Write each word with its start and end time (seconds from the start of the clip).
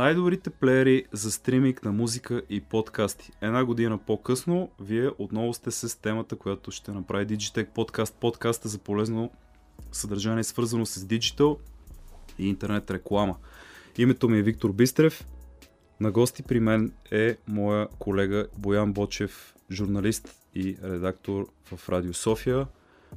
Най-добрите 0.00 0.50
плеери 0.50 1.04
за 1.12 1.32
стриминг 1.32 1.84
на 1.84 1.92
музика 1.92 2.42
и 2.50 2.60
подкасти. 2.60 3.32
Една 3.40 3.64
година 3.64 3.98
по-късно, 3.98 4.70
вие 4.80 5.10
отново 5.18 5.54
сте 5.54 5.70
с 5.70 6.00
темата, 6.00 6.36
която 6.36 6.70
ще 6.70 6.90
направи 6.90 7.26
Digitech 7.26 7.68
подкаст. 7.68 8.14
Подкаста 8.20 8.68
за 8.68 8.78
полезно 8.78 9.30
съдържание, 9.92 10.44
свързано 10.44 10.86
с 10.86 11.04
диджитал 11.04 11.58
и 12.38 12.48
интернет 12.48 12.90
реклама. 12.90 13.36
Името 13.98 14.28
ми 14.28 14.38
е 14.38 14.42
Виктор 14.42 14.72
Бистрев. 14.72 15.26
На 16.00 16.10
гости 16.10 16.42
при 16.42 16.60
мен 16.60 16.92
е 17.10 17.36
моя 17.48 17.88
колега 17.98 18.46
Боян 18.58 18.92
Бочев, 18.92 19.54
журналист 19.70 20.36
и 20.54 20.76
редактор 20.82 21.46
в 21.64 21.88
Радио 21.88 22.14
София. 22.14 22.66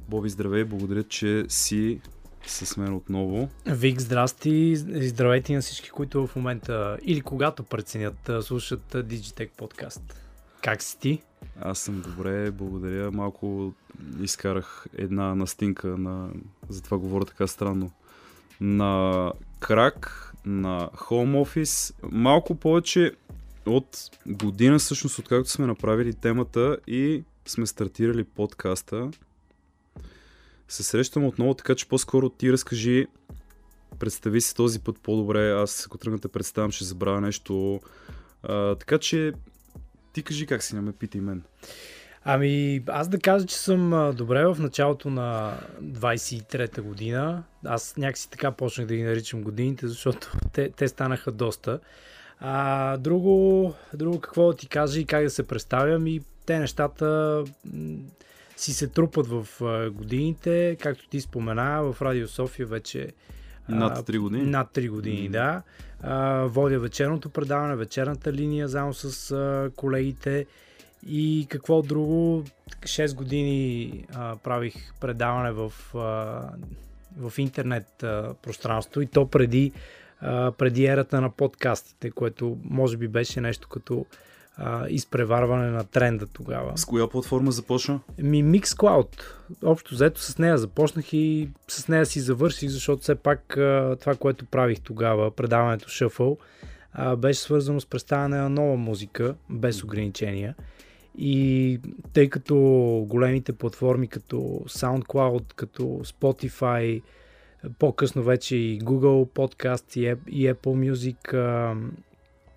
Боби, 0.08 0.28
здравей, 0.28 0.64
благодаря, 0.64 1.02
че 1.02 1.44
си 1.48 2.00
с 2.46 2.76
мен 2.76 2.94
отново. 2.94 3.48
Вик, 3.66 4.00
здрасти 4.00 4.50
и 4.50 4.76
здравейте 5.08 5.54
на 5.54 5.60
всички, 5.60 5.90
които 5.90 6.26
в 6.26 6.36
момента 6.36 6.98
или 7.02 7.20
когато 7.20 7.62
преценят, 7.62 8.30
слушат 8.40 8.82
Digitech 8.92 9.50
подкаст. 9.56 10.20
Как 10.62 10.82
си 10.82 10.98
ти? 10.98 11.22
Аз 11.60 11.78
съм 11.78 12.00
добре, 12.00 12.50
благодаря. 12.50 13.10
Малко 13.10 13.74
изкарах 14.20 14.86
една 14.98 15.34
настинка 15.34 15.88
на... 15.88 16.28
Затова 16.68 16.98
говоря 16.98 17.24
така 17.24 17.46
странно. 17.46 17.90
На 18.60 19.32
крак, 19.60 20.32
на 20.46 20.90
Home 20.94 21.44
Office. 21.44 21.94
Малко 22.12 22.54
повече 22.54 23.12
от 23.66 24.10
година 24.26 24.78
всъщност, 24.78 25.18
откакто 25.18 25.50
сме 25.50 25.66
направили 25.66 26.14
темата 26.14 26.78
и 26.86 27.24
сме 27.46 27.66
стартирали 27.66 28.24
подкаста 28.24 29.10
се 30.68 30.82
срещам 30.82 31.24
отново, 31.24 31.54
така 31.54 31.74
че 31.74 31.88
по-скоро 31.88 32.28
ти 32.28 32.52
разкажи, 32.52 33.06
представи 33.98 34.40
си 34.40 34.54
този 34.54 34.80
път 34.80 35.00
по-добре, 35.02 35.52
аз 35.52 35.86
ако 35.86 35.98
тръгна 35.98 36.18
те 36.18 36.28
представям, 36.28 36.72
ще 36.72 36.84
забравя 36.84 37.20
нещо. 37.20 37.80
А, 38.42 38.74
така 38.74 38.98
че 38.98 39.32
ти 40.12 40.22
кажи 40.22 40.46
как 40.46 40.62
си, 40.62 40.74
не 40.74 40.80
ме 40.80 40.92
питай 40.92 41.20
мен. 41.20 41.42
Ами, 42.26 42.82
аз 42.86 43.08
да 43.08 43.18
кажа, 43.18 43.46
че 43.46 43.56
съм 43.56 44.12
добре 44.16 44.46
в 44.46 44.56
началото 44.58 45.10
на 45.10 45.58
23-та 45.82 46.82
година. 46.82 47.42
Аз 47.64 47.96
някакси 47.96 48.30
така 48.30 48.50
почнах 48.50 48.86
да 48.86 48.94
ги 48.94 49.02
наричам 49.02 49.42
годините, 49.42 49.88
защото 49.88 50.32
те, 50.52 50.70
те 50.70 50.88
станаха 50.88 51.32
доста. 51.32 51.80
А, 52.40 52.96
друго, 52.96 53.74
друго 53.94 54.20
какво 54.20 54.46
да 54.46 54.56
ти 54.56 54.68
кажа 54.68 55.00
и 55.00 55.04
как 55.04 55.24
да 55.24 55.30
се 55.30 55.42
представям 55.42 56.06
и 56.06 56.20
те 56.46 56.58
нещата 56.58 57.44
си 58.64 58.72
се 58.72 58.88
трупат 58.88 59.26
в 59.26 59.46
годините, 59.90 60.76
както 60.80 61.08
ти 61.08 61.20
спомена, 61.20 61.82
в 61.82 62.02
Радио 62.02 62.28
София 62.28 62.66
вече 62.66 63.12
над 63.68 63.98
3 63.98 64.18
години. 64.18 64.42
Над 64.50 64.74
3 64.74 64.90
години, 64.90 65.28
mm. 65.28 65.32
да. 65.32 65.62
А, 66.02 66.44
водя 66.44 66.78
вечерното 66.78 67.30
предаване, 67.30 67.76
вечерната 67.76 68.32
линия, 68.32 68.68
заедно 68.68 68.94
с 68.94 69.30
а, 69.30 69.70
колегите. 69.76 70.46
И 71.06 71.46
какво 71.50 71.82
друго, 71.82 72.44
6 72.80 73.14
години 73.14 74.04
а, 74.14 74.36
правих 74.36 74.74
предаване 75.00 75.52
в, 75.52 75.72
а, 75.94 75.98
в 77.20 77.38
интернет 77.38 78.02
а, 78.02 78.34
пространство 78.42 79.00
и 79.00 79.06
то 79.06 79.26
преди, 79.26 79.72
а, 80.20 80.52
преди 80.52 80.86
ерата 80.86 81.20
на 81.20 81.30
подкастите, 81.30 82.10
което 82.10 82.58
може 82.64 82.96
би 82.96 83.08
беше 83.08 83.40
нещо 83.40 83.68
като 83.68 84.06
а, 84.56 84.88
изпреварване 84.88 85.70
на 85.70 85.84
тренда 85.84 86.26
тогава. 86.26 86.78
С 86.78 86.84
коя 86.84 87.08
платформа 87.08 87.52
започна? 87.52 88.00
Ми 88.18 88.44
Mixcloud. 88.44 89.22
Общо 89.64 89.94
взето 89.94 90.20
с 90.20 90.38
нея 90.38 90.58
започнах 90.58 91.12
и 91.12 91.48
с 91.68 91.88
нея 91.88 92.06
си 92.06 92.20
завърших, 92.20 92.68
защото 92.68 93.02
все 93.02 93.14
пак 93.14 93.56
а, 93.56 93.96
това, 94.00 94.14
което 94.14 94.44
правих 94.44 94.80
тогава, 94.80 95.30
предаването 95.30 95.88
Shuffle, 95.88 96.36
а, 96.92 97.16
беше 97.16 97.40
свързано 97.40 97.80
с 97.80 97.86
представяне 97.86 98.36
на 98.36 98.48
нова 98.48 98.76
музика, 98.76 99.34
без 99.50 99.84
ограничения. 99.84 100.54
И 101.18 101.80
тъй 102.12 102.28
като 102.28 102.56
големите 103.08 103.52
платформи 103.52 104.08
като 104.08 104.36
SoundCloud, 104.68 105.54
като 105.54 105.82
Spotify, 105.82 107.02
по-късно 107.78 108.22
вече 108.22 108.56
и 108.56 108.80
Google 108.80 109.28
Podcast 109.28 110.16
и 110.28 110.52
Apple 110.52 110.92
Music 110.92 111.34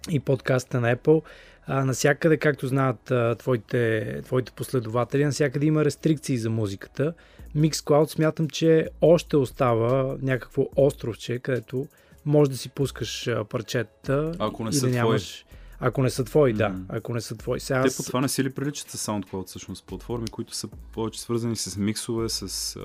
и 0.10 0.20
подкаста 0.20 0.82
на 0.82 0.96
Apple 0.96 1.22
а, 1.68 1.86
насякъде, 1.86 2.38
както 2.38 2.68
знаят 2.68 3.12
а, 3.12 3.36
твоите, 3.36 4.22
твоите 4.22 4.52
последователи, 4.52 5.26
насякъде 5.26 5.66
има 5.66 5.86
рестрикции 5.86 6.38
за 6.38 6.50
музиката. 6.50 7.14
Mixcloud 7.58 8.06
смятам, 8.06 8.50
че 8.50 8.88
още 9.02 9.38
остава 9.38 10.18
някакво 10.22 10.66
островче, 10.76 11.40
където 11.40 11.88
може 12.26 12.50
да 12.52 12.58
си 12.58 12.70
пускаш 12.70 13.30
парчета. 13.50 14.32
Ако 14.40 14.64
не 14.64 14.74
са 14.74 14.86
да 14.86 14.92
нямаш... 14.92 15.30
твои. 15.30 15.48
Ако 15.80 16.04
не 16.04 16.10
са 16.10 16.24
твои, 16.24 16.54
mm-hmm. 16.54 16.58
да. 16.58 16.76
Ако 16.90 17.14
не 17.14 17.22
са 17.22 17.36
твои. 17.36 17.60
Сега 17.60 17.84
Те 17.84 17.96
по 17.98 18.04
това 18.04 18.22
не 18.22 18.30
си 18.30 18.44
ли 18.44 18.50
приличат 18.50 18.90
с 18.90 19.08
SoundCloud, 19.08 19.48
всъщност, 19.48 19.86
платформи, 19.86 20.28
които 20.28 20.56
са 20.56 20.68
повече 20.68 21.22
свързани 21.22 21.56
с 21.56 21.78
миксове, 21.78 22.30
с... 22.30 22.76
А, 22.76 22.82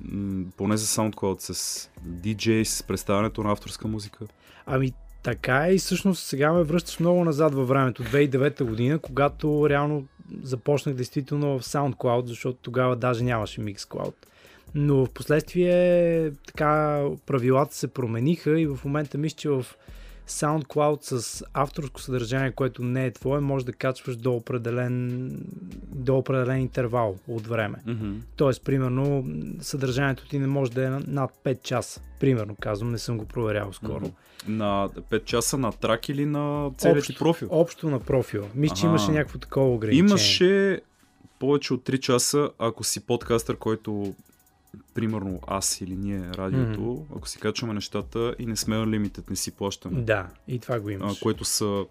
м- 0.00 0.44
поне 0.56 0.76
за 0.76 0.86
SoundCloud, 0.86 1.52
с 1.52 1.88
DJ, 2.08 2.64
с 2.64 2.82
представянето 2.82 3.42
на 3.42 3.52
авторска 3.52 3.88
музика? 3.88 4.24
Ами, 4.66 4.92
така 5.22 5.66
е 5.66 5.74
и 5.74 5.78
всъщност 5.78 6.26
сега 6.26 6.52
ме 6.52 6.62
връщаш 6.62 7.00
много 7.00 7.24
назад 7.24 7.54
във 7.54 7.68
времето, 7.68 8.04
2009 8.04 8.64
година, 8.64 8.98
когато 8.98 9.68
реално 9.68 10.06
започнах 10.42 10.94
действително 10.94 11.58
в 11.58 11.62
SoundCloud, 11.62 12.26
защото 12.26 12.58
тогава 12.62 12.96
даже 12.96 13.24
нямаше 13.24 13.60
Mixcloud. 13.60 14.14
Но 14.74 15.06
в 15.06 15.10
последствие 15.10 16.32
така 16.46 17.04
правилата 17.26 17.74
се 17.74 17.88
промениха 17.88 18.60
и 18.60 18.66
в 18.66 18.78
момента 18.84 19.18
мисля, 19.18 19.36
че 19.36 19.48
в 19.48 19.66
SoundCloud 20.30 21.18
с 21.18 21.44
авторско 21.52 22.00
съдържание, 22.00 22.50
което 22.50 22.82
не 22.82 23.06
е 23.06 23.10
твое, 23.10 23.40
може 23.40 23.64
да 23.64 23.72
качваш 23.72 24.16
до 24.16 24.32
определен, 24.32 25.30
до 25.94 26.18
определен 26.18 26.60
интервал 26.60 27.16
от 27.28 27.46
време. 27.46 27.78
Mm-hmm. 27.86 28.14
Тоест, 28.36 28.64
примерно, 28.64 29.24
съдържанието 29.60 30.28
ти 30.28 30.38
не 30.38 30.46
може 30.46 30.70
да 30.70 30.86
е 30.86 30.90
над 30.90 31.30
5 31.44 31.62
часа. 31.62 32.00
Примерно, 32.20 32.56
казвам, 32.60 32.90
не 32.90 32.98
съм 32.98 33.18
го 33.18 33.24
проверял 33.24 33.72
скоро. 33.72 34.06
Mm-hmm. 34.06 34.48
На 34.48 34.88
5 35.10 35.24
часа 35.24 35.58
на 35.58 35.72
трак 35.72 36.08
или 36.08 36.26
на 36.26 36.70
целият 36.78 37.06
ти 37.06 37.14
профил? 37.14 37.48
Общо 37.50 37.90
на 37.90 38.00
профил. 38.00 38.48
Мисля, 38.54 38.76
че 38.76 38.86
имаше 38.86 39.10
някакво 39.10 39.38
такова 39.38 39.74
ограничение. 39.74 40.08
Имаше 40.08 40.80
повече 41.38 41.74
от 41.74 41.88
3 41.88 41.98
часа, 41.98 42.50
ако 42.58 42.84
си 42.84 43.06
подкастър, 43.06 43.56
който 43.56 44.14
примерно 45.00 45.40
аз 45.46 45.80
или 45.80 45.96
ние, 45.96 46.20
радиото, 46.20 46.80
mm-hmm. 46.80 47.16
ако 47.16 47.28
си 47.28 47.38
качваме 47.38 47.74
нещата 47.74 48.34
и 48.38 48.46
не 48.46 48.56
сме 48.56 48.86
лимитът, 48.86 49.30
не 49.30 49.36
си 49.36 49.50
плащаме. 49.50 50.00
Да, 50.00 50.28
и 50.48 50.58
това 50.58 50.80
го 50.80 50.90
имаш. 50.90 51.16
А, 51.16 51.20
което 51.22 51.44
са 51.44 51.84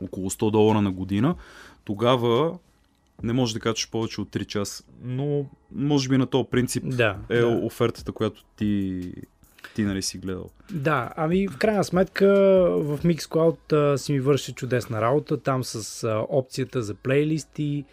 около 0.00 0.30
100 0.30 0.50
долара 0.50 0.82
на 0.82 0.92
година, 0.92 1.34
тогава 1.84 2.58
не 3.22 3.32
може 3.32 3.54
да 3.54 3.60
качваш 3.60 3.90
повече 3.90 4.20
от 4.20 4.28
3 4.28 4.46
часа. 4.46 4.84
Но 5.02 5.46
може 5.72 6.08
би 6.08 6.18
на 6.18 6.26
този 6.26 6.48
принцип 6.50 6.84
да, 6.86 7.16
е 7.28 7.38
да. 7.38 7.46
офертата, 7.46 8.12
която 8.12 8.44
ти 8.56 9.12
ти 9.74 9.82
нали 9.82 10.02
си 10.02 10.18
гледал. 10.18 10.50
Да, 10.70 11.10
ами 11.16 11.48
в 11.48 11.58
крайна 11.58 11.84
сметка 11.84 12.26
в 12.80 12.98
Mixcloud 13.04 13.72
а, 13.72 13.98
си 13.98 14.12
ми 14.12 14.20
върши 14.20 14.52
чудесна 14.52 15.00
работа, 15.00 15.40
там 15.40 15.64
с 15.64 16.04
а, 16.04 16.26
опцията 16.28 16.82
за 16.82 16.94
плейлисти, 16.94 17.84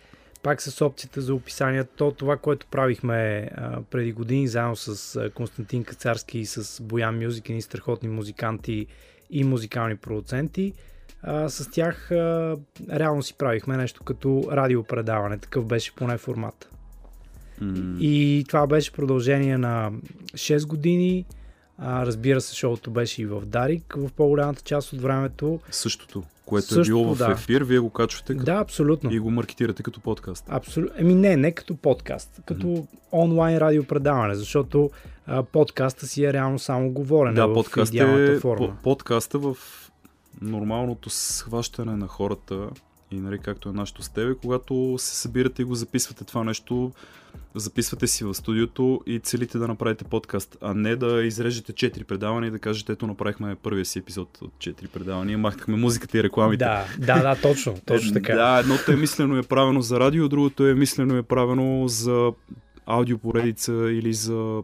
пак 0.44 0.62
с 0.62 0.86
опцията 0.86 1.22
за 1.22 1.36
описание. 1.36 1.84
То 1.84 2.12
това, 2.12 2.38
което 2.38 2.68
правихме 2.68 3.50
а, 3.56 3.82
преди 3.82 4.12
години 4.12 4.48
заедно 4.48 4.76
с 4.76 5.16
а, 5.16 5.30
Константин 5.30 5.84
Кацарски 5.84 6.40
и 6.40 6.46
с 6.46 6.84
Боян 6.84 7.24
Мюзик, 7.24 7.50
и 7.50 7.62
страхотни 7.62 8.10
музиканти 8.10 8.88
и 9.30 9.44
музикални 9.44 9.98
продуценти, 9.98 10.74
а, 11.24 11.50
с 11.50 11.72
тях 11.72 12.12
а, 12.12 12.58
реално 12.90 13.24
си 13.24 13.34
правихме 13.38 13.78
нещо 13.78 14.04
като 14.04 14.48
радиопредаване. 14.52 15.38
Такъв 15.38 15.66
беше 15.66 15.96
поне 15.96 16.18
формата. 16.18 16.68
Mm. 17.62 18.00
И 18.00 18.46
това 18.48 18.68
беше 18.68 18.92
продължение 18.92 19.58
на 19.58 19.92
6 20.34 20.68
години. 20.68 21.26
А, 21.78 22.06
разбира 22.06 22.42
се, 22.42 22.56
шоуто 22.56 22.92
беше 22.92 23.22
и 23.22 23.26
в 23.26 23.46
Дарик 23.46 23.94
в 23.98 24.10
по-голямата 24.16 24.62
част 24.62 24.94
от 24.94 25.02
времето. 25.02 25.60
Същото, 25.72 26.24
което 26.52 26.68
Същото, 26.68 26.82
е 26.82 26.90
било 26.90 27.16
в 27.16 27.18
да. 27.18 27.32
ефир, 27.32 27.62
вие 27.62 27.80
го 27.80 27.90
качвате 27.90 28.34
като... 28.34 28.46
Да, 28.46 28.56
абсолютно. 28.56 29.12
И 29.12 29.20
го 29.20 29.32
маркетирате 29.32 29.84
като 29.84 30.00
подкаст. 30.00 30.46
Абсолютно. 30.50 30.96
Еми 30.98 31.16
не, 31.16 31.38
не 31.38 31.52
като 31.52 31.76
подкаст, 31.76 32.42
като 32.46 32.68
mm-hmm. 32.68 32.88
онлайн 33.12 33.58
радиопредаване, 33.58 34.36
защото 34.36 34.90
а, 35.26 35.44
подкаста 35.44 36.08
си 36.08 36.24
е 36.24 36.34
реално 36.34 36.60
само 36.60 36.92
говорене 36.92 37.36
да, 37.36 37.48
в 37.48 37.54
подкаст 37.54 37.94
идеалната 37.94 38.32
е, 38.32 38.40
форма. 38.40 38.78
Подкаста 38.84 39.40
в 39.40 39.58
нормалното 40.42 41.10
схващане 41.10 41.96
на 41.96 42.08
хората 42.08 42.70
и 43.12 43.20
нали, 43.20 43.40
както 43.40 43.70
е 43.70 43.74
нашето 43.74 44.04
с 44.04 44.10
тебе, 44.10 44.36
когато 44.42 44.96
се 44.98 45.16
събирате 45.16 45.62
и 45.62 45.66
го 45.66 45.76
записвате 45.76 46.24
това 46.24 46.44
нещо, 46.44 46.92
записвате 47.56 48.08
си 48.08 48.24
в 48.24 48.34
студиото 48.34 49.02
и 49.06 49.20
целите 49.20 49.58
да 49.58 49.68
направите 49.68 50.04
подкаст, 50.04 50.58
а 50.62 50.74
не 50.74 50.96
да 50.96 51.24
изрежете 51.24 51.74
4 51.74 52.04
предавания 52.04 52.48
и 52.48 52.52
да 52.52 52.60
кажете, 52.60 52.92
ето 52.92 53.08
направихме 53.08 53.56
първия 53.56 53.86
си 53.86 54.00
епизод 54.00 54.42
от 54.42 54.54
4 54.58 54.88
предавания, 54.88 55.38
махнахме 55.38 55.78
музиката 55.78 56.18
и 56.18 56.24
рекламите. 56.24 56.66
Да, 56.66 56.86
да, 57.00 57.22
да, 57.22 57.42
точно, 57.42 57.78
точно 57.86 58.14
така. 58.14 58.36
да, 58.36 58.60
едното 58.60 58.92
е 58.92 58.96
мислено 58.96 59.38
е 59.38 59.44
правено 59.44 59.82
за 59.82 60.00
радио, 60.00 60.30
другото 60.30 60.68
е 60.68 60.74
мислено 60.74 61.18
е 61.18 61.24
правено 61.24 61.88
за 61.88 62.32
аудиопоредица 62.86 63.74
или 63.74 64.14
за 64.14 64.64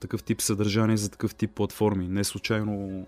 такъв 0.00 0.22
тип 0.22 0.40
съдържание, 0.40 0.96
за 0.96 1.10
такъв 1.10 1.34
тип 1.34 1.50
платформи. 1.54 2.08
Не 2.08 2.24
случайно 2.24 3.06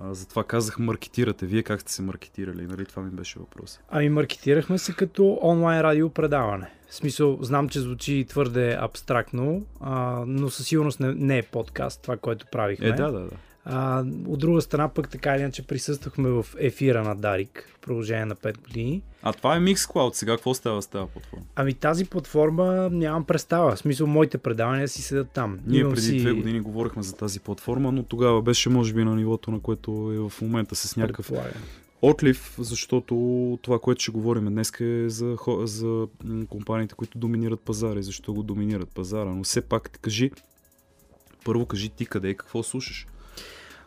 А, 0.00 0.14
затова 0.14 0.44
казах 0.44 0.78
маркетирате. 0.78 1.46
Вие 1.46 1.62
как 1.62 1.80
сте 1.80 1.92
се 1.92 2.02
маркетирали? 2.02 2.66
Нали? 2.66 2.84
Това 2.84 3.02
ми 3.02 3.10
беше 3.10 3.38
въпрос. 3.38 3.80
Ами 3.88 4.08
маркетирахме 4.08 4.78
се 4.78 4.92
като 4.92 5.38
онлайн 5.42 5.80
радио 5.80 6.10
предаване. 6.10 6.70
В 6.88 6.94
смисъл, 6.94 7.38
знам, 7.42 7.68
че 7.68 7.80
звучи 7.80 8.26
твърде 8.28 8.76
абстрактно, 8.80 9.66
а, 9.80 10.24
но 10.26 10.50
със 10.50 10.66
сигурност 10.66 11.00
не, 11.00 11.14
не 11.14 11.38
е 11.38 11.42
подкаст, 11.42 12.02
това, 12.02 12.16
което 12.16 12.46
правихме. 12.52 12.88
Е, 12.88 12.92
да, 12.92 13.12
да, 13.12 13.20
да. 13.20 13.30
А, 13.68 14.04
от 14.26 14.38
друга 14.38 14.60
страна 14.60 14.88
пък 14.88 15.08
така 15.08 15.34
или 15.34 15.42
иначе 15.42 15.66
присъствахме 15.66 16.28
в 16.28 16.46
ефира 16.58 17.02
на 17.02 17.16
Дарик 17.16 17.70
в 17.76 17.80
продължение 17.80 18.24
на 18.24 18.36
5 18.36 18.58
години. 18.58 19.02
А 19.22 19.32
това 19.32 19.56
е 19.56 19.60
Mixcloud. 19.60 20.14
Сега 20.14 20.32
какво 20.32 20.54
става 20.54 20.82
с 20.82 20.86
тази 20.86 21.06
платформа? 21.12 21.44
Ами 21.56 21.74
тази 21.74 22.04
платформа 22.04 22.88
нямам 22.92 23.24
представа. 23.24 23.76
В 23.76 23.78
смисъл, 23.78 24.06
моите 24.06 24.38
предавания 24.38 24.88
си 24.88 25.02
седят 25.02 25.30
там. 25.30 25.58
Ние 25.66 25.80
Имам 25.80 25.92
преди 25.92 26.06
си... 26.06 26.18
две 26.18 26.32
години 26.32 26.60
говорихме 26.60 27.02
за 27.02 27.14
тази 27.16 27.40
платформа, 27.40 27.92
но 27.92 28.02
тогава 28.02 28.42
беше 28.42 28.68
може 28.68 28.94
би 28.94 29.04
на 29.04 29.14
нивото, 29.16 29.50
на 29.50 29.60
което 29.60 29.90
е 30.14 30.30
в 30.30 30.40
момента 30.42 30.74
с 30.74 30.96
някакъв 30.96 31.26
Предполагам. 31.28 31.62
отлив, 32.02 32.54
защото 32.58 33.14
това, 33.62 33.78
което 33.78 34.02
ще 34.02 34.12
говорим 34.12 34.44
днес 34.44 34.72
е 34.80 35.08
за, 35.08 35.36
за 35.62 36.06
компаниите, 36.48 36.94
които 36.94 37.18
доминират 37.18 37.60
пазара 37.60 38.00
и 38.00 38.02
защо 38.02 38.34
го 38.34 38.42
доминират 38.42 38.88
пазара. 38.88 39.30
Но 39.30 39.44
все 39.44 39.60
пак 39.60 39.90
ти 39.90 39.98
кажи, 39.98 40.30
първо 41.44 41.66
кажи 41.66 41.88
ти 41.88 42.06
къде 42.06 42.28
и 42.28 42.36
какво 42.36 42.62
слушаш. 42.62 43.06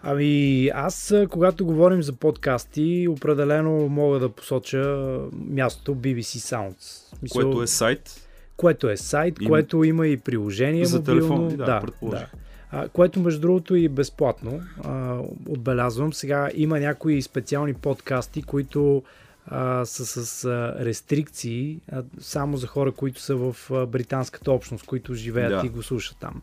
Ами 0.04 0.68
аз, 0.68 1.14
когато 1.30 1.66
говорим 1.66 2.04
за 2.04 2.14
подкасти, 2.14 3.08
определено 3.10 3.90
мога 3.90 4.20
да 4.20 4.30
посоча 4.30 4.98
мястото 5.34 5.92
BBC 5.94 6.22
Sounds. 6.22 6.76
В 7.14 7.18
Смисъл, 7.18 7.42
Което 7.42 7.62
е 7.62 7.68
сайт. 7.68 8.28
което 8.58 8.90
е 8.90 8.98
сайт, 8.98 9.38
Има- 9.42 9.50
което 9.50 9.84
има 9.84 10.08
и 10.08 10.18
приложение 10.18 10.86
За 10.86 10.98
мобилно. 10.98 11.20
телефон, 11.20 11.48
да, 11.50 11.66
да, 11.66 11.80
предположих. 11.82 12.20
да. 12.22 12.28
А, 12.72 12.90
което 12.90 13.20
между 13.20 13.42
другото 13.42 13.76
и 13.76 13.90
безплатно. 13.90 14.62
А, 14.84 15.18
отбелязвам. 15.48 16.14
Сега 16.14 16.50
има 16.54 16.80
някои 16.80 17.22
специални 17.22 17.74
подкасти, 17.74 18.42
които 18.42 19.04
а, 19.48 19.86
са 19.86 20.06
с 20.26 20.46
а, 20.46 20.76
рестрикции 20.80 21.80
а, 21.92 22.04
само 22.20 22.58
за 22.58 22.68
хора, 22.68 22.92
които 22.92 23.22
са 23.22 23.36
в 23.36 23.56
а, 23.72 23.86
британската 23.86 24.52
общност, 24.52 24.86
които 24.86 25.14
живеят 25.14 25.52
Да. 25.52 25.62
и 25.66 25.70
го 25.70 25.84
слушат 25.84 26.18
там. 26.20 26.42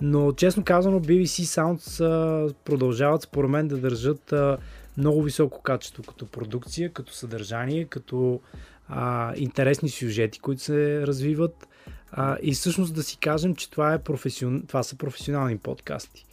Но 0.00 0.32
честно 0.32 0.64
казано, 0.64 1.00
BBC 1.00 1.42
Sounds 1.42 2.04
а, 2.04 2.54
продължават 2.64 3.22
според 3.22 3.50
мен 3.50 3.68
да 3.68 3.76
държат 3.76 4.32
а, 4.32 4.58
много 4.96 5.22
високо 5.22 5.62
качество 5.62 6.02
като 6.02 6.26
продукция, 6.26 6.92
като 6.92 7.12
съдържание, 7.12 7.84
като 7.84 8.40
а, 8.88 9.32
интересни 9.36 9.88
сюжети, 9.88 10.40
които 10.40 10.62
се 10.62 11.06
развиват. 11.06 11.68
А, 12.12 12.36
и 12.42 12.52
всъщност 12.52 12.94
да 12.94 13.02
си 13.02 13.18
кажем, 13.18 13.54
че 13.54 13.70
това, 13.70 13.94
е 13.94 13.98
професион... 13.98 14.62
това 14.68 14.82
са 14.82 14.96
професионални 14.96 15.58
подкасти. 15.58 16.26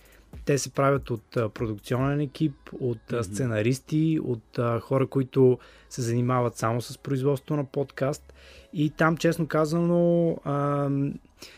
Те 0.45 0.57
се 0.57 0.69
правят 0.69 1.10
от 1.10 1.38
а, 1.38 1.50
продукционен 1.50 2.19
екип, 2.19 2.54
от 2.80 3.13
а, 3.13 3.24
сценаристи, 3.24 4.19
от 4.24 4.60
а, 4.60 4.80
хора, 4.80 5.07
които 5.07 5.60
се 5.89 6.01
занимават 6.01 6.57
само 6.57 6.81
с 6.81 6.98
производство 6.98 7.56
на 7.56 7.65
подкаст. 7.65 8.33
И 8.74 8.89
там, 8.89 9.18
честно 9.18 9.48
казано, 9.48 10.31
а, 10.44 10.89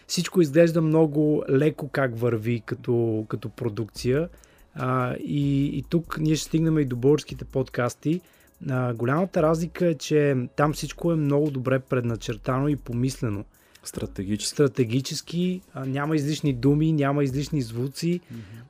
всичко 0.08 0.42
изглежда 0.42 0.82
много 0.82 1.44
леко 1.50 1.88
как 1.88 2.20
върви 2.20 2.62
като, 2.66 3.26
като 3.30 3.50
продукция. 3.50 4.30
А, 4.76 5.16
и, 5.16 5.66
и 5.66 5.84
тук 5.90 6.18
ние 6.20 6.36
ще 6.36 6.46
стигнем 6.46 6.80
и 6.80 6.86
до 6.86 6.96
българските 6.96 7.46
подкасти. 7.46 8.22
А, 8.70 8.94
голямата 8.94 9.44
разлика 9.44 9.88
е, 9.88 9.94
че 9.94 10.36
там 10.56 10.74
всичко 10.74 11.12
е 11.12 11.16
много 11.16 11.52
добре 11.52 11.80
предначертано 11.80 12.68
и 12.68 12.76
помислено. 12.76 13.46
Стратегически. 13.84 14.54
Стратегически, 14.54 15.62
а, 15.74 15.86
няма 15.86 16.16
излишни 16.16 16.54
думи, 16.54 16.92
няма 16.92 17.24
излишни 17.24 17.62
звуци. 17.62 18.20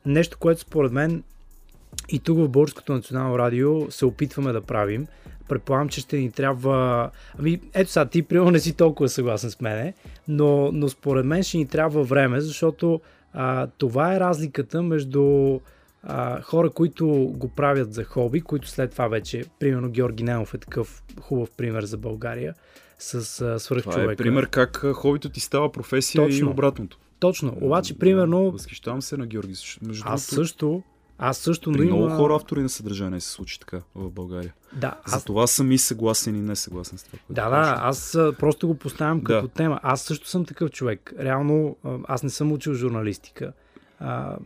Нещо, 0.06 0.38
което 0.38 0.62
според 0.62 0.91
мен 0.91 1.23
и 2.09 2.19
тук 2.19 2.38
в 2.38 2.50
Българското 2.50 2.94
национално 2.94 3.39
радио 3.39 3.91
се 3.91 4.06
опитваме 4.06 4.51
да 4.51 4.62
правим. 4.62 5.07
Предполагам, 5.47 5.89
че 5.89 6.01
ще 6.01 6.18
ни 6.18 6.31
трябва... 6.31 7.09
Ами, 7.39 7.59
ето 7.74 7.92
сега, 7.92 8.06
ти 8.06 8.21
примерно 8.21 8.51
не 8.51 8.59
си 8.59 8.74
толкова 8.74 9.09
съгласен 9.09 9.51
с 9.51 9.62
мене, 9.62 9.94
но, 10.27 10.71
но 10.71 10.89
според 10.89 11.25
мен 11.25 11.44
ще 11.44 11.57
ни 11.57 11.68
трябва 11.68 12.03
време, 12.03 12.42
защото 12.42 13.01
а, 13.33 13.68
това 13.77 14.15
е 14.15 14.19
разликата 14.19 14.83
между 14.83 15.59
а, 16.03 16.42
хора, 16.42 16.69
които 16.69 17.07
го 17.36 17.47
правят 17.47 17.94
за 17.94 18.03
хоби, 18.03 18.42
които 18.42 18.68
след 18.68 18.92
това 18.92 19.07
вече, 19.07 19.45
примерно 19.59 19.89
Георги 19.89 20.24
Ненов 20.24 20.53
е 20.53 20.57
такъв 20.57 21.03
хубав 21.21 21.51
пример 21.57 21.83
за 21.83 21.98
България 21.98 22.53
с 23.00 23.41
а, 23.41 23.59
свръхчовека. 23.59 24.01
Това 24.01 24.13
е 24.13 24.15
пример 24.15 24.48
как 24.48 24.83
а, 24.83 24.94
хобито 24.94 25.30
ти 25.30 25.39
става 25.39 25.71
професия 25.71 26.24
Точно. 26.24 26.48
и 26.48 26.51
обратното. 26.51 26.98
Точно, 27.19 27.57
обаче 27.62 28.00
примерно 28.00 28.51
Възхищавам 28.51 29.01
се 29.01 29.18
на 29.18 29.25
Георги. 29.25 29.53
Между 29.81 30.03
аз 30.07 30.30
другото, 30.30 30.36
също, 30.36 30.83
аз 31.17 31.38
също, 31.38 31.71
но 31.71 31.77
При 31.77 31.85
много 31.85 32.03
има... 32.03 32.15
хора 32.15 32.35
автори 32.35 32.62
на 32.62 32.69
съдържание 32.69 33.19
се 33.19 33.29
случи 33.29 33.59
така 33.59 33.81
в 33.95 34.12
България. 34.12 34.53
Да, 34.73 34.94
аз 35.03 35.12
За 35.12 35.25
това 35.25 35.47
съм 35.47 35.71
и 35.71 35.77
съгласен 35.77 36.35
и 36.35 36.41
не 36.41 36.56
съгласен 36.56 36.97
с 36.97 37.03
това. 37.03 37.19
Да, 37.29 37.41
кажеш. 37.41 37.69
да, 37.69 37.79
аз 37.79 38.12
просто 38.39 38.67
го 38.67 38.75
поставям 38.75 39.19
Да. 39.19 39.23
като 39.25 39.47
тема. 39.47 39.79
Аз 39.83 40.01
също 40.01 40.27
съм 40.29 40.45
такъв 40.45 40.71
човек. 40.71 41.13
Реално, 41.19 41.75
аз 42.07 42.23
не 42.23 42.29
съм 42.29 42.51
учил 42.51 42.73
журналистика. 42.73 43.53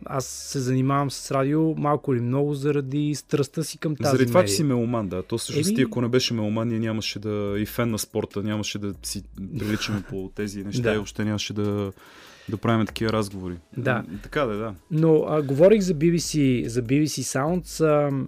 Аз 0.04 0.24
се 0.26 0.58
занимавам 0.60 1.10
с 1.10 1.30
радио 1.30 1.74
малко 1.74 2.14
или 2.14 2.20
много 2.20 2.54
заради 2.54 3.14
страстта 3.14 3.62
си 3.62 3.78
към 3.78 3.96
тази 3.96 4.10
Заради 4.10 4.26
това, 4.26 4.44
че 4.44 4.52
си 4.52 4.64
меломан, 4.64 5.08
да. 5.08 5.22
То 5.22 5.38
всъщност 5.38 5.68
Еми- 5.68 5.76
ти, 5.76 5.82
ако 5.82 6.00
не 6.00 6.08
беше 6.08 6.34
меломан, 6.34 6.68
ние 6.68 6.78
нямаше 6.78 7.18
да 7.18 7.54
и 7.58 7.66
фен 7.66 7.90
на 7.90 7.98
спорта, 7.98 8.42
нямаше 8.42 8.78
да 8.78 8.94
си 9.02 9.22
приличаме 9.58 10.02
по 10.02 10.30
тези 10.34 10.64
неща 10.64 10.82
Да. 10.82 10.92
и 10.92 10.96
въобще 10.96 11.24
нямаше 11.24 11.52
да, 11.52 11.92
да 12.48 12.56
правим 12.56 12.86
такива 12.86 13.12
разговори. 13.12 13.54
Да. 13.76 14.04
Така 14.22 14.44
да, 14.44 14.54
е, 14.54 14.56
да. 14.56 14.74
Но 14.90 15.24
а, 15.28 15.42
говорих 15.42 15.80
за 15.80 15.94
BBC, 15.94 16.66
за 16.66 16.82
BBC 16.82 17.06
Sounds. 17.06 17.84
А, 17.84 18.26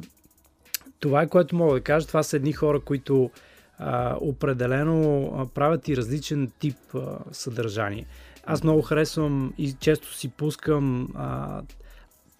това 1.00 1.22
е 1.22 1.28
което 1.28 1.56
мога 1.56 1.74
да 1.74 1.80
кажа. 1.80 2.06
Това 2.06 2.22
са 2.22 2.36
едни 2.36 2.52
хора, 2.52 2.80
които 2.80 3.30
а, 3.78 4.16
определено 4.20 5.32
а, 5.36 5.46
правят 5.46 5.88
и 5.88 5.96
различен 5.96 6.50
тип 6.58 6.76
а, 6.94 7.18
съдържание. 7.32 8.06
Аз 8.46 8.62
много 8.62 8.82
харесвам 8.82 9.52
и 9.58 9.72
често 9.72 10.14
си 10.14 10.28
пускам 10.28 11.08
а, 11.14 11.62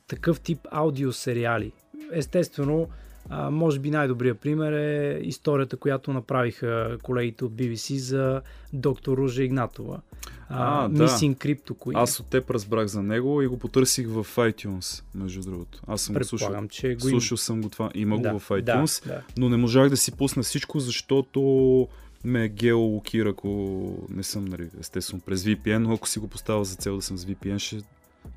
такъв 0.09 0.41
тип 0.41 0.59
аудиосериали. 0.71 1.73
Естествено, 2.13 2.89
а, 3.29 3.51
може 3.51 3.79
би 3.79 3.91
най-добрият 3.91 4.41
пример 4.41 4.73
е 4.73 5.21
историята, 5.23 5.77
която 5.77 6.13
направиха 6.13 6.99
колегите 7.03 7.45
от 7.45 7.53
BBC 7.53 7.97
за 7.97 8.41
доктор 8.73 9.19
Ружа 9.19 9.43
Игнатова. 9.43 10.01
А, 10.49 10.89
да. 10.89 11.09
Missing 11.09 11.37
Crypto 11.37 11.71
Queen. 11.71 12.03
Аз 12.03 12.21
от 12.21 12.27
теб 12.27 12.51
разбрах 12.51 12.87
за 12.87 13.03
него 13.03 13.43
и 13.43 13.47
го 13.47 13.59
потърсих 13.59 14.09
в 14.09 14.27
iTunes, 14.37 15.05
между 15.15 15.43
другото. 15.43 15.81
Аз 15.87 16.03
съм 16.03 16.15
го 16.15 16.25
слушал. 16.25 16.69
Че 16.71 16.95
го 16.95 17.09
има. 17.09 17.21
Слушал 17.21 17.39
съм 17.39 17.63
го 17.63 17.69
това. 17.69 17.91
Има 17.95 18.19
го 18.19 18.39
в 18.39 18.49
iTunes, 18.49 19.07
Да, 19.07 19.15
да. 19.15 19.23
но 19.37 19.49
не 19.49 19.57
можах 19.57 19.89
да 19.89 19.97
си 19.97 20.13
пусна 20.13 20.43
всичко, 20.43 20.81
защото 20.81 21.89
ме 22.25 22.49
геолокира, 22.49 23.29
ако 23.29 24.07
не 24.09 24.23
съм, 24.23 24.45
нали, 24.45 24.69
естествено, 24.81 25.23
през 25.27 25.45
VPN, 25.45 25.79
но 25.79 25.93
ако 25.93 26.09
си 26.09 26.19
го 26.19 26.29
поставя 26.29 26.65
за 26.65 26.77
цел 26.77 26.97
да 26.97 27.03
съм 27.03 27.19
с 27.19 27.25
VPN, 27.25 27.59
ще 27.59 27.83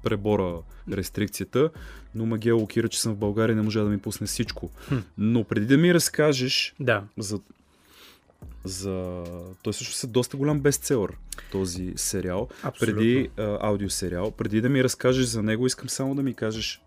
пребора 0.03 0.57
рестрикцията, 0.91 1.69
но 2.15 2.25
ме 2.25 2.37
геолокира, 2.37 2.89
че 2.89 3.01
съм 3.01 3.13
в 3.13 3.17
България 3.17 3.53
и 3.53 3.55
не 3.55 3.61
можа 3.61 3.83
да 3.83 3.89
ми 3.89 3.97
пусне 3.97 4.27
всичко. 4.27 4.69
Хм. 4.87 4.95
Но 5.17 5.43
преди 5.43 5.65
да 5.65 5.77
ми 5.77 5.93
разкажеш 5.93 6.75
Да. 6.79 7.03
за, 7.17 7.39
за... 8.63 9.23
Той 9.63 9.73
също 9.73 10.07
е 10.07 10.09
доста 10.09 10.37
голям 10.37 10.59
бестселър, 10.59 11.17
този 11.51 11.93
сериал. 11.95 12.47
Абсолютно. 12.63 12.95
Преди 12.97 13.29
а, 13.37 13.57
аудиосериал, 13.61 14.31
преди 14.31 14.61
да 14.61 14.69
ми 14.69 14.83
разкажеш 14.83 15.25
за 15.25 15.43
него, 15.43 15.67
искам 15.67 15.89
само 15.89 16.15
да 16.15 16.23
ми 16.23 16.33
кажеш 16.33 16.81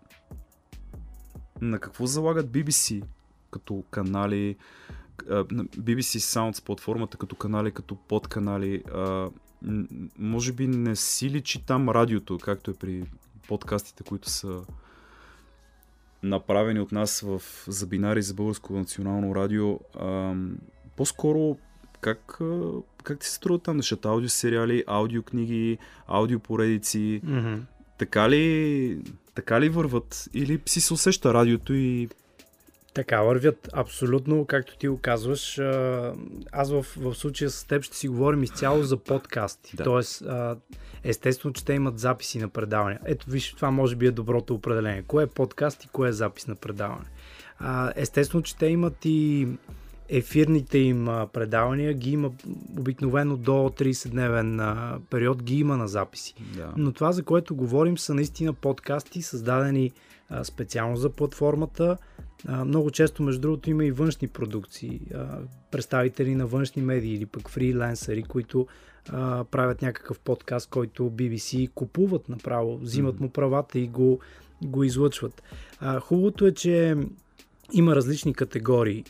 на 1.61 1.79
какво 1.79 2.05
залагат 2.05 2.47
BBC 2.47 3.03
като 3.51 3.83
канали, 3.91 4.55
BBC 5.77 6.17
Sounds 6.17 6.65
платформата 6.65 7.17
като 7.17 7.35
канали, 7.35 7.71
като 7.71 7.95
подканали. 7.95 8.83
А, 8.93 9.29
може 10.19 10.53
би 10.53 10.67
не 10.67 10.95
си 10.95 11.29
личи 11.29 11.65
там 11.65 11.89
радиото, 11.89 12.37
както 12.37 12.71
е 12.71 12.73
при 12.73 13.03
подкастите, 13.47 14.03
които 14.03 14.29
са 14.29 14.61
направени 16.23 16.79
от 16.79 16.91
нас 16.91 17.21
в 17.21 17.41
Забинари 17.67 18.21
за 18.21 18.33
Българско 18.33 18.73
национално 18.73 19.35
радио. 19.35 19.79
А, 19.99 20.33
по-скоро 20.97 21.57
как, 22.01 22.39
как 23.03 23.19
ти 23.19 23.27
се 23.27 23.33
струват 23.33 23.63
там 23.63 23.77
нещата? 23.77 24.09
Аудиосериали, 24.09 24.83
аудиокниги, 24.87 25.77
аудиопоредици. 26.07 27.21
Мгм. 27.23 27.55
Така 27.97 28.29
ли, 28.29 29.01
така 29.35 29.61
ли 29.61 29.69
върват? 29.69 30.29
Или 30.33 30.61
си 30.65 30.81
се 30.81 30.93
усеща 30.93 31.33
радиото 31.33 31.73
и... 31.73 32.09
Така 32.93 33.21
вървят 33.21 33.69
абсолютно, 33.73 34.45
както 34.45 34.77
ти 34.77 34.87
го 34.87 34.97
казваш. 34.97 35.59
Аз 36.51 36.71
в, 36.71 36.85
в 36.97 37.15
случая 37.15 37.49
с 37.49 37.63
теб 37.63 37.83
ще 37.83 37.97
си 37.97 38.07
говорим 38.07 38.43
изцяло 38.43 38.83
за 38.83 38.97
подкасти. 38.97 39.75
Да. 39.75 39.83
Тоест, 39.83 40.23
естествено, 41.03 41.53
че 41.53 41.65
те 41.65 41.73
имат 41.73 41.99
записи 41.99 42.39
на 42.39 42.49
предавания. 42.49 42.99
Ето, 43.05 43.29
виж, 43.29 43.53
това 43.53 43.71
може 43.71 43.95
би 43.95 44.07
е 44.07 44.11
доброто 44.11 44.55
определение. 44.55 45.03
Кое 45.07 45.23
е 45.23 45.27
подкаст 45.27 45.83
и 45.83 45.87
кое 45.87 46.09
е 46.09 46.13
запис 46.13 46.47
на 46.47 46.55
предаване. 46.55 47.05
Естествено, 47.95 48.43
че 48.43 48.57
те 48.57 48.67
имат 48.67 49.05
и 49.05 49.47
ефирните 50.09 50.77
им 50.77 51.05
предавания, 51.33 51.93
ги 51.93 52.11
има 52.11 52.31
обикновено 52.79 53.37
до 53.37 53.51
30-дневен 53.51 54.59
а, 54.61 54.99
период, 55.09 55.43
ги 55.43 55.59
има 55.59 55.77
на 55.77 55.87
записи. 55.87 56.35
Да. 56.55 56.73
Но 56.77 56.91
това, 56.91 57.11
за 57.11 57.23
което 57.23 57.55
говорим, 57.55 57.97
са 57.97 58.13
наистина 58.13 58.53
подкасти, 58.53 59.21
създадени 59.21 59.91
специално 60.43 60.95
за 60.95 61.09
платформата. 61.09 61.97
Много 62.65 62.91
често, 62.91 63.23
между 63.23 63.41
другото, 63.41 63.69
има 63.69 63.85
и 63.85 63.91
външни 63.91 64.27
продукции, 64.27 65.01
представители 65.71 66.35
на 66.35 66.45
външни 66.47 66.81
медии 66.81 67.13
или 67.13 67.25
пък 67.25 67.49
фриленсъри, 67.49 68.23
които 68.23 68.67
правят 69.51 69.81
някакъв 69.81 70.19
подкаст, 70.19 70.69
който 70.69 71.03
BBC 71.03 71.69
купуват 71.73 72.29
направо, 72.29 72.77
взимат 72.77 73.19
му 73.19 73.29
правата 73.29 73.79
и 73.79 73.87
го, 73.87 74.19
го 74.63 74.83
излъчват. 74.83 75.43
Хубавото 76.01 76.45
е, 76.45 76.51
че 76.51 76.95
има 77.73 77.95
различни 77.95 78.33
категории. 78.33 79.03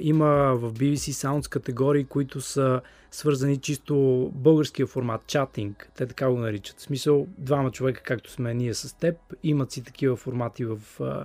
Има 0.00 0.26
в 0.56 0.72
BBC 0.72 0.96
Sounds 0.96 1.48
категории, 1.48 2.04
които 2.04 2.40
са 2.40 2.80
свързани 3.12 3.56
чисто 3.56 3.94
българския 4.34 4.86
формат, 4.86 5.26
чатинг, 5.26 5.92
те 5.96 6.06
така 6.06 6.30
го 6.30 6.38
наричат. 6.38 6.78
В 6.78 6.82
смисъл, 6.82 7.26
двама 7.38 7.70
човека, 7.70 8.02
както 8.02 8.30
сме 8.30 8.54
ние 8.54 8.74
с 8.74 8.96
теб, 8.96 9.16
имат 9.42 9.72
си 9.72 9.82
такива 9.82 10.16
формати 10.16 10.64
в 10.64 10.78
а, 11.00 11.24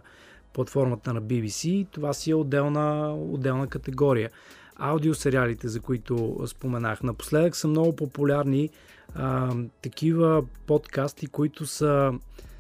платформата 0.54 1.14
на 1.14 1.22
BBC. 1.22 1.88
Това 1.92 2.14
си 2.14 2.32
е 2.32 2.36
отделна, 2.36 3.16
отделна 3.16 3.68
категория. 3.68 4.30
Аудиосериалите, 4.76 5.68
за 5.68 5.80
които 5.80 6.40
споменах. 6.48 7.04
Напоследък 7.04 7.56
са 7.56 7.68
много 7.68 7.96
популярни 7.96 8.70
а, 9.16 9.56
такива 9.82 10.44
подкасти, 10.66 11.28
които 11.28 11.66
са 11.66 12.14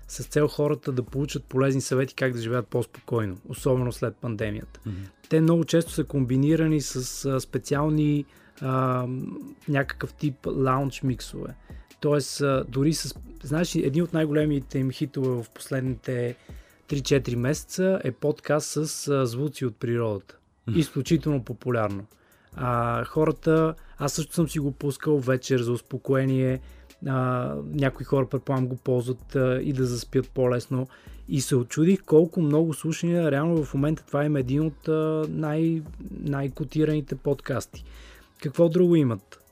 с 0.08 0.24
цел 0.24 0.48
хората 0.48 0.92
да 0.92 1.04
получат 1.04 1.44
полезни 1.44 1.82
съвети 1.82 2.16
как 2.16 2.34
да 2.34 2.42
живеят 2.42 2.68
по-спокойно, 2.68 3.38
особено 3.50 3.92
след 3.92 4.16
пандемията. 4.16 4.80
Mm-hmm. 4.88 5.10
Те 5.30 5.42
много 5.42 5.66
често 5.66 5.92
са 5.92 6.04
комбинирани 6.04 6.82
с 6.82 7.42
специални 7.42 8.26
а, 8.62 9.08
някакъв 9.68 10.14
тип 10.14 10.36
лаунч 10.46 11.04
миксове. 11.04 11.56
Тоест, 12.00 12.42
а, 12.42 12.66
дори 12.70 12.94
с... 12.94 13.16
Знаеш, 13.44 13.76
един 13.76 14.04
от 14.04 14.14
най-големите 14.14 14.80
им 14.80 14.92
хитове 14.92 15.44
в 15.44 15.50
последните 15.50 16.36
3-4 16.90 17.36
месеца 17.36 18.02
е 18.04 18.12
подкаст 18.12 18.70
с 18.70 19.08
а, 19.08 19.26
звуци 19.26 19.66
от 19.66 19.76
природата. 19.76 20.38
Изключително 20.76 21.44
популярно. 21.44 22.06
А, 22.56 23.04
хората, 23.04 23.76
аз 23.98 24.14
също 24.14 24.34
съм 24.34 24.50
си 24.50 24.60
го 24.60 24.72
пускал 24.72 25.20
вечер 25.20 25.62
за 25.62 25.72
успокоение, 25.72 26.60
а, 27.08 27.54
някои 27.66 28.06
хора, 28.06 28.30
предполагам, 28.30 28.68
го 28.68 28.76
ползват 28.76 29.36
а, 29.36 29.62
и 29.62 29.74
да 29.74 29.86
заспят 29.86 30.30
по-лесно. 30.30 30.88
И 31.30 31.42
се 31.42 31.56
очудих 31.56 32.04
колко 32.06 32.42
много 32.42 32.74
слушания. 32.74 33.32
Реално 33.32 33.64
в 33.64 33.74
момента 33.74 34.04
това 34.08 34.24
е 34.24 34.30
един 34.36 34.62
от 34.62 34.88
а, 34.88 35.26
най- 35.30 35.82
най-котираните 36.20 37.16
подкасти. 37.16 37.84
Какво 38.42 38.70
друго 38.70 38.96
имат? 38.96 39.44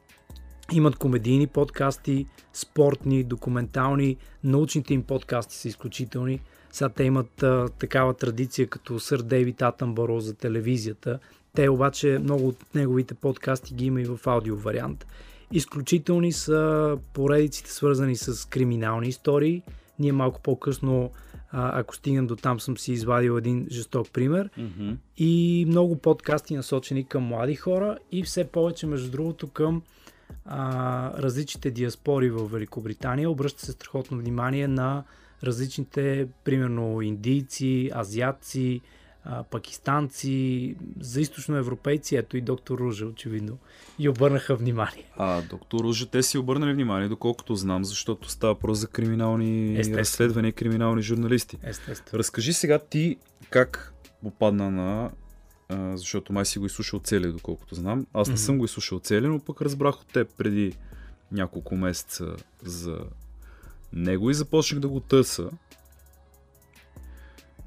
Имат 0.74 0.96
комедийни 0.96 1.48
подкасти, 1.48 2.26
спортни, 2.54 3.24
документални, 3.24 4.18
научните 4.44 4.94
им 4.94 5.04
подкасти 5.04 5.56
са 5.56 5.68
изключителни. 5.68 6.42
Сега 6.72 6.90
те 6.90 7.04
имат 7.04 7.44
а, 7.44 7.70
такава 7.80 8.14
традиция 8.14 8.68
като 8.68 9.00
сър 9.00 9.22
Дейвид 9.22 9.62
Атъмбаро 9.62 10.20
за 10.20 10.34
телевизията. 10.34 11.20
Те 11.54 11.70
обаче 11.70 12.20
много 12.24 12.48
от 12.48 12.76
неговите 12.76 13.14
подкасти 13.14 13.74
ги 13.74 13.86
има 13.86 14.02
и 14.02 14.06
в 14.06 14.20
аудио 14.26 14.56
вариант. 14.56 15.06
Изключителни 15.52 16.32
са 16.32 16.98
поредиците 17.14 17.72
свързани 17.72 18.16
с 18.16 18.50
криминални 18.50 19.08
истории. 19.08 19.62
Ние 20.00 20.12
малко 20.12 20.42
по-късно, 20.42 21.12
ако 21.58 21.96
стигнем 21.96 22.28
до 22.28 22.36
там, 22.36 22.60
съм 22.60 22.78
си 22.78 22.94
извадил 22.94 23.38
един 23.38 23.68
жесток 23.72 24.12
пример. 24.12 24.50
Mm-hmm. 24.60 24.96
И 25.18 25.66
много 25.68 25.98
подкасти 25.98 26.56
насочени 26.56 27.08
към 27.08 27.24
млади 27.24 27.56
хора 27.56 27.98
и 28.12 28.24
все 28.24 28.44
повече, 28.44 28.88
между 28.88 29.12
другото, 29.12 29.48
към 29.48 29.82
а, 30.46 31.22
различните 31.22 31.72
диаспори 31.72 32.30
в 32.30 32.48
Великобритания. 32.48 33.30
Обръща 33.30 33.66
се 33.66 33.72
страхотно 33.72 34.18
внимание 34.18 34.68
на 34.68 35.04
различните, 35.44 36.28
примерно, 36.44 37.02
индийци, 37.02 37.92
азиатци, 37.96 38.82
а, 39.26 39.44
пакистанци, 39.44 40.76
за 41.00 41.22
източноевропейци, 41.22 42.16
ето 42.16 42.38
и 42.38 42.42
доктор 42.42 42.80
Ружа, 42.80 43.06
очевидно, 43.06 43.58
и 44.00 44.10
обърнаха 44.10 44.56
внимание. 44.56 45.06
А, 45.18 45.42
доктор 45.42 45.80
Ружа, 45.80 46.06
те 46.06 46.24
си 46.24 46.38
обърнали 46.38 46.74
внимание, 46.74 47.10
доколкото 47.10 47.56
знам, 47.56 47.86
защото 47.86 48.30
става 48.30 48.56
просто 48.56 48.82
за 48.82 48.88
криминални 48.88 49.72
Естествено. 49.74 50.00
разследвания, 50.00 50.54
криминални 50.54 51.02
журналисти. 51.02 51.58
Естествено. 51.64 52.20
Разкажи 52.20 52.54
сега 52.54 52.80
ти 52.80 53.18
как 53.50 53.94
попадна 54.24 54.72
на 54.72 55.12
а, 55.70 55.98
защото 55.98 56.34
май 56.34 56.46
си 56.46 56.60
го 56.60 56.66
изслушал 56.66 57.00
цели, 57.00 57.32
доколкото 57.32 57.76
знам. 57.76 58.06
Аз 58.14 58.28
не 58.28 58.34
mm-hmm. 58.34 58.38
съм 58.38 58.58
го 58.58 58.66
изслушал 58.66 59.00
цели, 59.00 59.28
но 59.28 59.40
пък 59.40 59.62
разбрах 59.62 60.02
от 60.02 60.08
теб 60.08 60.28
преди 60.38 60.74
няколко 61.32 61.76
месеца 61.76 62.36
за 62.64 63.00
него 63.94 64.30
и 64.30 64.34
започнах 64.34 64.80
да 64.80 64.88
го 64.88 65.00
търса. 65.00 65.50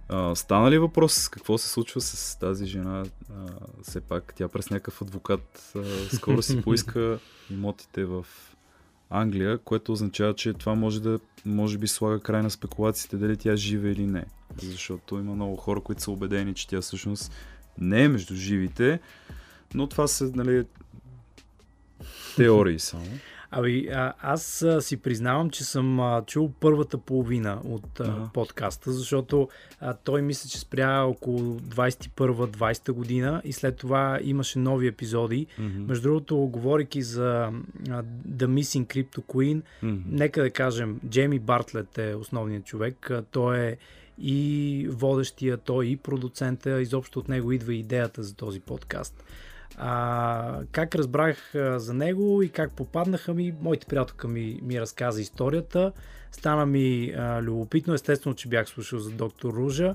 А, 0.08 0.34
стана 0.34 0.70
ли 0.70 0.78
въпрос 0.78 1.28
какво 1.28 1.58
се 1.58 1.68
случва 1.68 2.00
с 2.00 2.38
тази 2.38 2.66
жена? 2.66 3.04
А, 3.30 3.46
все 3.82 4.00
пак 4.00 4.34
тя 4.36 4.48
през 4.48 4.70
някакъв 4.70 5.02
адвокат 5.02 5.72
а, 5.76 5.84
скоро 6.16 6.42
си 6.42 6.62
поиска 6.62 7.18
имотите 7.50 8.04
в 8.04 8.26
Англия, 9.10 9.58
което 9.58 9.92
означава, 9.92 10.34
че 10.34 10.52
това 10.52 10.74
може 10.74 11.02
да 11.02 11.18
може 11.44 11.78
би 11.78 11.88
слага 11.88 12.20
край 12.20 12.42
на 12.42 12.50
спекулациите 12.50 13.16
дали 13.16 13.36
тя 13.36 13.52
е 13.52 13.56
жива 13.56 13.88
или 13.88 14.06
не. 14.06 14.24
Защото 14.62 15.18
има 15.18 15.34
много 15.34 15.56
хора, 15.56 15.80
които 15.80 16.02
са 16.02 16.10
убедени, 16.10 16.54
че 16.54 16.68
тя 16.68 16.80
всъщност 16.80 17.32
не 17.78 18.04
е 18.04 18.08
между 18.08 18.34
живите, 18.34 19.00
но 19.74 19.86
това 19.86 20.06
са 20.06 20.30
нали, 20.34 20.64
теории 22.36 22.78
само. 22.78 23.06
Ами, 23.50 23.88
а, 23.92 24.12
аз 24.20 24.62
а, 24.62 24.80
си 24.82 24.96
признавам, 24.96 25.50
че 25.50 25.64
съм 25.64 26.00
а, 26.00 26.22
чул 26.26 26.52
първата 26.60 26.98
половина 26.98 27.60
от 27.64 28.00
а, 28.00 28.04
uh-huh. 28.04 28.32
подкаста, 28.32 28.92
защото 28.92 29.48
а, 29.80 29.94
той 29.94 30.22
мисля, 30.22 30.48
че 30.48 30.58
спря 30.58 31.02
около 31.02 31.60
21-20 31.60 32.92
година 32.92 33.42
и 33.44 33.52
след 33.52 33.76
това 33.76 34.18
имаше 34.22 34.58
нови 34.58 34.86
епизоди. 34.86 35.46
Uh-huh. 35.46 35.86
Между 35.88 36.02
другото, 36.02 36.36
говорики 36.36 37.02
за 37.02 37.50
а, 37.90 38.02
The 38.28 38.46
Missing 38.46 38.86
Crypto 38.86 39.18
Queen, 39.18 39.62
uh-huh. 39.82 40.02
нека 40.06 40.42
да 40.42 40.50
кажем, 40.50 41.00
Джейми 41.08 41.38
Бартлет 41.38 41.98
е 41.98 42.14
основният 42.14 42.64
човек. 42.64 43.10
А, 43.10 43.22
той 43.22 43.58
е 43.58 43.76
и 44.20 44.86
водещия, 44.90 45.56
той 45.56 45.86
и 45.86 45.96
продуцента, 45.96 46.80
изобщо 46.80 47.18
от 47.18 47.28
него 47.28 47.52
идва 47.52 47.74
идеята 47.74 48.22
за 48.22 48.34
този 48.34 48.60
подкаст. 48.60 49.24
А, 49.80 50.60
как 50.72 50.94
разбрах 50.94 51.54
а, 51.54 51.78
за 51.78 51.94
него 51.94 52.42
и 52.42 52.48
как 52.48 52.72
попаднаха 52.72 53.34
ми, 53.34 53.54
моите 53.60 53.86
приятелка 53.86 54.28
ми, 54.28 54.60
ми 54.62 54.80
разказа 54.80 55.20
историята. 55.20 55.92
Стана 56.32 56.66
ми 56.66 57.14
а, 57.16 57.42
любопитно, 57.42 57.94
естествено, 57.94 58.36
че 58.36 58.48
бях 58.48 58.68
слушал 58.68 58.98
за 58.98 59.10
доктор 59.10 59.54
Ружа. 59.54 59.94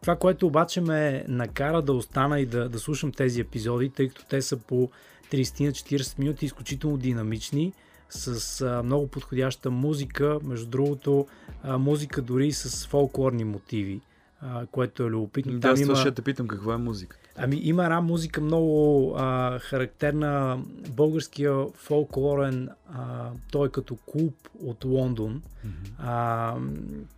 Това, 0.00 0.16
което 0.16 0.46
обаче 0.46 0.80
ме 0.80 1.24
накара 1.28 1.82
да 1.82 1.92
остана 1.92 2.40
и 2.40 2.46
да, 2.46 2.68
да 2.68 2.78
слушам 2.78 3.12
тези 3.12 3.40
епизоди, 3.40 3.90
тъй 3.90 4.08
като 4.08 4.24
те 4.24 4.42
са 4.42 4.56
по 4.56 4.90
30-40 5.32 6.18
минути, 6.18 6.46
изключително 6.46 6.96
динамични, 6.96 7.72
с 8.10 8.60
а, 8.60 8.82
много 8.82 9.06
подходяща 9.06 9.70
музика, 9.70 10.38
между 10.42 10.66
другото, 10.66 11.26
а, 11.62 11.78
музика 11.78 12.22
дори 12.22 12.52
с 12.52 12.86
фолклорни 12.86 13.44
мотиви, 13.44 14.00
а, 14.40 14.66
което 14.66 15.02
е 15.02 15.06
любопитно. 15.06 15.52
Да, 15.52 15.74
Там 15.74 15.82
има... 15.82 15.96
ще 15.96 16.10
те 16.10 16.22
питам 16.22 16.48
каква 16.48 16.74
е 16.74 16.78
музика. 16.78 17.18
Ами 17.38 17.56
има 17.56 17.84
една 17.84 18.00
музика 18.00 18.40
много 18.40 19.14
а, 19.16 19.58
характерна, 19.58 20.58
българския 20.88 21.66
фолклорен, 21.74 22.68
а, 22.94 23.30
той 23.52 23.66
е 23.66 23.70
като 23.70 23.96
клуб 23.96 24.34
от 24.62 24.84
Лондон. 24.84 25.42
Mm-hmm. 25.66 25.90
А, 25.98 26.54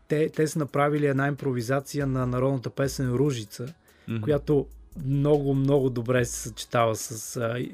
те, 0.08 0.28
те 0.28 0.46
са 0.46 0.58
направили 0.58 1.06
една 1.06 1.26
импровизация 1.26 2.06
на 2.06 2.26
народната 2.26 2.70
песен 2.70 3.10
Ружица, 3.10 3.66
mm-hmm. 3.66 4.20
която 4.20 4.66
много, 5.04 5.54
много 5.54 5.90
добре 5.90 6.24
се 6.24 6.48
съчетава 6.48 6.96
с 6.96 7.36
а, 7.36 7.66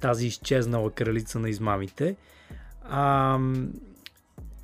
тази 0.00 0.26
изчезнала 0.26 0.90
кралица 0.90 1.38
на 1.38 1.50
измамите. 1.50 2.16
А, 2.84 3.38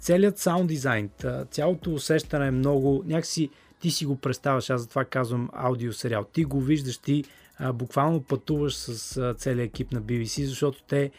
целият 0.01 0.39
саунд 0.39 0.69
дизайн, 0.69 1.11
цялото 1.51 1.95
усещане 1.95 2.47
е 2.47 2.51
много, 2.51 3.03
някакси 3.07 3.51
ти 3.81 3.91
си 3.91 4.07
го 4.07 4.17
представяш, 4.17 4.71
аз 4.71 4.81
затова 4.81 5.05
казвам 5.05 5.51
аудиосериал. 5.53 6.25
Ти 6.25 6.45
го 6.45 6.61
виждаш, 6.61 6.99
ти 6.99 7.25
а, 7.59 7.73
буквално 7.73 8.23
пътуваш 8.23 8.75
с 8.75 9.17
а, 9.17 9.35
целият 9.35 9.69
екип 9.69 9.93
на 9.93 10.03
BBC, 10.03 10.45
защото 10.45 10.83
те 10.83 11.11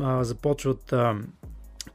а, 0.00 0.24
започват 0.24 0.92
а, 0.92 1.16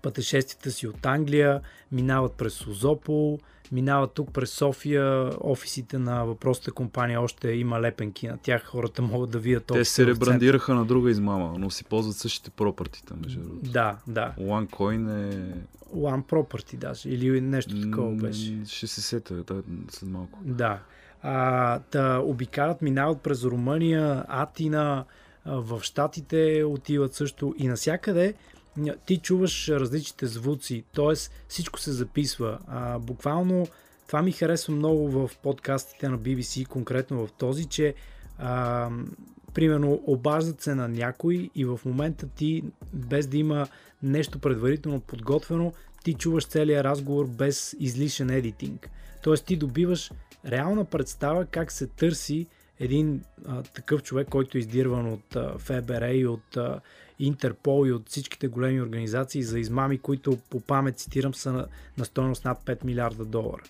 пътешествията 0.01 0.71
си 0.71 0.87
от 0.87 1.05
Англия, 1.05 1.61
минават 1.91 2.33
през 2.33 2.53
Созопол, 2.53 3.39
минават 3.71 4.13
тук 4.13 4.33
през 4.33 4.51
София, 4.51 5.31
офисите 5.41 5.97
на 5.97 6.25
въпросната 6.25 6.71
компания 6.71 7.21
още 7.21 7.51
има 7.51 7.81
лепенки 7.81 8.27
на 8.27 8.37
тях, 8.37 8.65
хората 8.65 9.01
могат 9.01 9.29
да 9.29 9.39
видят. 9.39 9.65
Те 9.65 9.85
се 9.85 10.05
ребрандираха 10.05 10.73
на 10.73 10.85
друга 10.85 11.11
измама, 11.11 11.53
но 11.57 11.69
си 11.69 11.83
ползват 11.83 12.15
същите 12.15 12.49
пропъртита, 12.49 13.15
между 13.23 13.41
другото. 13.41 13.71
Да, 13.71 13.97
да. 14.07 14.33
OneCoin 14.39 15.31
е... 15.31 15.53
One 15.95 16.23
Property 16.23 16.75
даже, 16.75 17.09
или 17.09 17.41
нещо 17.41 17.81
такова 17.81 18.15
беше. 18.15 18.61
Ще 18.65 18.87
се 18.87 19.01
сета 19.01 19.33
да, 19.33 19.63
след 19.91 20.09
малко. 20.09 20.39
Да. 20.43 20.79
А, 21.21 21.79
да 21.91 22.21
обикарат, 22.25 22.81
минават 22.81 23.21
през 23.21 23.43
Румъния, 23.43 24.25
Атина, 24.27 25.05
в 25.45 25.79
Штатите 25.81 26.63
отиват 26.63 27.13
също 27.13 27.55
и 27.57 27.67
насякъде 27.67 28.33
ти 29.05 29.17
чуваш 29.17 29.69
различните 29.69 30.25
звуци, 30.25 30.83
т.е. 30.95 31.15
всичко 31.47 31.79
се 31.79 31.91
записва. 31.91 32.59
А, 32.67 32.99
буквално 32.99 33.67
това 34.07 34.21
ми 34.21 34.31
харесва 34.31 34.73
много 34.73 35.09
в 35.09 35.31
подкастите 35.43 36.09
на 36.09 36.19
BBC, 36.19 36.67
конкретно 36.67 37.27
в 37.27 37.31
този, 37.31 37.65
че 37.65 37.93
а, 38.37 38.89
примерно 39.53 40.01
обаждат 40.05 40.61
се 40.61 40.75
на 40.75 40.87
някой 40.87 41.49
и 41.55 41.65
в 41.65 41.79
момента 41.85 42.27
ти, 42.27 42.63
без 42.93 43.27
да 43.27 43.37
има 43.37 43.67
нещо 44.03 44.39
предварително 44.39 44.99
подготвено, 44.99 45.73
ти 46.03 46.13
чуваш 46.13 46.45
целият 46.45 46.85
разговор 46.85 47.27
без 47.27 47.75
излишен 47.79 48.29
едитинг. 48.29 48.89
Тоест 49.23 49.45
ти 49.45 49.55
добиваш 49.55 50.11
реална 50.45 50.85
представа 50.85 51.45
как 51.45 51.71
се 51.71 51.87
търси 51.87 52.47
един 52.79 53.23
а, 53.47 53.63
такъв 53.63 54.03
човек, 54.03 54.27
който 54.29 54.57
е 54.57 54.59
издирван 54.59 55.13
от 55.13 55.35
а, 55.35 55.57
ФБР 55.57 56.09
и 56.13 56.27
от 56.27 56.57
а, 56.57 56.79
Интерпол 57.19 57.87
и 57.87 57.91
от 57.91 58.09
всичките 58.09 58.47
големи 58.47 58.81
организации 58.81 59.43
за 59.43 59.59
измами, 59.59 59.97
които 59.97 60.37
по 60.49 60.59
памет 60.59 60.99
цитирам 60.99 61.33
са 61.33 61.53
на, 61.53 61.67
на 61.97 62.05
стоеност 62.05 62.45
над 62.45 62.65
5 62.65 62.85
милиарда 62.85 63.25
долара. 63.25 63.63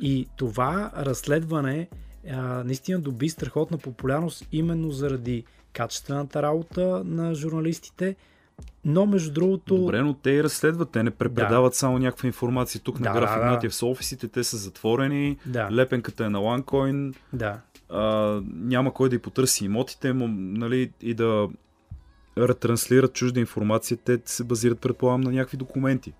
И 0.00 0.28
това 0.36 0.92
разследване 0.96 1.88
а, 2.30 2.64
наистина 2.64 3.00
доби 3.00 3.28
страхотна 3.28 3.78
популярност 3.78 4.48
именно 4.52 4.90
заради 4.90 5.44
качествената 5.72 6.42
работа 6.42 7.02
на 7.04 7.34
журналистите, 7.34 8.16
но 8.84 9.06
между 9.06 9.32
другото... 9.32 9.76
Добре, 9.76 10.02
но 10.02 10.14
те 10.14 10.30
и 10.30 10.44
разследват, 10.44 10.90
те 10.90 11.02
не 11.02 11.10
препредават 11.10 11.72
да. 11.72 11.76
само 11.76 11.98
някаква 11.98 12.26
информация 12.26 12.80
тук 12.80 13.00
на 13.00 13.12
Да, 13.12 13.20
Граф 13.20 13.30
да, 13.30 13.36
Игнатиев 13.36 13.74
с 13.74 13.82
офисите, 13.82 14.28
те 14.28 14.44
са 14.44 14.56
затворени, 14.56 15.36
Да. 15.46 15.68
лепенката 15.72 16.24
е 16.24 16.28
на 16.28 16.38
OneCoin, 16.38 17.14
Да. 17.32 17.60
а, 17.88 18.40
няма 18.54 18.92
кой 18.94 19.08
да 19.08 19.16
й 19.16 19.18
потърси 19.18 19.64
имотите 19.64 20.12
му, 20.12 20.28
нали, 20.28 20.92
и 21.00 21.14
да 21.14 21.48
ретранслират 22.38 23.12
чужда 23.12 23.40
информация, 23.40 23.96
те 23.96 24.18
се 24.24 24.44
базират, 24.44 24.80
предполагам, 24.80 25.20
на 25.20 25.32
някакви 25.32 25.56
документи. 25.56 26.12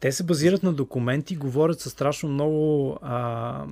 Те 0.00 0.12
се 0.12 0.24
базират 0.24 0.62
на 0.62 0.72
документи, 0.72 1.36
говорят 1.36 1.80
със 1.80 1.92
страшно 1.92 2.28
много 2.28 2.92
а, 3.02 3.64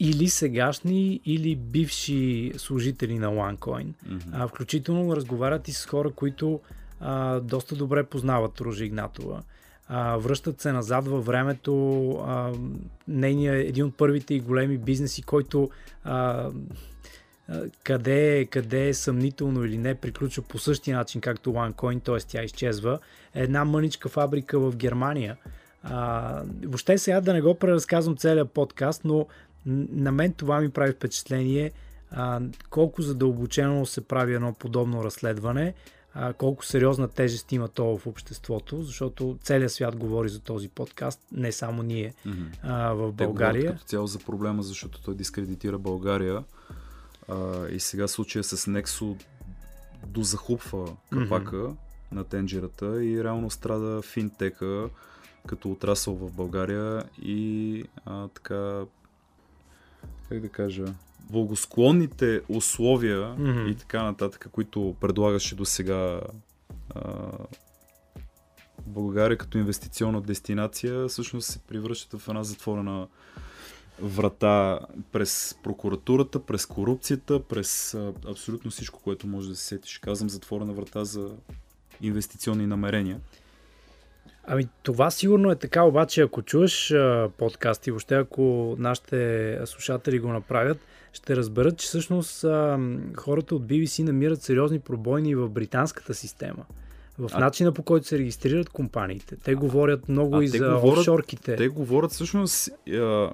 или 0.00 0.28
сегашни, 0.28 1.20
или 1.24 1.56
бивши 1.56 2.52
служители 2.56 3.18
на 3.18 3.28
OneCoin. 3.28 3.86
А, 4.32 4.48
включително 4.48 5.16
разговарят 5.16 5.68
и 5.68 5.72
с 5.72 5.86
хора, 5.86 6.10
които 6.10 6.60
а, 7.00 7.40
доста 7.40 7.76
добре 7.76 8.04
познават 8.04 8.60
Ружа 8.60 8.84
Игнатова. 8.84 9.42
А, 9.88 10.16
връщат 10.16 10.60
се 10.60 10.72
назад 10.72 11.08
във 11.08 11.26
времето. 11.26 12.10
А, 12.26 12.52
нейния 13.08 13.54
е 13.54 13.60
един 13.60 13.84
от 13.84 13.96
първите 13.96 14.34
и 14.34 14.40
големи 14.40 14.78
бизнеси, 14.78 15.22
който 15.22 15.70
а, 16.04 16.50
къде, 17.84 18.38
е- 18.38 18.44
къде 18.44 18.88
е 18.88 18.94
съмнително 18.94 19.64
или 19.64 19.78
не, 19.78 19.94
приключва 19.94 20.42
по 20.42 20.58
същия 20.58 20.96
начин, 20.96 21.20
както 21.20 21.50
OneCoin, 21.52 22.02
т.е. 22.04 22.18
тя 22.28 22.42
изчезва. 22.42 22.98
Една 23.34 23.64
мъничка 23.64 24.08
фабрика 24.08 24.58
в 24.58 24.76
Германия. 24.76 25.36
А, 25.82 26.42
въобще 26.64 26.98
сега 26.98 27.20
да 27.20 27.32
не 27.32 27.40
го 27.40 27.54
преразказвам 27.54 28.16
целият 28.16 28.50
подкаст, 28.50 29.04
но 29.04 29.26
на 29.66 30.12
мен 30.12 30.32
това 30.32 30.60
ми 30.60 30.70
прави 30.70 30.92
впечатление 30.92 31.72
а, 32.10 32.40
колко 32.70 33.02
задълбочено 33.02 33.86
се 33.86 34.00
прави 34.00 34.34
едно 34.34 34.52
подобно 34.52 35.04
разследване, 35.04 35.74
а, 36.14 36.32
колко 36.32 36.64
сериозна 36.64 37.08
тежест 37.08 37.52
има 37.52 37.68
то 37.68 37.98
в 37.98 38.06
обществото, 38.06 38.82
защото 38.82 39.38
целият 39.42 39.72
свят 39.72 39.96
говори 39.96 40.28
за 40.28 40.40
този 40.40 40.68
подкаст, 40.68 41.20
не 41.32 41.52
само 41.52 41.82
ние 41.82 42.14
а, 42.62 42.92
в 42.92 43.12
Те 43.16 43.24
България. 43.24 43.72
като 43.72 43.84
цяло 43.84 44.06
за 44.06 44.18
проблема, 44.18 44.62
защото 44.62 45.02
той 45.02 45.14
дискредитира 45.14 45.78
България. 45.78 46.44
А, 47.28 47.68
и 47.68 47.80
сега 47.80 48.08
случая 48.08 48.44
с 48.44 48.66
Нексо 48.66 49.16
дозахупва 50.06 50.96
капака 51.12 51.74
на 52.12 52.24
тенджерата 52.24 53.04
и 53.04 53.24
реално 53.24 53.50
страда 53.50 54.02
финтека 54.02 54.88
като 55.46 55.70
отрасъл 55.70 56.14
в 56.14 56.32
България 56.32 57.04
и 57.22 57.84
а, 58.06 58.28
така 58.28 58.84
как 60.28 60.40
да 60.40 60.48
кажа 60.48 60.84
благосклонните 61.30 62.40
условия 62.48 63.34
Мгм. 63.38 63.66
и 63.66 63.74
така 63.74 64.02
нататък, 64.02 64.48
които 64.52 64.96
предлагаше 65.00 65.54
до 65.54 65.64
сега 65.64 66.20
България 68.86 69.38
като 69.38 69.58
инвестиционна 69.58 70.20
дестинация, 70.20 71.08
всъщност 71.08 71.50
се 71.50 71.58
превръщат 71.58 72.20
в 72.20 72.28
една 72.28 72.44
затворена 72.44 73.08
врата 74.02 74.80
през 75.12 75.56
прокуратурата, 75.62 76.46
през 76.46 76.66
корупцията, 76.66 77.42
през 77.42 77.94
а, 77.94 78.12
абсолютно 78.28 78.70
всичко, 78.70 79.00
което 79.02 79.26
може 79.26 79.48
да 79.48 79.56
се 79.56 79.64
сетиш. 79.64 79.98
Казвам 79.98 80.30
затворена 80.30 80.72
врата 80.72 81.04
за 81.04 81.30
инвестиционни 82.00 82.66
намерения. 82.66 83.20
Ами 84.50 84.68
това 84.82 85.10
сигурно 85.10 85.50
е 85.50 85.56
така, 85.56 85.82
обаче 85.82 86.22
ако 86.22 86.42
чуеш 86.42 86.90
а, 86.90 87.30
подкаст 87.38 87.86
и 87.86 87.90
въобще 87.90 88.14
ако 88.14 88.42
нашите 88.78 89.58
слушатели 89.64 90.18
го 90.18 90.28
направят, 90.28 90.78
ще 91.12 91.36
разберат, 91.36 91.78
че 91.78 91.86
всъщност 91.86 92.44
а, 92.44 92.78
хората 93.16 93.54
от 93.54 93.62
BBC 93.62 94.02
намират 94.02 94.42
сериозни 94.42 94.80
пробойни 94.80 95.34
в 95.34 95.48
британската 95.48 96.14
система. 96.14 96.64
В 97.18 97.30
А- 97.32 97.38
начина 97.38 97.72
по 97.72 97.82
който 97.82 98.06
се 98.06 98.18
регистрират 98.18 98.68
компаниите. 98.68 99.36
Те 99.36 99.54
говорят 99.54 100.08
много 100.08 100.36
А 100.36 100.44
и 100.44 100.48
за 100.48 100.58
говорят- 100.58 100.98
офшорките. 100.98 101.56
Те 101.56 101.68
говорят 101.68 102.10
всъщност 102.10 102.68
а, 102.92 103.30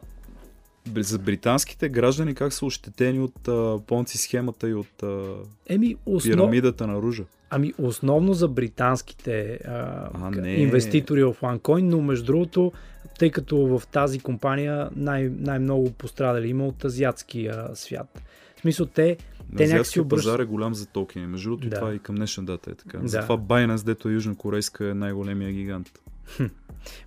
за 0.96 1.18
британските 1.18 1.88
граждани 1.88 2.34
как 2.34 2.52
са 2.52 2.66
ощетени 2.66 3.20
от 3.20 3.48
а, 3.48 3.78
понци 3.86 4.18
схемата 4.18 4.68
и 4.68 4.74
от 4.74 5.02
а, 5.02 5.22
Еми, 5.66 5.96
основ... 6.06 6.34
пирамидата 6.34 6.86
на 6.86 6.94
Ружа. 6.94 7.24
Ами, 7.54 7.72
основно 7.78 8.32
за 8.34 8.48
британските 8.48 9.58
а, 9.64 10.08
А, 10.14 10.48
инвеститори 10.48 11.24
в 11.24 11.34
OneCoin, 11.34 11.82
но 11.82 12.00
между 12.00 12.24
другото, 12.26 12.72
тъй 13.18 13.30
като 13.30 13.78
в 13.78 13.86
тази 13.86 14.20
компания 14.20 14.90
най- 14.96 15.30
най-много 15.30 15.90
пострадали 15.92 16.48
има 16.48 16.66
от 16.66 16.84
азиатския 16.84 17.68
свят. 17.74 18.22
В 18.56 18.60
смисъл, 18.60 18.86
те 18.86 19.16
На 19.50 19.56
Те 19.56 19.66
някакси 19.66 20.00
обръщат- 20.00 20.26
пазар 20.26 20.38
е 20.38 20.44
голям 20.44 20.74
за 20.74 20.86
токени. 20.86 21.26
Между 21.26 21.48
другото, 21.48 21.68
Да. 21.68 21.76
това 21.76 21.94
и 21.94 21.98
към 21.98 22.14
днешна 22.14 22.44
дата 22.44 22.70
е 22.70 22.74
така. 22.74 22.98
Да. 22.98 23.08
Затова 23.08 23.38
Binance, 23.38 23.84
дето 23.84 24.08
е 24.08 24.12
южнокорейска, 24.12 24.88
е 24.88 24.94
най-големия 24.94 25.52
гигант. 25.52 25.90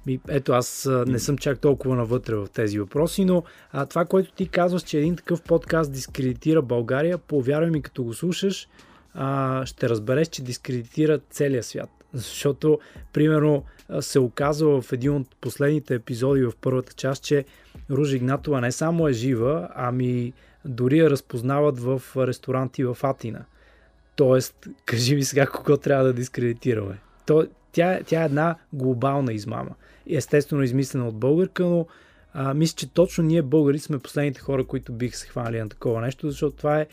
Ми, 0.05 0.19
ето 0.27 0.51
аз 0.51 0.89
не 1.07 1.19
съм 1.19 1.37
чак 1.37 1.59
толкова 1.59 1.95
навътре 1.95 2.35
в 2.35 2.47
тези 2.53 2.79
въпроси, 2.79 3.25
но 3.25 3.43
а, 3.71 3.85
това, 3.85 4.05
което 4.05 4.31
ти 4.31 4.47
казваш, 4.47 4.81
че 4.81 4.97
един 4.97 5.15
такъв 5.15 5.41
подкаст 5.41 5.91
дискредитира 5.91 6.61
България, 6.61 7.17
повярвай 7.17 7.69
ми, 7.69 7.81
като 7.81 8.03
го 8.03 8.13
слушаш, 8.13 8.67
а, 9.17 9.65
ще 9.65 9.89
разбереш, 9.89 10.27
че 10.27 10.43
дискредитира 10.43 11.19
целия 11.29 11.63
свят. 11.63 11.89
Защото, 12.13 12.79
примерно, 13.13 13.63
се 13.99 14.19
оказва 14.19 14.81
в 14.81 14.93
един 14.93 15.15
от 15.15 15.35
последните 15.41 15.95
епизоди 15.95 16.43
в 16.43 16.53
първата 16.61 16.93
част, 16.93 17.23
че 17.23 17.45
Ружа 17.89 18.15
Игнатова 18.15 18.61
не 18.61 18.71
само 18.71 19.07
е 19.07 19.13
жива, 19.13 19.69
ами 19.75 20.33
дори 20.65 20.97
я 20.97 21.09
разпознават 21.09 21.79
в 21.79 22.01
ресторанти 22.17 22.83
в 22.83 22.97
Атина. 23.03 23.45
Тоест, 24.15 24.67
кажи 24.85 25.15
ми 25.15 25.23
сега 25.23 25.47
кого 25.47 25.77
трябва 25.77 26.05
да 26.05 26.13
дискредитираме. 26.13 26.99
То, 27.25 27.47
тя, 27.71 27.99
тя 28.05 28.21
е 28.21 28.25
една 28.25 28.55
глобална 28.73 29.33
измама. 29.33 29.71
Естествено 30.09 30.63
измислена 30.63 31.07
от 31.07 31.15
българка, 31.15 31.63
но 31.63 31.87
а, 32.33 32.53
мисля, 32.53 32.75
че 32.75 32.93
точно 32.93 33.23
ние 33.23 33.41
българи 33.41 33.79
сме 33.79 33.99
последните 33.99 34.39
хора, 34.39 34.63
които 34.63 34.93
бих 34.93 35.15
се 35.15 35.27
хванали 35.27 35.59
на 35.59 35.69
такова 35.69 36.01
нещо, 36.01 36.29
защото 36.29 36.57
това 36.57 36.79
е 36.79 36.87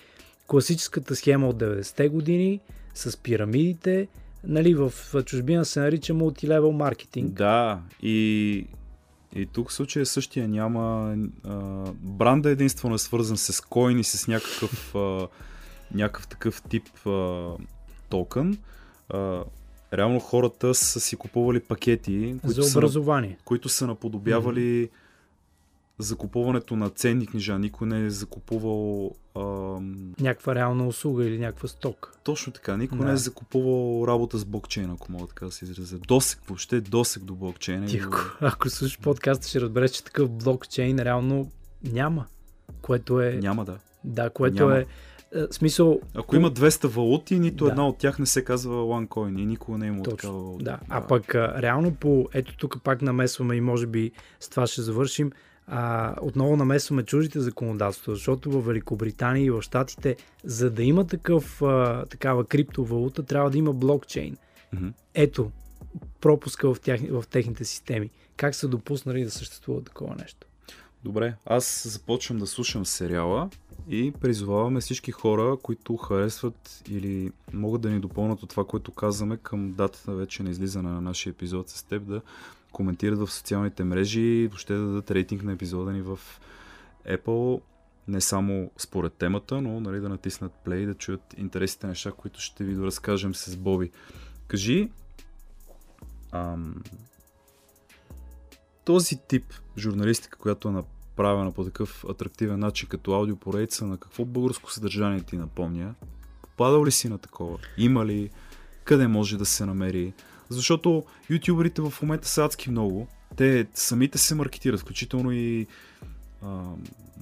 класическата 0.46 1.16
схема 1.16 1.48
от 1.48 1.56
90-те 1.56 2.08
години 2.08 2.60
с 2.94 3.16
пирамидите. 3.16 4.08
Нали, 4.44 4.74
в 4.74 4.92
чужбина 5.24 5.64
се 5.64 5.80
нарича 5.80 6.14
мултилевел 6.14 6.72
маркетинг. 6.72 7.32
Да, 7.32 7.80
и, 8.02 8.66
и 9.34 9.46
тук 9.46 9.70
в 9.70 9.74
случая 9.74 10.06
същия 10.06 10.48
няма. 10.48 11.16
А, 11.44 11.54
бранда 11.92 12.50
единствено 12.50 12.94
е 12.94 12.98
свързан 12.98 13.36
с 13.36 13.60
коин 13.60 13.98
и 13.98 14.04
с 14.04 14.28
някакъв, 14.28 14.94
а, 14.94 15.28
някакъв 15.94 16.28
такъв 16.28 16.62
тип 16.62 17.06
а, 17.06 17.50
токен. 18.08 18.58
А, 19.08 19.44
реално 19.92 20.20
хората 20.20 20.74
са 20.74 21.00
си 21.00 21.16
купували 21.16 21.60
пакети, 21.60 22.36
които, 22.42 22.62
за 22.62 22.62
са, 22.62 22.78
образование. 22.78 23.38
които 23.44 23.68
са 23.68 23.86
наподобявали 23.86 24.88
закупуването 25.98 26.76
на 26.76 26.90
ценни 26.90 27.26
книжа. 27.26 27.58
Никой 27.58 27.88
не 27.88 28.06
е 28.06 28.10
закупувал 28.10 29.14
ам, 29.38 30.12
Някаква 30.20 30.54
реална 30.54 30.86
услуга 30.86 31.24
или 31.26 31.38
някаква 31.38 31.68
стока. 31.68 32.10
Точно 32.24 32.52
така. 32.52 32.76
Никой 32.76 32.98
Да. 32.98 33.04
не 33.04 33.12
е 33.12 33.16
закупувал 33.16 34.06
работа 34.08 34.38
с 34.38 34.44
блокчейн, 34.44 34.90
ако 34.90 35.12
мога 35.12 35.26
така 35.26 35.46
да 35.46 35.52
се 35.52 35.64
изразя. 35.64 35.98
Досек, 35.98 36.40
въобще 36.46 36.80
досек 36.80 37.22
до 37.24 37.34
блокчейна. 37.34 37.86
Ти, 37.86 37.96
И- 37.96 38.00
ако, 38.00 38.18
ако 38.40 38.70
слушаш 38.70 38.98
подкаста, 38.98 39.48
ще 39.48 39.60
разбереш, 39.60 39.90
че 39.90 40.04
такъв 40.04 40.30
блокчейн 40.30 40.98
реално 40.98 41.50
няма. 41.84 42.26
Което 42.82 43.20
е... 43.20 43.32
Няма 43.32 43.64
да. 43.64 43.78
Да, 44.04 44.30
което 44.30 44.56
Няма. 44.66 44.78
е... 44.78 44.80
е, 44.80 44.86
Смисъл, 45.50 46.00
Ако 46.14 46.36
има 46.36 46.50
200 46.50 46.86
валути, 46.86 47.38
нито 47.38 47.64
Да. 47.64 47.70
една 47.70 47.88
от 47.88 47.98
тях 47.98 48.18
не 48.18 48.26
се 48.26 48.44
казва 48.44 48.74
OneCoin 48.74 49.40
и 49.40 49.46
никога 49.46 49.78
не 49.78 49.86
е 49.86 49.88
имало 49.88 50.02
Точно, 50.04 50.16
такава 50.16 50.38
валута. 50.38 50.64
Да, 50.64 50.78
а 50.88 51.06
пък 51.06 51.34
а, 51.34 51.62
реално 51.62 51.94
по... 51.94 52.28
Ето 52.32 52.56
тук 52.56 52.82
пак 52.82 53.02
намесваме 53.02 53.54
и 53.54 53.60
може 53.60 53.86
би 53.86 54.10
с 54.40 54.48
това 54.48 54.66
ще 54.66 54.82
завършим. 54.82 55.32
А, 55.66 56.14
отново 56.20 56.56
намесваме 56.56 57.02
чуждите 57.02 57.40
законодателства, 57.40 58.14
защото 58.14 58.50
в 58.50 58.66
Великобритания 58.66 59.44
и 59.44 59.50
в 59.50 59.62
Штатите, 59.62 60.16
за 60.44 60.70
да 60.70 60.82
има 60.82 61.06
такъв, 61.06 61.62
а, 61.62 62.06
такава 62.06 62.44
криптовалута, 62.44 63.22
трябва 63.22 63.50
да 63.50 63.58
има 63.58 63.72
блокчейн. 63.72 64.36
Мгм. 64.72 64.88
Ето 65.14 65.50
пропуска 66.20 66.74
в, 66.74 66.80
тях, 66.80 67.00
в 67.10 67.24
техните 67.30 67.64
системи. 67.64 68.10
Как 68.36 68.54
са 68.54 68.68
допуснали 68.68 69.24
да 69.24 69.30
съществува 69.30 69.84
такова 69.84 70.14
нещо? 70.14 70.46
Добре, 71.04 71.34
аз 71.46 71.88
започвам 71.88 72.38
да 72.38 72.46
слушам 72.46 72.86
сериала 72.86 73.50
и 73.88 74.12
призоваваме 74.20 74.80
всички 74.80 75.12
хора, 75.12 75.56
които 75.62 75.96
харесват 75.96 76.82
или 76.88 77.32
могат 77.52 77.80
да 77.80 77.90
ни 77.90 78.00
допълнат 78.00 78.42
от 78.42 78.50
това, 78.50 78.64
което 78.64 78.92
казваме 78.92 79.36
към 79.36 79.72
датата 79.72 80.14
вече 80.14 80.42
на 80.42 80.50
излизане 80.50 80.90
на 80.90 81.00
нашия 81.00 81.30
епизод 81.30 81.68
с 81.68 81.82
теб, 81.82 82.02
да 82.02 82.20
коментират 82.74 83.18
в 83.18 83.32
социалните 83.32 83.84
мрежи, 83.84 84.46
въобще 84.46 84.74
да 84.74 84.80
дадат 84.80 85.10
рейтинг 85.10 85.42
на 85.42 85.52
епизода 85.52 85.92
ни 85.92 86.02
в 86.02 86.18
Apple, 87.08 87.60
не 88.08 88.20
само 88.20 88.70
според 88.76 89.12
темата, 89.12 89.60
но 89.60 89.80
нали, 89.80 90.00
да 90.00 90.08
натиснат 90.08 90.52
play 90.66 90.74
и 90.74 90.86
да 90.86 90.94
чуят 90.94 91.34
интересните 91.36 91.86
неща, 91.86 92.12
които 92.12 92.40
ще 92.40 92.64
ви 92.64 92.74
доразкажем 92.74 93.34
с 93.34 93.56
Боби. 93.56 93.90
Кажи, 94.48 94.90
ам, 96.32 96.82
този 98.84 99.16
тип 99.28 99.44
журналистика, 99.78 100.38
която 100.38 100.68
е 100.68 100.72
направена 100.72 101.52
по 101.52 101.64
такъв 101.64 102.04
атрактивен 102.10 102.58
начин, 102.58 102.88
като 102.88 103.12
аудиопоредица, 103.12 103.86
на 103.86 103.98
какво 103.98 104.24
българско 104.24 104.72
съдържание 104.72 105.20
ти 105.20 105.36
напомня? 105.36 105.94
Попадал 106.42 106.84
ли 106.84 106.90
си 106.90 107.08
на 107.08 107.18
такова? 107.18 107.58
Има 107.78 108.06
ли? 108.06 108.30
Къде 108.84 109.06
може 109.06 109.38
да 109.38 109.46
се 109.46 109.66
намери? 109.66 110.12
Защото 110.48 111.04
ютуберите 111.30 111.82
в 111.82 111.92
момента 112.02 112.28
са 112.28 112.44
адски 112.44 112.70
много. 112.70 113.08
Те 113.36 113.66
самите 113.74 114.18
се 114.18 114.34
маркетират, 114.34 114.80
включително 114.80 115.32
и 115.32 115.66
а, 116.42 116.62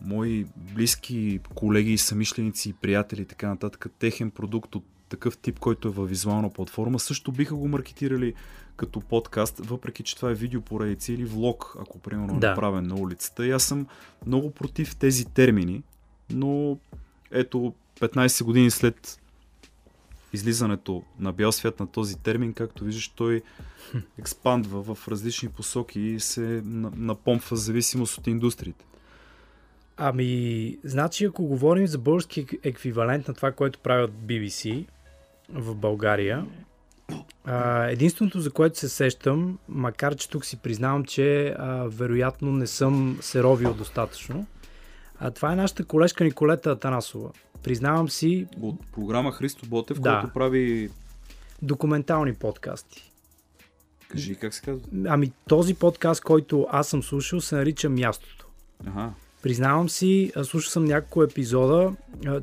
мои 0.04 0.46
близки 0.56 1.40
колеги, 1.54 1.98
самишленици, 1.98 2.74
приятели 2.82 3.22
и 3.22 3.26
така 3.26 3.48
нататък. 3.48 3.86
Техен 3.98 4.30
продукт 4.30 4.74
от 4.74 4.84
такъв 5.08 5.38
тип, 5.38 5.58
който 5.58 5.88
е 5.88 5.90
във 5.90 6.08
визуална 6.08 6.50
платформа, 6.50 6.98
също 6.98 7.32
биха 7.32 7.54
го 7.54 7.68
маркетирали 7.68 8.34
като 8.76 9.00
подкаст, 9.00 9.58
въпреки 9.58 10.02
че 10.02 10.16
това 10.16 10.30
е 10.30 10.34
видео 10.34 10.60
поредици 10.60 11.12
или 11.12 11.24
влог, 11.24 11.76
ако 11.80 11.98
примерно 11.98 12.40
да. 12.40 12.46
е 12.46 12.50
направен 12.50 12.86
на 12.86 12.94
улицата. 12.94 13.46
И 13.46 13.50
аз 13.50 13.62
съм 13.62 13.86
много 14.26 14.50
против 14.50 14.96
тези 14.96 15.24
термини, 15.24 15.82
но 16.30 16.78
ето 17.30 17.74
15 18.00 18.44
години 18.44 18.70
след 18.70 19.21
излизането 20.32 21.02
на 21.18 21.32
бял 21.32 21.52
свят 21.52 21.80
на 21.80 21.86
този 21.86 22.18
термин, 22.18 22.52
както 22.52 22.84
виждаш, 22.84 23.08
той 23.08 23.42
експандва 24.18 24.94
в 24.94 25.08
различни 25.08 25.48
посоки 25.48 26.00
и 26.00 26.20
се 26.20 26.62
напомпва 26.64 27.56
в 27.56 27.60
зависимост 27.60 28.18
от 28.18 28.26
индустриите. 28.26 28.84
Ами, 29.96 30.76
значи 30.84 31.24
ако 31.24 31.44
говорим 31.44 31.86
за 31.86 31.98
български 31.98 32.46
еквивалент 32.62 33.28
на 33.28 33.34
това, 33.34 33.52
което 33.52 33.78
правят 33.78 34.12
BBC 34.26 34.86
в 35.48 35.74
България, 35.74 36.46
а, 37.44 37.84
единственото, 37.84 38.40
за 38.40 38.50
което 38.50 38.78
се 38.78 38.88
сещам, 38.88 39.58
макар 39.68 40.14
че 40.16 40.28
тук 40.28 40.44
си 40.44 40.56
признавам, 40.56 41.04
че 41.04 41.54
а, 41.58 41.88
вероятно 41.88 42.52
не 42.52 42.66
съм 42.66 43.18
се 43.20 43.42
ровил 43.42 43.74
достатъчно, 43.74 44.46
а, 45.18 45.30
това 45.30 45.52
е 45.52 45.56
нашата 45.56 45.84
колежка 45.84 46.24
Николета 46.24 46.70
Атанасова. 46.70 47.30
Признавам 47.62 48.08
си... 48.08 48.46
От 48.60 48.86
програма 48.92 49.32
Христо 49.32 49.66
Ботев, 49.66 50.00
да, 50.00 50.20
който 50.20 50.34
прави... 50.34 50.90
Документални 51.62 52.34
подкасти. 52.34 53.12
Кажи 54.08 54.34
как 54.34 54.54
се 54.54 54.62
казва? 54.62 54.82
Ами 55.06 55.32
този 55.48 55.74
подкаст, 55.74 56.20
който 56.20 56.66
аз 56.70 56.88
съм 56.88 57.02
слушал, 57.02 57.40
се 57.40 57.54
нарича 57.54 57.88
Мястото. 57.88 58.46
Ага. 58.86 59.10
Признавам 59.42 59.88
си, 59.88 60.32
слушал 60.42 60.70
съм 60.70 60.84
няколко 60.84 61.22
епизода, 61.22 61.92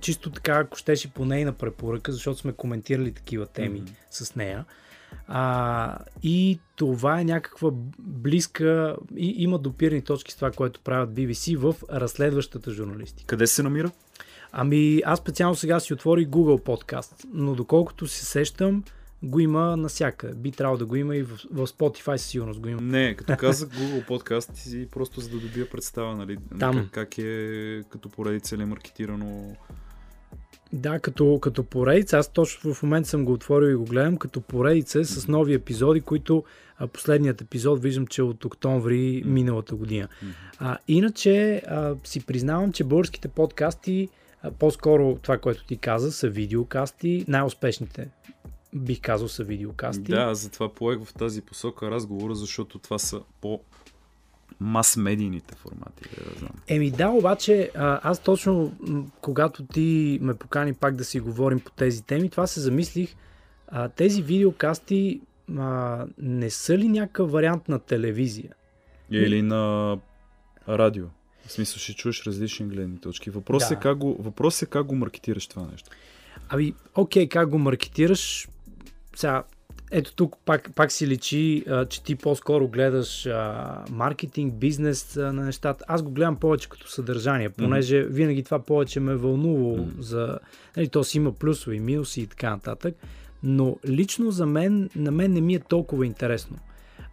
чисто 0.01 0.31
така, 0.31 0.53
ако 0.53 0.77
щеше 0.77 1.11
по 1.11 1.25
нейна 1.25 1.53
препоръка, 1.53 2.11
защото 2.11 2.39
сме 2.39 2.53
коментирали 2.53 3.11
такива 3.11 3.45
теми 3.45 3.81
mm-hmm. 3.81 3.93
с 4.09 4.35
нея. 4.35 4.65
А, 5.27 5.97
и 6.23 6.59
това 6.75 7.19
е 7.19 7.23
някаква 7.23 7.69
близка, 7.99 8.95
и, 9.17 9.35
има 9.37 9.59
допирани 9.59 10.01
точки 10.01 10.31
с 10.31 10.35
това, 10.35 10.51
което 10.51 10.79
правят 10.79 11.09
BBC 11.09 11.57
в 11.57 11.75
разследващата 11.91 12.71
журналистика. 12.71 13.27
Къде 13.27 13.47
се 13.47 13.63
намира? 13.63 13.91
Ами 14.51 15.01
аз 15.05 15.19
специално 15.19 15.55
сега 15.55 15.79
си 15.79 15.93
отворих 15.93 16.27
Google 16.27 16.63
подкаст, 16.63 17.25
но 17.33 17.55
доколкото 17.55 18.07
се 18.07 18.25
сещам, 18.25 18.83
го 19.23 19.39
има 19.39 19.77
насякъде. 19.77 20.33
Би 20.33 20.51
трябвало 20.51 20.77
да 20.77 20.85
го 20.85 20.95
има 20.95 21.15
и 21.15 21.23
в, 21.23 21.39
в 21.51 21.67
Spotify 21.67 22.15
със 22.15 22.27
сигурност 22.27 22.59
го 22.59 22.67
има. 22.67 22.81
Не, 22.81 23.15
като 23.15 23.35
казах 23.39 23.69
Google 23.69 24.05
подкаст 24.05 24.51
и 24.73 24.85
просто 24.85 25.21
за 25.21 25.29
да 25.29 25.37
добия 25.37 25.69
представа, 25.69 26.15
нали, 26.15 26.37
Там. 26.59 26.75
Как, 26.75 26.91
как 26.91 27.17
е 27.17 27.83
като 27.89 28.09
поредица 28.09 28.55
или 28.55 28.65
маркетирано 28.65 29.55
да, 30.73 30.99
като, 30.99 31.39
като 31.41 31.63
поредица, 31.63 32.17
аз 32.17 32.27
точно 32.27 32.73
в 32.73 32.83
момента 32.83 33.09
съм 33.09 33.25
го 33.25 33.33
отворил 33.33 33.67
и 33.67 33.75
го 33.75 33.85
гледам, 33.85 34.17
като 34.17 34.41
поредица 34.41 35.05
с 35.05 35.27
нови 35.27 35.53
епизоди, 35.53 36.01
които 36.01 36.43
а, 36.77 36.87
последният 36.87 37.41
епизод 37.41 37.81
виждам, 37.81 38.07
че 38.07 38.21
е 38.21 38.23
от 38.23 38.45
октомври 38.45 39.23
миналата 39.25 39.75
година. 39.75 40.07
А, 40.59 40.77
иначе 40.87 41.61
а, 41.67 41.95
си 42.03 42.25
признавам, 42.25 42.71
че 42.71 42.83
българските 42.83 43.27
подкасти, 43.27 44.09
по-скоро 44.59 45.17
това, 45.21 45.37
което 45.37 45.65
ти 45.65 45.77
каза, 45.77 46.11
са 46.11 46.29
видеокасти, 46.29 47.25
най-успешните 47.27 48.09
бих 48.73 49.01
казал 49.01 49.27
са 49.27 49.43
видеокасти. 49.43 50.11
Да, 50.11 50.35
затова 50.35 50.73
поех 50.73 51.03
в 51.03 51.13
тази 51.13 51.41
посока 51.41 51.91
разговора, 51.91 52.35
защото 52.35 52.79
това 52.79 52.99
са 52.99 53.21
по 53.41 53.61
мас-медийните 54.59 55.55
формати. 55.55 56.03
Да 56.17 56.39
знам. 56.39 56.51
Еми 56.67 56.91
да, 56.91 57.09
обаче 57.09 57.71
аз 57.75 58.19
точно 58.19 58.73
когато 59.21 59.65
ти 59.65 60.19
ме 60.21 60.33
покани 60.33 60.73
пак 60.73 60.95
да 60.95 61.03
си 61.03 61.19
говорим 61.19 61.59
по 61.59 61.71
тези 61.71 62.03
теми, 62.03 62.29
това 62.29 62.47
се 62.47 62.59
замислих. 62.59 63.15
А, 63.67 63.89
тези 63.89 64.21
видеокасти 64.21 65.21
а, 65.57 66.05
не 66.17 66.49
са 66.49 66.77
ли 66.77 66.87
някакъв 66.87 67.31
вариант 67.31 67.69
на 67.69 67.79
телевизия? 67.79 68.53
Или 69.11 69.41
на 69.41 69.97
радио? 70.69 71.05
В 71.49 71.51
смисъл 71.51 71.79
ще 71.79 71.93
чуеш 71.93 72.23
различни 72.23 72.67
гледни 72.67 72.97
точки. 72.97 73.29
Въпрос, 73.29 73.65
е 73.65 73.67
да. 73.67 73.73
е 73.73 73.79
как 73.79 73.97
го, 73.97 74.15
въпрос 74.19 74.61
е 74.61 74.65
как 74.65 74.85
го 74.85 74.95
маркетираш 74.95 75.47
това 75.47 75.67
нещо. 75.71 75.89
Ами, 76.49 76.73
окей, 76.95 77.29
как 77.29 77.49
го 77.49 77.57
маркетираш? 77.57 78.47
Сега, 79.15 79.43
ето 79.91 80.15
тук 80.15 80.35
пак, 80.45 80.71
пак 80.75 80.91
си 80.91 81.07
личи, 81.07 81.63
а, 81.69 81.85
че 81.85 82.03
ти 82.03 82.15
по-скоро 82.15 82.67
гледаш 82.67 83.25
а, 83.25 83.83
маркетинг, 83.89 84.53
бизнес 84.53 85.17
а, 85.17 85.33
на 85.33 85.45
нещата. 85.45 85.85
Аз 85.87 86.03
го 86.03 86.11
гледам 86.11 86.35
повече 86.35 86.69
като 86.69 86.87
съдържание, 86.87 87.49
понеже 87.49 87.95
mm-hmm. 87.95 88.09
винаги 88.09 88.43
това 88.43 88.59
повече 88.59 88.99
ме 88.99 89.11
е 89.11 89.15
вълнувало 89.15 89.77
mm-hmm. 89.77 89.99
за... 89.99 90.39
Нали, 90.77 90.87
то 90.87 91.03
си 91.03 91.17
има 91.17 91.31
плюсови, 91.31 91.79
минуси 91.79 92.21
и 92.21 92.27
така 92.27 92.49
нататък. 92.49 92.95
Но 93.43 93.77
лично 93.87 94.31
за 94.31 94.45
мен, 94.45 94.89
на 94.95 95.11
мен 95.11 95.33
не 95.33 95.41
ми 95.41 95.55
е 95.55 95.59
толкова 95.59 96.05
интересно. 96.05 96.57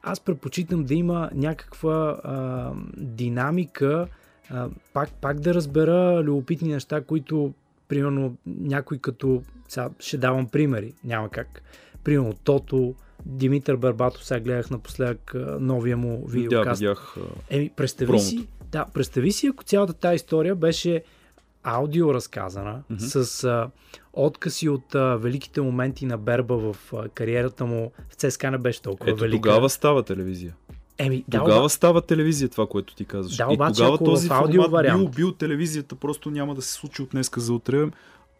Аз 0.02 0.20
предпочитам 0.20 0.84
да 0.84 0.94
има 0.94 1.30
някаква 1.34 2.20
а, 2.24 2.72
динамика, 2.96 4.08
а, 4.50 4.68
пак, 4.92 5.10
пак 5.10 5.40
да 5.40 5.54
разбера 5.54 6.22
любопитни 6.22 6.72
неща, 6.72 7.00
които, 7.00 7.54
примерно, 7.88 8.36
някой 8.46 8.98
като... 8.98 9.42
Сега 9.68 9.90
ще 9.98 10.18
давам 10.18 10.48
примери, 10.48 10.94
няма 11.04 11.28
как 11.28 11.62
примерно 12.04 12.34
Тото, 12.44 12.94
Димитър 13.24 13.76
Барбатов, 13.76 14.24
сега 14.24 14.40
гледах 14.40 14.70
напоследък 14.70 15.34
новия 15.60 15.96
му 15.96 16.26
видеокаст. 16.26 16.80
Видях, 16.80 17.16
Еми, 17.50 17.70
представи 17.76 18.06
промото. 18.06 18.26
си, 18.26 18.48
да, 18.72 18.84
представи 18.94 19.32
си, 19.32 19.46
ако 19.46 19.64
цялата 19.64 19.92
тази 19.92 20.14
история 20.14 20.54
беше 20.54 21.02
аудио 21.62 22.14
разказана, 22.14 22.82
mm-hmm. 22.92 23.22
с 23.22 23.44
а, 23.44 23.70
откази 24.12 24.68
от 24.68 24.94
а, 24.94 25.16
великите 25.16 25.60
моменти 25.60 26.06
на 26.06 26.18
Берба 26.18 26.54
в 26.56 26.76
а, 26.92 27.08
кариерата 27.08 27.66
му. 27.66 27.92
В 28.08 28.14
ЦСКА 28.14 28.50
не 28.50 28.58
беше 28.58 28.82
толкова 28.82 29.10
Ето, 29.10 29.20
велика. 29.20 29.36
тогава 29.42 29.70
става 29.70 30.02
телевизия. 30.02 30.54
Еми, 30.98 31.24
да, 31.28 31.38
тогава 31.38 31.60
оба... 31.60 31.68
става 31.68 32.02
телевизия 32.02 32.48
това, 32.48 32.66
което 32.66 32.94
ти 32.94 33.04
казваш. 33.04 33.36
Да, 33.36 33.46
обаче, 33.48 33.70
и 33.70 33.74
тогава 33.74 33.94
ако 33.94 34.04
този 34.04 34.28
аудио 34.30 34.62
формат 34.62 34.72
вариант... 34.72 35.00
бил, 35.00 35.10
бил 35.10 35.32
телевизията, 35.32 35.94
просто 35.94 36.30
няма 36.30 36.54
да 36.54 36.62
се 36.62 36.72
случи 36.72 37.02
от 37.02 37.08
днеска 37.10 37.40
за 37.40 37.52
утре, 37.52 37.86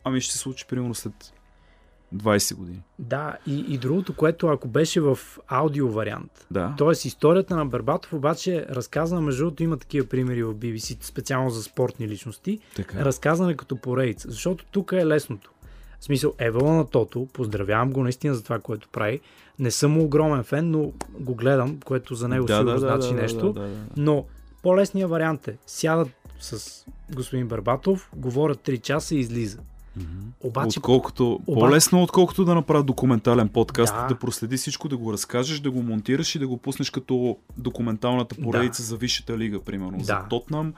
ами 0.05 0.21
ще 0.21 0.33
се 0.33 0.39
случи 0.39 0.67
примерно 0.69 0.95
след 0.95 1.33
20 2.15 2.55
години. 2.55 2.83
Да, 2.99 3.37
и, 3.47 3.65
и 3.69 3.79
другото, 3.79 4.15
което 4.17 4.49
ако 4.49 4.69
беше 4.69 5.01
в 5.01 5.19
аудио 5.49 5.89
вариант, 5.89 6.47
да. 6.51 6.75
т.е. 6.79 6.91
историята 6.91 7.57
на 7.57 7.67
Бербатов 7.67 8.13
обаче 8.13 8.67
разказана, 8.71 9.21
между 9.21 9.45
другото 9.45 9.63
има 9.63 9.77
такива 9.77 10.07
примери 10.07 10.43
в 10.43 10.55
BBC, 10.55 11.05
специално 11.05 11.51
за 11.51 11.63
спортни 11.63 12.09
личности, 12.09 12.59
така. 12.77 13.05
разказана 13.05 13.57
като 13.57 13.77
поредица, 13.77 14.31
защото 14.31 14.65
тук 14.71 14.93
е 14.93 15.07
лесното. 15.07 15.51
В 16.01 16.05
смисъл, 16.05 16.33
Евала 16.39 16.75
на 16.75 16.87
Тото, 16.87 17.29
поздравявам 17.33 17.91
го 17.91 18.03
наистина 18.03 18.35
за 18.35 18.43
това, 18.43 18.59
което 18.59 18.89
прави. 18.89 19.21
Не 19.59 19.71
съм 19.71 19.99
огромен 19.99 20.45
фен, 20.45 20.71
но 20.71 20.93
го 21.21 21.35
гледам, 21.35 21.81
което 21.85 22.15
за 22.15 22.29
него 22.29 22.47
да, 22.47 22.57
сигурно 22.57 22.73
да, 22.73 22.79
значи 22.79 23.09
да, 23.09 23.15
нещо. 23.23 23.53
Да, 23.53 23.61
да, 23.61 23.69
да. 23.69 23.87
Но 23.97 24.25
по-лесният 24.63 25.11
вариант 25.11 25.49
е, 25.49 25.57
сядат 25.67 26.09
с 26.41 26.85
господин 27.15 27.49
Бербатов, 27.49 28.11
говорят 28.17 28.59
3 28.59 28.81
часа 28.81 29.15
и 29.15 29.19
излиза. 29.19 29.59
Mm-hmm. 29.99 30.47
Обаче, 30.47 30.79
отколкото, 30.79 31.41
обаче... 31.47 31.61
По-лесно, 31.61 32.03
отколкото 32.03 32.45
да 32.45 32.55
направя 32.55 32.83
документален 32.83 33.49
подкаст, 33.49 33.95
да. 33.95 34.07
да 34.07 34.15
проследи 34.15 34.57
всичко, 34.57 34.89
да 34.89 34.97
го 34.97 35.13
разкажеш, 35.13 35.61
да 35.61 35.71
го 35.71 35.83
монтираш 35.83 36.35
и 36.35 36.39
да 36.39 36.49
го 36.49 36.57
пуснеш 36.57 36.91
като 36.91 37.37
документалната 37.57 38.35
поредица 38.43 38.83
да. 38.83 38.87
за 38.87 38.97
Висшата 38.97 39.39
лига, 39.39 39.61
примерно. 39.61 39.99
Да. 39.99 40.05
За 40.05 40.19
Тотнам. 40.31 40.75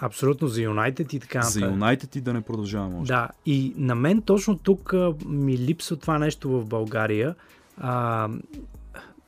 Абсолютно, 0.00 0.48
за 0.48 0.62
Юнайтед 0.62 1.12
и 1.12 1.20
така. 1.20 1.42
За 1.42 1.60
Юнайтед 1.60 2.16
и 2.16 2.20
да 2.20 2.32
не 2.32 2.40
продължаваме 2.40 2.98
още. 3.00 3.12
Да, 3.12 3.28
и 3.46 3.74
на 3.76 3.94
мен 3.94 4.22
точно 4.22 4.58
тук 4.58 4.94
ми 5.26 5.58
липсва 5.58 5.96
това 5.96 6.18
нещо 6.18 6.50
в 6.50 6.66
България. 6.66 7.34
А, 7.78 8.28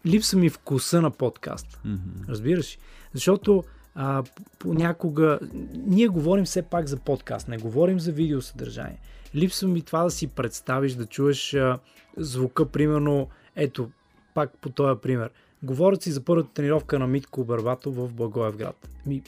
липсва 0.06 0.38
ми 0.38 0.50
вкуса 0.50 1.02
на 1.02 1.10
подкаст. 1.10 1.80
Mm-hmm. 1.86 2.28
Разбираш? 2.28 2.78
Защото 3.14 3.64
А, 3.94 4.22
понякога, 4.58 5.38
ние 5.86 6.08
говорим 6.08 6.44
все 6.44 6.62
пак 6.62 6.86
за 6.86 6.96
подкаст, 6.96 7.48
не 7.48 7.58
говорим 7.58 8.00
за 8.00 8.12
видеосъдържание. 8.12 8.98
Липсва 9.34 9.68
ми 9.68 9.82
това 9.82 10.02
да 10.02 10.10
си 10.10 10.26
представиш, 10.26 10.92
да 10.94 11.06
чуеш 11.06 11.54
а, 11.54 11.78
звука, 12.16 12.66
примерно, 12.66 13.28
ето, 13.56 13.90
пак 14.34 14.58
по 14.60 14.70
този 14.70 15.00
пример. 15.00 15.30
Говорят 15.62 16.02
си 16.02 16.12
за 16.12 16.24
първата 16.24 16.52
тренировка 16.54 16.98
на 16.98 17.06
Митко 17.06 17.44
Барбато 17.44 17.92
в 17.92 18.12
Благоевград. 18.12 18.88
Ми, 19.06 19.22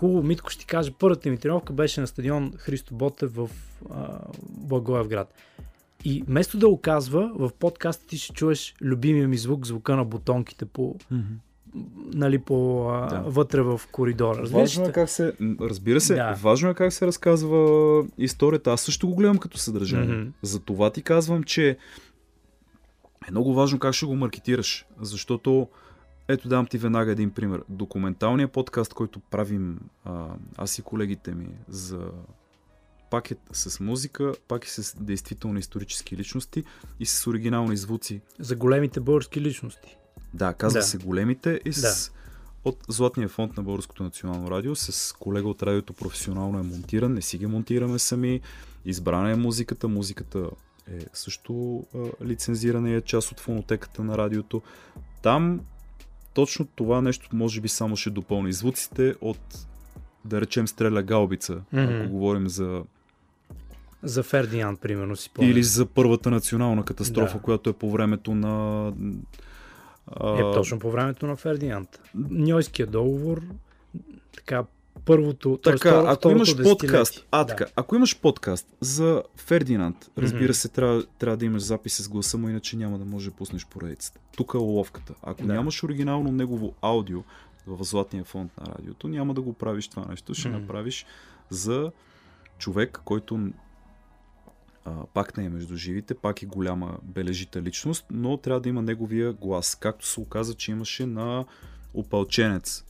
хубаво, 0.00 0.22
Митко 0.22 0.50
ще 0.50 0.60
ти 0.60 0.66
каже, 0.66 0.92
първата 0.98 1.30
ми 1.30 1.38
тренировка 1.38 1.72
беше 1.72 2.00
на 2.00 2.06
стадион 2.06 2.52
Христо 2.56 2.94
Ботев 2.94 3.34
в 3.34 3.50
а, 3.90 4.18
Благоевград. 4.42 5.34
И 6.04 6.22
вместо 6.26 6.58
да 6.58 6.68
оказва, 6.68 7.32
в 7.34 7.50
подкаста 7.58 8.06
ти 8.06 8.18
ще 8.18 8.34
чуеш 8.34 8.74
любимия 8.82 9.28
ми 9.28 9.36
звук, 9.36 9.66
звука 9.66 9.96
на 9.96 10.04
бутонките 10.04 10.64
по, 10.64 10.94
mm-hmm. 11.12 11.22
нали, 12.14 12.38
по 12.38 12.88
а, 12.90 13.08
да. 13.08 13.20
вътре 13.20 13.62
в 13.62 13.80
коридора. 13.92 14.46
важно 14.46 14.84
е 14.84 14.92
как 14.92 15.10
се, 15.10 15.32
разбира 15.60 16.00
се, 16.00 16.14
да. 16.14 16.32
важно 16.42 16.70
е 16.70 16.74
как 16.74 16.92
се 16.92 17.06
разказва 17.06 18.04
историята. 18.18 18.72
Аз 18.72 18.80
също 18.80 19.08
го 19.08 19.14
гледам 19.14 19.38
като 19.38 19.58
съдържание. 19.58 20.14
Mm-hmm. 20.14 20.32
За 20.42 20.60
това 20.60 20.90
ти 20.90 21.02
казвам, 21.02 21.42
че 21.42 21.68
е 23.28 23.30
много 23.30 23.54
важно 23.54 23.78
как 23.78 23.94
ще 23.94 24.06
го 24.06 24.16
маркетираш, 24.16 24.86
защото 25.00 25.68
ето 26.32 26.48
давам 26.48 26.66
ти 26.66 26.78
веднага 26.78 27.12
един 27.12 27.30
пример. 27.30 27.62
Документалният 27.68 28.52
подкаст, 28.52 28.94
който 28.94 29.20
правим 29.20 29.80
а, 30.04 30.26
аз 30.56 30.78
и 30.78 30.82
колегите 30.82 31.34
ми 31.34 31.48
за 31.68 32.10
пак 33.10 33.30
е 33.30 33.36
с 33.52 33.80
музика, 33.80 34.32
пак 34.48 34.66
е 34.66 34.70
с 34.70 34.96
действително 35.00 35.58
исторически 35.58 36.16
личности 36.16 36.64
и 37.00 37.06
с 37.06 37.26
оригинални 37.26 37.76
звуци. 37.76 38.20
За 38.38 38.56
големите 38.56 39.00
български 39.00 39.40
личности. 39.40 39.96
Да, 40.34 40.54
казва 40.54 40.80
да. 40.80 40.86
се 40.86 40.98
големите 40.98 41.60
и 41.64 41.72
с... 41.72 41.80
Да. 41.80 42.20
От 42.64 42.78
Златния 42.88 43.28
фонд 43.28 43.56
на 43.56 43.62
Българското 43.62 44.02
национално 44.02 44.50
радио 44.50 44.76
с 44.76 45.16
колега 45.16 45.48
от 45.48 45.62
радиото 45.62 45.92
професионално 45.92 46.58
е 46.58 46.62
монтиран, 46.62 47.14
не 47.14 47.22
си 47.22 47.38
ги 47.38 47.46
монтираме 47.46 47.98
сами, 47.98 48.40
избрана 48.84 49.30
е 49.30 49.36
музиката, 49.36 49.88
музиката 49.88 50.50
е 50.92 50.98
също 51.12 51.84
а, 51.94 52.24
лицензирана 52.24 52.90
и 52.90 52.94
е 52.94 53.00
част 53.00 53.32
от 53.32 53.40
фонотеката 53.40 54.04
на 54.04 54.18
радиото. 54.18 54.62
Там 55.22 55.60
точно 56.34 56.66
това 56.74 57.00
нещо 57.00 57.28
може 57.32 57.60
би 57.60 57.68
само 57.68 57.96
ще 57.96 58.10
допълни 58.10 58.52
звуците 58.52 59.14
от 59.20 59.66
да 60.24 60.40
речем 60.40 60.68
стреля 60.68 61.02
галбица, 61.02 61.62
mm-hmm. 61.74 62.02
ако 62.04 62.12
говорим 62.12 62.48
за 62.48 62.82
за 64.02 64.22
Фердинанд, 64.22 64.80
примерно 64.80 65.16
си 65.16 65.30
помня. 65.34 65.50
Или 65.50 65.62
за 65.62 65.86
първата 65.86 66.30
национална 66.30 66.84
катастрофа, 66.84 67.36
да. 67.36 67.42
която 67.42 67.70
е 67.70 67.72
по 67.72 67.90
времето 67.90 68.34
на... 68.34 68.86
А... 70.06 70.34
Е, 70.34 70.54
точно 70.54 70.78
по 70.78 70.90
времето 70.90 71.26
на 71.26 71.36
Фердинанд. 71.36 72.00
Ньойския 72.14 72.86
договор, 72.86 73.42
така, 74.36 74.64
първото... 75.04 75.58
Така, 75.62 75.78
второ, 75.78 76.06
ако 76.06 76.30
имаш 76.30 76.62
подкаст, 76.62 77.26
а, 77.30 77.46
така, 77.46 77.64
да. 77.64 77.70
ако 77.76 77.96
имаш 77.96 78.20
подкаст 78.20 78.66
за 78.80 79.22
Фердинанд, 79.36 80.10
разбира 80.18 80.52
mm-hmm. 80.52 80.52
се, 80.52 80.68
трябва, 80.68 81.04
трябва 81.18 81.36
да 81.36 81.44
имаш 81.44 81.62
запис 81.62 81.96
с 81.96 82.08
гласа 82.08 82.38
му, 82.38 82.48
иначе 82.48 82.76
няма 82.76 82.98
да 82.98 83.04
може 83.04 83.30
да 83.30 83.36
пуснеш 83.36 83.66
поредицата. 83.66 84.20
Тук 84.36 84.54
е 84.54 84.58
уловката. 84.58 85.14
Ако 85.22 85.42
да. 85.42 85.52
нямаш 85.52 85.84
оригинално 85.84 86.32
негово 86.32 86.74
аудио 86.80 87.22
в 87.66 87.84
Златния 87.84 88.24
фонд 88.24 88.52
на 88.60 88.74
радиото, 88.74 89.08
няма 89.08 89.34
да 89.34 89.40
го 89.40 89.52
правиш 89.52 89.88
това 89.88 90.06
нещо. 90.10 90.34
Ще 90.34 90.48
mm-hmm. 90.48 90.60
направиш 90.60 91.06
за 91.50 91.92
човек, 92.58 93.00
който 93.04 93.50
а, 94.84 94.92
пак 95.14 95.36
не 95.36 95.44
е 95.44 95.48
между 95.48 95.76
живите, 95.76 96.14
пак 96.14 96.42
е 96.42 96.46
голяма 96.46 96.98
бележита 97.02 97.62
личност, 97.62 98.06
но 98.10 98.36
трябва 98.36 98.60
да 98.60 98.68
има 98.68 98.82
неговия 98.82 99.32
глас. 99.32 99.74
Както 99.74 100.06
се 100.06 100.20
оказа, 100.20 100.54
че 100.54 100.70
имаше 100.70 101.06
на 101.06 101.44
опълченец, 101.94 102.84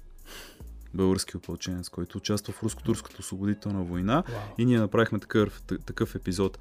български 0.95 1.37
опълченец, 1.37 1.89
който 1.89 2.19
участва 2.19 2.53
в 2.53 2.63
руско-турската 2.63 3.17
освободителна 3.21 3.83
война 3.83 4.23
wow. 4.23 4.33
и 4.59 4.65
ние 4.65 4.79
направихме 4.79 5.19
такъв, 5.19 5.63
такъв 5.87 6.15
епизод. 6.15 6.59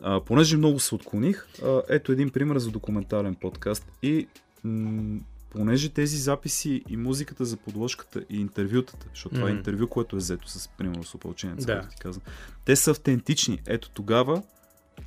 А, 0.00 0.20
понеже 0.20 0.56
много 0.56 0.80
се 0.80 0.94
отклоних, 0.94 1.46
а, 1.64 1.82
ето 1.88 2.12
един 2.12 2.30
пример 2.30 2.58
за 2.58 2.70
документален 2.70 3.34
подкаст 3.34 3.92
и 4.02 4.28
м- 4.64 5.20
понеже 5.50 5.88
тези 5.88 6.16
записи 6.16 6.82
и 6.88 6.96
музиката 6.96 7.44
за 7.44 7.56
подложката 7.56 8.24
и 8.30 8.40
интервютата, 8.40 9.06
защото 9.10 9.34
mm-hmm. 9.34 9.38
това 9.38 9.50
е 9.50 9.52
интервю, 9.52 9.88
което 9.88 10.16
е 10.16 10.18
взето 10.18 10.48
с, 10.48 10.68
примерно, 10.68 11.04
с 11.04 11.14
опълченец, 11.14 11.64
да. 11.64 11.88
ти 11.88 11.96
казвам, 11.96 12.22
те 12.64 12.76
са 12.76 12.90
автентични. 12.90 13.62
Ето 13.66 13.90
тогава 13.90 14.42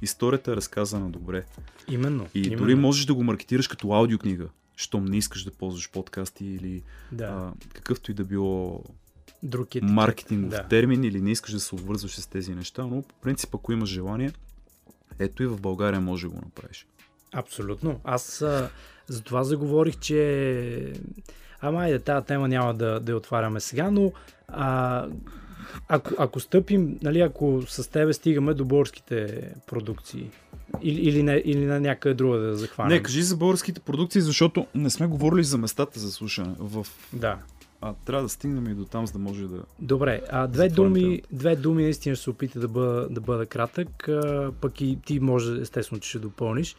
историята 0.01 0.51
е 0.51 0.55
разказана 0.55 1.09
добре. 1.09 1.45
Именно. 1.91 2.27
И 2.33 2.39
именно. 2.39 2.57
дори 2.57 2.75
можеш 2.75 3.05
да 3.05 3.13
го 3.13 3.23
маркетираш 3.23 3.67
като 3.67 3.91
аудиокнига, 3.91 4.47
щом 4.75 5.05
не 5.05 5.17
искаш 5.17 5.43
да 5.43 5.51
ползваш 5.51 5.91
подкасти 5.91 6.45
или 6.45 6.83
да. 7.11 7.25
а, 7.25 7.51
какъвто 7.73 8.11
и 8.11 8.13
да 8.13 8.23
било 8.23 8.83
Друг 9.43 9.69
маркетингов 9.81 10.49
да. 10.49 10.63
термин 10.63 11.03
или 11.03 11.21
не 11.21 11.31
искаш 11.31 11.51
да 11.51 11.59
се 11.59 11.75
обвързваш 11.75 12.15
с 12.15 12.27
тези 12.27 12.55
неща, 12.55 12.87
но 12.87 13.01
по 13.01 13.15
принцип 13.15 13.55
ако 13.55 13.71
имаш 13.71 13.89
желание, 13.89 14.31
ето 15.19 15.43
и 15.43 15.47
в 15.47 15.61
България 15.61 16.01
може 16.01 16.27
да 16.27 16.33
го 16.33 16.41
направиш. 16.45 16.87
Абсолютно. 17.33 17.99
Аз 18.03 18.41
а, 18.41 18.69
за 19.07 19.21
това 19.21 19.43
заговорих, 19.43 19.99
че 19.99 20.93
Ама 21.61 21.81
айде, 21.81 21.99
тази 21.99 22.25
тема 22.25 22.47
няма 22.47 22.73
да, 22.73 22.99
да 22.99 23.11
я 23.11 23.17
отваряме 23.17 23.59
сега, 23.59 23.91
но 23.91 24.11
а, 24.47 25.07
ако, 25.87 26.09
ако 26.17 26.39
стъпим, 26.39 26.99
нали, 27.01 27.21
ако 27.21 27.61
с 27.67 27.91
тебе 27.91 28.13
стигаме 28.13 28.53
до 28.53 28.65
българските 28.65 29.49
продукции, 29.67 30.31
или, 30.81 31.01
или, 31.01 31.23
не, 31.23 31.41
или 31.45 31.65
на 31.65 31.79
някъде 31.79 32.15
друга 32.15 32.37
да 32.37 32.55
захванем. 32.55 32.97
Не, 32.97 33.03
кажи 33.03 33.21
за 33.21 33.37
българските 33.37 33.79
продукции, 33.79 34.21
защото 34.21 34.67
не 34.75 34.89
сме 34.89 35.07
говорили 35.07 35.43
за 35.43 35.57
местата 35.57 35.99
за 35.99 36.11
слушане. 36.11 36.55
В... 36.59 36.87
Да. 37.13 37.37
А 37.81 37.93
трябва 38.05 38.23
да 38.23 38.29
стигнем 38.29 38.67
и 38.67 38.73
до 38.73 38.85
там, 38.85 39.07
за 39.07 39.13
да 39.13 39.19
може 39.19 39.47
да. 39.47 39.63
Добре, 39.79 40.21
а 40.31 40.47
две 40.47 40.69
думи, 40.69 41.21
две 41.31 41.55
думи 41.55 41.83
наистина 41.83 42.15
ще 42.15 42.23
се 42.23 42.29
опита 42.29 42.59
да 42.59 42.67
бъда, 42.67 43.07
да 43.09 43.21
бъда 43.21 43.45
кратък, 43.45 44.07
а, 44.07 44.51
пък 44.61 44.81
и 44.81 44.97
ти 45.05 45.19
може 45.19 45.61
естествено, 45.61 46.01
че 46.01 46.09
ще 46.09 46.19
допълниш. 46.19 46.75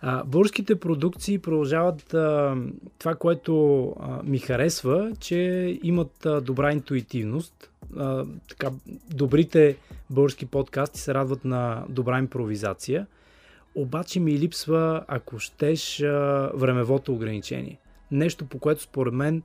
А, 0.00 0.24
българските 0.24 0.80
продукции 0.80 1.38
продължават 1.38 2.14
а, 2.14 2.56
това, 2.98 3.14
което 3.14 3.86
а, 4.00 4.22
ми 4.22 4.38
харесва, 4.38 5.12
че 5.20 5.38
имат 5.82 6.26
а, 6.26 6.40
добра 6.40 6.72
интуитивност. 6.72 7.70
А, 7.96 8.24
така, 8.48 8.70
добрите 9.14 9.76
български 10.10 10.46
подкасти 10.46 11.00
се 11.00 11.14
радват 11.14 11.44
на 11.44 11.84
добра 11.88 12.18
импровизация. 12.18 13.06
Обаче 13.78 14.20
ми 14.20 14.38
липсва, 14.38 15.04
ако 15.08 15.38
щеш, 15.38 16.00
времевото 16.54 17.12
ограничение. 17.12 17.78
Нещо, 18.10 18.46
по 18.46 18.58
което 18.58 18.82
според 18.82 19.14
мен 19.14 19.42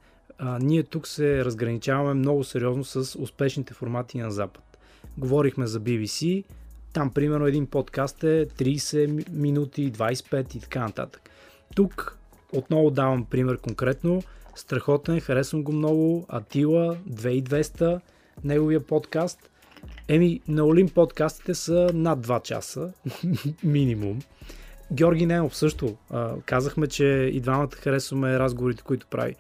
ние 0.60 0.84
тук 0.84 1.08
се 1.08 1.46
разграничаваме 1.46 2.14
много 2.14 2.44
сериозно 2.44 2.84
с 2.84 3.20
успешните 3.20 3.74
формати 3.74 4.18
на 4.18 4.32
Запад. 4.32 4.78
Говорихме 5.18 5.68
за 5.68 5.80
BBC, 5.82 6.44
там, 6.94 7.14
примерно, 7.14 7.48
един 7.48 7.68
подкаст 7.68 8.24
е 8.24 8.46
30 8.48 9.30
минути, 9.32 9.94
25 9.94 10.56
и 10.56 10.60
така 10.60 10.80
нататък. 10.80 11.30
Тук 11.76 12.18
отново 12.54 12.92
давам 12.92 13.26
пример 13.26 13.58
конкретно. 13.58 14.24
Страхотен, 14.56 15.20
харесвам 15.20 15.64
го 15.64 15.72
много. 15.72 16.26
Атила, 16.30 16.96
2200, 17.10 18.02
неговия 18.44 18.80
подкаст. 18.80 19.51
Еми, 20.12 20.42
на 20.48 20.66
Олим 20.66 20.90
подкастите 20.90 21.54
са 21.54 21.90
над 21.94 22.28
2 22.28 22.42
часа, 22.42 22.94
минимум. 23.64 24.20
Георги 24.94 25.26
Ненов 25.26 25.56
също. 25.56 25.98
А, 26.10 26.36
казахме, 26.46 26.88
че 26.88 27.06
и 27.06 27.40
двамата 27.40 27.70
харесваме 27.72 28.40
разговорите, 28.40 28.84
които 28.84 29.08
прави. 29.08 29.36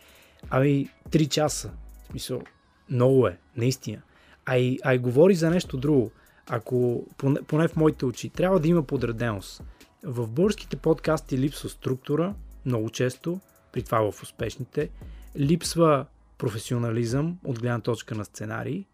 Ами, 0.49 0.89
3 1.09 1.29
часа. 1.29 1.71
В 2.03 2.11
смисъл, 2.11 2.41
много 2.89 3.27
е, 3.27 3.37
наистина. 3.57 4.01
А 4.45 4.57
и, 4.57 4.79
а 4.83 4.93
и 4.93 4.97
говори 4.97 5.35
за 5.35 5.49
нещо 5.49 5.77
друго 5.77 6.11
ако, 6.49 7.05
поне, 7.17 7.41
поне 7.41 7.67
в 7.67 7.75
моите 7.75 8.05
очи, 8.05 8.29
трябва 8.29 8.59
да 8.59 8.67
има 8.67 8.83
подреденост. 8.83 9.63
В 10.03 10.27
българските 10.27 10.75
подкасти 10.75 11.37
липсва 11.37 11.69
структура, 11.69 12.35
много 12.65 12.89
често, 12.89 13.39
при 13.71 13.83
това 13.83 14.11
в 14.11 14.23
успешните, 14.23 14.89
липсва 15.37 16.05
професионализъм 16.37 17.37
от 17.43 17.59
гледна 17.59 17.79
точка 17.79 18.15
на 18.15 18.25
сценарий, 18.25 18.85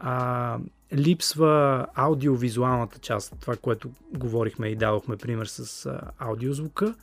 а, 0.00 0.58
липсва 0.94 1.86
аудиовизуалната 1.94 2.98
част, 2.98 3.36
това, 3.40 3.56
което 3.56 3.90
говорихме 4.12 4.68
и 4.68 4.76
дадохме 4.76 5.16
пример 5.16 5.46
с 5.46 5.86
а, 5.86 6.00
аудиозвука. 6.18 6.94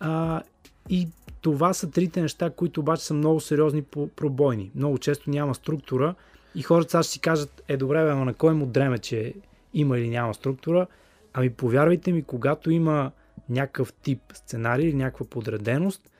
А, 0.00 0.42
и 0.88 1.08
това 1.40 1.72
са 1.72 1.90
трите 1.90 2.22
неща, 2.22 2.50
които 2.50 2.80
обаче 2.80 3.04
са 3.04 3.14
много 3.14 3.40
сериозни 3.40 3.82
пробойни. 4.16 4.70
Много 4.74 4.98
често 4.98 5.30
няма 5.30 5.54
структура, 5.54 6.14
и 6.54 6.62
хората 6.62 6.90
сега 6.90 7.02
ще 7.02 7.12
си 7.12 7.20
кажат, 7.20 7.62
е 7.68 7.76
добре, 7.76 8.04
бе, 8.04 8.14
на 8.14 8.34
кой 8.34 8.54
му 8.54 8.66
дреме, 8.66 8.98
че 8.98 9.34
има 9.74 9.98
или 9.98 10.08
няма 10.08 10.34
структура. 10.34 10.86
Ами 11.32 11.50
повярвайте 11.50 12.12
ми, 12.12 12.22
когато 12.22 12.70
има 12.70 13.10
някакъв 13.48 13.92
тип 13.92 14.20
сценарий 14.34 14.88
или 14.88 14.96
някаква 14.96 15.26
подреденост, 15.26 16.10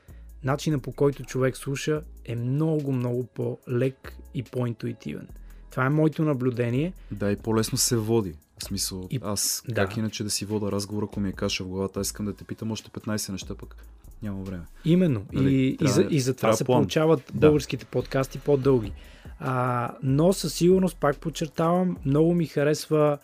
начина 0.43 0.79
по 0.79 0.91
който 0.91 1.23
човек 1.23 1.57
слуша 1.57 2.01
е 2.25 2.35
много, 2.35 2.91
много 2.91 3.23
по-лек 3.23 4.17
и 4.33 4.43
по-интуитивен. 4.43 5.27
Това 5.73 5.85
е 5.85 5.89
моето 5.89 6.23
наблюдение. 6.23 6.93
Да, 7.11 7.31
и 7.31 7.35
по-лесно 7.35 7.77
се 7.77 7.97
води. 7.97 8.33
В 8.57 8.63
смисъл, 8.63 9.07
и... 9.11 9.19
аз 9.23 9.63
да. 9.67 9.73
как 9.73 9.97
иначе 9.97 10.23
да 10.23 10.29
си 10.29 10.45
вода 10.45 10.71
разговор, 10.71 11.03
ако 11.03 11.19
ми 11.19 11.29
е 11.29 11.31
каша 11.31 11.63
в 11.63 11.67
главата, 11.67 11.99
аз 11.99 12.07
искам 12.07 12.25
да 12.25 12.33
те 12.33 12.43
питам 12.43 12.71
още 12.71 12.89
15 12.89 13.31
неща 13.31 13.55
пък. 13.55 13.75
няма 14.23 14.43
време. 14.43 14.63
Именно. 14.85 15.25
Нали, 15.33 15.55
и, 15.55 15.77
трябва- 15.77 16.01
и, 16.01 16.05
за, 16.05 16.15
и 16.15 16.19
затова 16.19 16.53
се 16.53 16.63
план. 16.63 16.81
получават 16.81 17.23
Да. 17.33 17.39
българските 17.39 17.85
подкасти 17.85 18.39
по-дълги. 18.39 18.91
А, 19.39 19.91
но 20.03 20.33
със 20.33 20.53
сигурност, 20.53 20.97
пак 20.97 21.17
подчертавам, 21.17 21.97
много 22.05 22.33
ми 22.33 22.45
харесва 22.45 23.17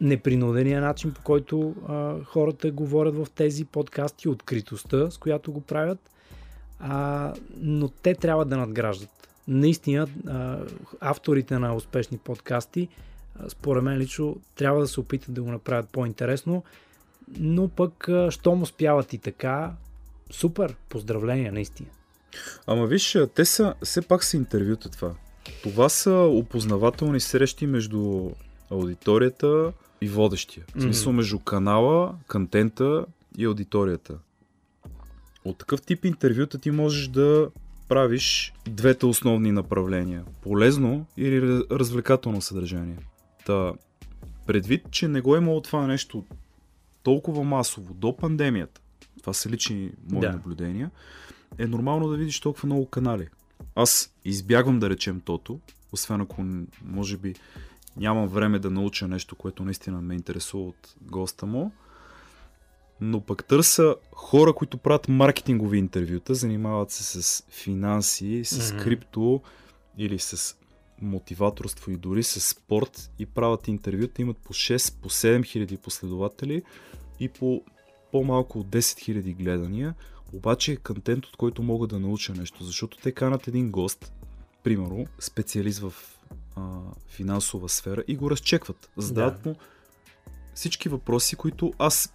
непринудения 0.00 0.80
начин, 0.80 1.12
по 1.12 1.22
който 1.22 1.74
а, 1.88 2.24
хората 2.24 2.70
говорят 2.70 3.14
в 3.16 3.26
тези 3.34 3.64
подкасти, 3.64 4.28
откритостта, 4.28 5.10
с 5.10 5.18
която 5.18 5.52
го 5.52 5.60
правят, 5.60 6.10
а, 6.80 7.32
но 7.56 7.88
те 7.88 8.14
трябва 8.14 8.44
да 8.44 8.56
надграждат. 8.56 9.10
Наистина, 9.48 10.06
авторите 11.00 11.58
на 11.58 11.74
успешни 11.74 12.18
подкасти, 12.18 12.88
според 13.48 13.82
мен 13.82 13.98
лично, 13.98 14.36
трябва 14.56 14.80
да 14.80 14.88
се 14.88 15.00
опитат 15.00 15.34
да 15.34 15.42
го 15.42 15.50
направят 15.50 15.88
по-интересно, 15.88 16.64
но 17.38 17.68
пък, 17.68 18.08
щом 18.30 18.62
успяват 18.62 19.12
и 19.12 19.18
така, 19.18 19.72
супер, 20.30 20.76
поздравления, 20.88 21.52
наистина. 21.52 21.88
Ама 22.66 22.86
виж, 22.86 23.18
те 23.34 23.44
са, 23.44 23.74
все 23.82 24.02
пак 24.02 24.24
са 24.24 24.36
интервюта 24.36 24.90
това. 24.90 25.14
Това 25.62 25.88
са 25.88 26.12
опознавателни 26.12 27.20
срещи 27.20 27.66
между 27.66 28.30
аудиторията 28.70 29.72
и 30.00 30.08
водещия. 30.08 30.64
В 30.76 30.82
смисъл 30.82 31.12
между 31.12 31.38
канала, 31.38 32.14
контента 32.28 33.06
и 33.38 33.44
аудиторията. 33.44 34.18
От 35.44 35.58
такъв 35.58 35.82
тип 35.82 36.04
интервюта 36.04 36.58
ти 36.58 36.70
можеш 36.70 37.08
да 37.08 37.50
правиш 37.88 38.52
двете 38.66 39.06
основни 39.06 39.52
направления. 39.52 40.24
Полезно 40.42 41.06
или 41.16 41.40
раз- 41.40 41.70
развлекателно 41.70 42.42
съдържание. 42.42 42.98
Та, 43.46 43.72
предвид, 44.46 44.90
че 44.90 45.08
не 45.08 45.20
го 45.20 45.34
е 45.34 45.38
имало 45.38 45.60
това 45.62 45.86
нещо 45.86 46.24
толкова 47.02 47.44
масово 47.44 47.94
до 47.94 48.16
пандемията, 48.16 48.80
това 49.20 49.32
са 49.32 49.50
лични 49.50 49.90
мои 50.10 50.20
Да. 50.20 50.32
наблюдения, 50.32 50.90
е 51.58 51.66
нормално 51.66 52.08
да 52.08 52.16
видиш 52.16 52.40
толкова 52.40 52.66
много 52.66 52.86
канали. 52.86 53.28
Аз 53.74 54.14
избягвам 54.24 54.78
да 54.78 54.90
речем 54.90 55.20
тото, 55.20 55.60
освен 55.92 56.20
ако 56.20 56.44
може 56.84 57.16
би 57.16 57.34
нямам 57.96 58.28
време 58.28 58.58
да 58.58 58.70
науча 58.70 59.08
нещо, 59.08 59.36
което 59.36 59.64
наистина 59.64 60.00
ме 60.00 60.14
интересува 60.14 60.64
от 60.64 60.94
госта 61.02 61.46
му, 61.46 61.72
но 63.00 63.20
пък 63.20 63.44
търся 63.44 63.94
хора, 64.12 64.52
които 64.52 64.78
правят 64.78 65.08
маркетингови 65.08 65.78
интервюта, 65.78 66.34
занимават 66.34 66.90
се 66.90 67.22
с 67.22 67.44
финанси, 67.50 68.44
с 68.44 68.72
Мгм. 68.72 68.82
крипто 68.82 69.42
или 69.98 70.18
с 70.18 70.56
мотиваторство 71.02 71.90
и 71.90 71.96
дори 71.96 72.22
с 72.22 72.40
спорт 72.40 73.10
и 73.18 73.26
правят 73.26 73.68
интервюта, 73.68 74.22
имат 74.22 74.36
по 74.38 74.52
6, 74.54 75.00
по 75.02 75.10
7 75.10 75.44
хиляди 75.44 75.76
последователи 75.76 76.62
и 77.20 77.28
по 77.28 77.62
по-малко 78.12 78.58
от 78.58 78.66
10 78.66 78.98
хиляди 79.00 79.34
гледания, 79.34 79.94
обаче 80.32 80.72
е 80.72 80.76
контент, 80.76 81.26
от 81.26 81.36
който 81.36 81.62
мога 81.62 81.86
да 81.86 82.00
науча 82.00 82.32
нещо, 82.34 82.64
защото 82.64 82.98
те 82.98 83.12
канат 83.12 83.48
един 83.48 83.70
гост, 83.70 84.12
примерно 84.62 85.06
специалист 85.18 85.78
в 85.78 85.92
а, 86.56 86.78
финансова 87.08 87.68
сфера 87.68 88.02
и 88.08 88.16
го 88.16 88.30
разчекват. 88.30 88.90
Задават 88.96 89.42
Да. 89.42 89.48
му 89.48 89.56
всички 90.54 90.88
въпроси, 90.88 91.36
които 91.36 91.72
аз 91.78 92.12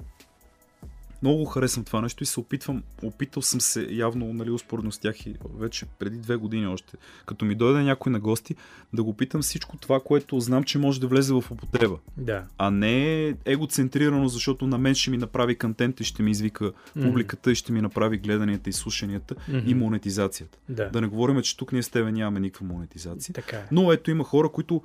много 1.21 1.45
харесвам 1.45 1.85
това 1.85 2.01
нещо 2.01 2.23
и 2.23 2.27
се 2.27 2.39
опитвам, 2.39 2.83
опитал 3.03 3.41
съм 3.43 3.61
се 3.61 3.87
явно, 3.89 4.33
нали, 4.33 4.51
успоредно 4.51 4.91
с 4.91 4.97
тях 4.97 5.25
и 5.25 5.35
вече 5.57 5.85
преди 5.99 6.17
две 6.17 6.35
години 6.35 6.67
още, 6.67 6.97
като 7.25 7.45
ми 7.45 7.55
дойде 7.55 7.83
някой 7.83 8.11
на 8.11 8.19
гости, 8.19 8.55
да 8.93 9.03
го 9.03 9.13
питам 9.13 9.41
всичко 9.41 9.77
това, 9.77 9.99
което 9.99 10.39
знам, 10.39 10.63
че 10.63 10.77
може 10.77 11.01
да 11.01 11.07
влезе 11.07 11.33
в 11.33 11.43
употреба. 11.51 11.97
Да. 12.17 12.43
А 12.57 12.71
не 12.71 13.27
егоцентрирано, 13.45 14.27
защото 14.27 14.67
на 14.67 14.77
мен 14.77 14.95
ще 14.95 15.11
ми 15.11 15.17
направи 15.17 15.55
контент 15.55 15.99
и 15.99 16.03
ще 16.03 16.23
ми 16.23 16.31
извика 16.31 16.71
публиката 17.01 17.51
и 17.51 17.55
ще 17.55 17.71
ми 17.71 17.81
направи 17.81 18.17
гледанията 18.17 18.69
и 18.69 18.73
слушанията 18.73 19.35
Мгм. 19.47 19.69
и 19.69 19.73
монетизацията. 19.73 20.57
Да. 20.69 20.89
Да 20.89 21.01
не 21.01 21.07
говорим, 21.07 21.41
че 21.41 21.57
тук 21.57 21.71
ние 21.71 21.83
с 21.83 21.89
тебе 21.89 22.11
нямаме 22.11 22.39
никаква 22.39 22.65
монетизация. 22.67 23.33
Така 23.33 23.55
е. 23.57 23.65
Но 23.71 23.91
ето 23.91 24.11
има 24.11 24.23
хора, 24.23 24.49
които 24.49 24.81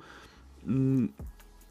м- 0.65 1.07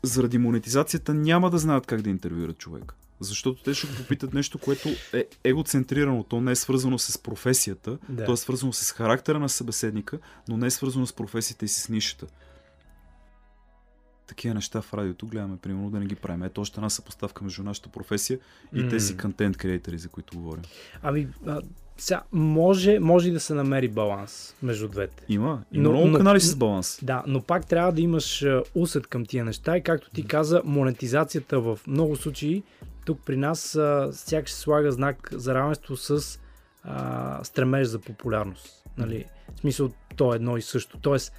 заради 0.02 0.38
монетизацията 0.38 1.14
няма 1.14 1.50
да 1.50 1.58
знаят 1.58 1.86
как 1.86 2.02
да 2.02 2.10
интервюират 2.10 2.58
човек. 2.58 2.94
Защото 3.20 3.62
те 3.62 3.74
ще 3.74 3.86
го 3.86 3.92
попитат 3.94 4.34
нещо, 4.34 4.58
което 4.58 4.88
е 5.12 5.24
егоцентрирано. 5.44 6.22
То 6.22 6.40
не 6.40 6.52
е 6.52 6.56
свързано 6.56 6.98
с 6.98 7.18
професията, 7.18 7.98
Да. 8.08 8.24
то 8.24 8.32
е 8.32 8.36
свързано 8.36 8.72
с 8.72 8.92
характера 8.92 9.38
на 9.38 9.48
събеседника, 9.48 10.18
но 10.48 10.56
не 10.56 10.66
е 10.66 10.70
свързано 10.70 11.06
с 11.06 11.12
професията 11.12 11.64
и 11.64 11.68
с 11.68 11.88
нишата. 11.88 12.26
Такива 14.26 14.54
неща 14.54 14.82
в 14.82 14.94
радиото 14.94 15.26
гледаме, 15.26 15.56
примерно, 15.56 15.90
да 15.90 16.00
не 16.00 16.06
ги 16.06 16.14
правим. 16.14 16.42
Ето 16.42 16.60
още 16.60 16.80
една 16.80 16.90
съпоставка 16.90 17.44
между 17.44 17.62
нашата 17.62 17.88
професия 17.88 18.38
и 18.74 18.82
М. 18.82 18.88
тези 18.88 19.16
контент 19.16 19.56
креатори, 19.56 19.98
за 19.98 20.08
които 20.08 20.36
говорим. 20.36 20.62
Ами, 21.02 21.28
а, 21.46 21.60
сега, 21.98 22.22
може, 22.32 22.98
може 22.98 23.30
да 23.30 23.40
се 23.40 23.54
намери 23.54 23.88
баланс 23.88 24.54
между 24.62 24.88
двете. 24.88 25.24
Има. 25.28 25.62
Има 25.72 25.82
Но- 25.84 25.90
много 25.90 26.06
но- 26.08 26.18
канали 26.18 26.40
с 26.40 26.56
баланс. 26.56 26.98
Да, 27.02 27.24
но 27.26 27.42
пак 27.42 27.66
трябва 27.66 27.92
да 27.92 28.00
имаш 28.00 28.44
усет 28.74 29.06
към 29.06 29.26
тия 29.26 29.44
неща 29.44 29.76
и 29.76 29.82
както 29.82 30.10
ти 30.10 30.26
каза, 30.26 30.62
монетизацията 30.64 31.60
в 31.60 31.78
много 31.86 32.16
случаи 32.16 32.62
тук 33.06 33.20
при 33.26 33.36
нас 33.36 33.78
сякаш 34.12 34.50
се 34.50 34.60
слага 34.60 34.92
знак 34.92 35.28
за 35.32 35.54
равенство 35.54 35.96
с 35.96 36.38
а, 36.82 37.44
стремеж 37.44 37.86
за 37.88 37.98
популярност. 37.98 38.84
Нали? 38.98 39.24
В 39.56 39.60
смисъл, 39.60 39.90
то 40.16 40.32
е 40.32 40.36
едно 40.36 40.56
и 40.56 40.62
също. 40.62 40.98
Тоест, 40.98 41.32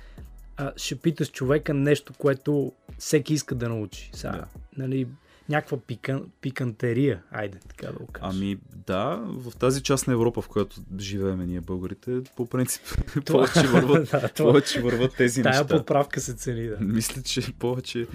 а, 0.58 0.72
ще 0.78 0.96
питаш 0.96 1.32
човека 1.32 1.74
нещо, 1.74 2.14
което 2.14 2.72
всеки 2.98 3.34
иска 3.34 3.56
да 3.56 3.70
научи. 3.70 4.10
Сега, 4.14 4.32
Да. 4.32 4.46
нали, 4.78 5.08
някаква 5.50 5.78
пикан, 5.78 6.24
пикантерия, 6.42 7.24
айде 7.32 7.60
така 7.68 7.88
да 7.88 7.94
го 7.94 8.08
кажа. 8.08 8.28
Ами 8.36 8.58
да, 8.88 9.22
в 9.26 9.56
тази 9.58 9.84
част 9.84 10.08
на 10.08 10.14
Европа, 10.14 10.42
в 10.42 10.48
която 10.48 10.82
живеем 11.00 11.40
ние 11.40 11.62
българите, 11.62 12.22
по 12.36 12.46
принцип 12.46 12.82
повече 13.26 13.68
върват, 13.68 14.10
да, 14.12 14.28
това, 14.28 14.50
повече 14.52 14.82
върват 14.82 15.16
тези 15.16 15.44
тая 15.44 15.60
неща. 15.62 15.78
поправка 15.78 16.22
се 16.22 16.34
цели, 16.34 16.68
да. 16.68 16.78
Мисля, 16.80 17.22
че 17.22 17.54
повече... 17.54 18.08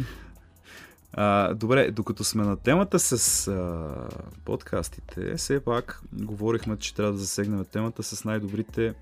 А, 1.13 1.55
добре, 1.55 1.91
докато 1.91 2.25
сме 2.25 2.45
на 2.45 2.57
темата 2.57 2.99
с 2.99 3.49
а, 3.49 4.09
подкастите, 4.45 5.35
все 5.37 5.65
пак 5.65 6.03
говорихме, 6.13 6.77
че 6.79 6.95
трябва 6.95 7.13
да 7.13 7.19
засегнем 7.19 7.65
темата 7.65 8.03
с 8.03 8.25
най-добрите 8.25 8.95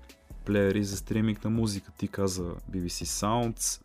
плеери 0.45 0.83
за 0.83 0.97
стриминг 0.97 1.43
на 1.43 1.49
музика. 1.49 1.91
Ти 1.97 2.07
каза 2.07 2.43
BBC 2.43 3.03
Sounds, 3.03 3.81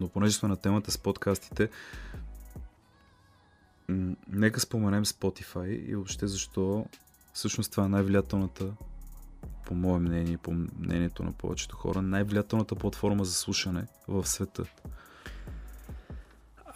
но 0.00 0.08
понеже 0.08 0.34
сме 0.34 0.48
на 0.48 0.56
темата 0.56 0.90
с 0.90 0.98
подкастите, 0.98 1.68
нека 4.28 4.60
споменем 4.60 5.04
Spotify 5.04 5.66
и 5.66 5.94
въобще 5.94 6.26
защо 6.26 6.86
всъщност 7.32 7.70
това 7.70 7.84
е 7.84 7.88
най-влиятелната 7.88 8.72
по 9.66 9.74
мое 9.74 9.98
мнение 9.98 10.32
и 10.32 10.36
по 10.36 10.52
мнението 10.78 11.22
на 11.22 11.32
повечето 11.32 11.76
хора, 11.76 12.02
най-влиятелната 12.02 12.74
платформа 12.74 13.24
за 13.24 13.32
слушане 13.32 13.86
в 14.08 14.26
света. 14.26 14.64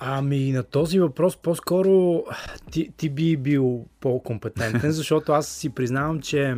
Ами 0.05 0.53
на 0.53 0.63
този 0.63 1.01
въпрос 1.01 1.37
по-скоро 1.37 2.25
ти, 2.71 2.93
ти 2.97 3.09
би 3.09 3.37
бил 3.37 3.85
по-компетентен, 4.01 4.93
защото 4.93 5.33
аз 5.33 5.49
си 5.49 5.69
признавам, 5.69 6.21
че 6.21 6.57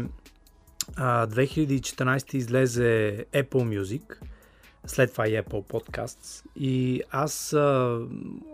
а, 0.96 1.26
2014 1.26 2.34
излезе 2.34 3.24
Apple 3.32 3.80
Music, 3.80 4.02
след 4.86 5.12
това 5.12 5.28
и 5.28 5.30
Apple 5.30 5.72
Podcasts 5.72 6.44
и 6.56 7.02
аз 7.10 7.52
а, 7.52 7.98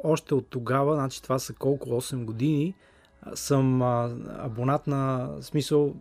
още 0.04 0.34
от 0.34 0.46
тогава, 0.50 0.94
значи 0.94 1.22
това 1.22 1.38
са 1.38 1.52
колко 1.52 1.88
8 1.88 2.24
години, 2.24 2.74
съм 3.34 3.82
а, 3.82 4.10
абонат 4.38 4.86
на 4.86 5.30
смисъл 5.40 5.94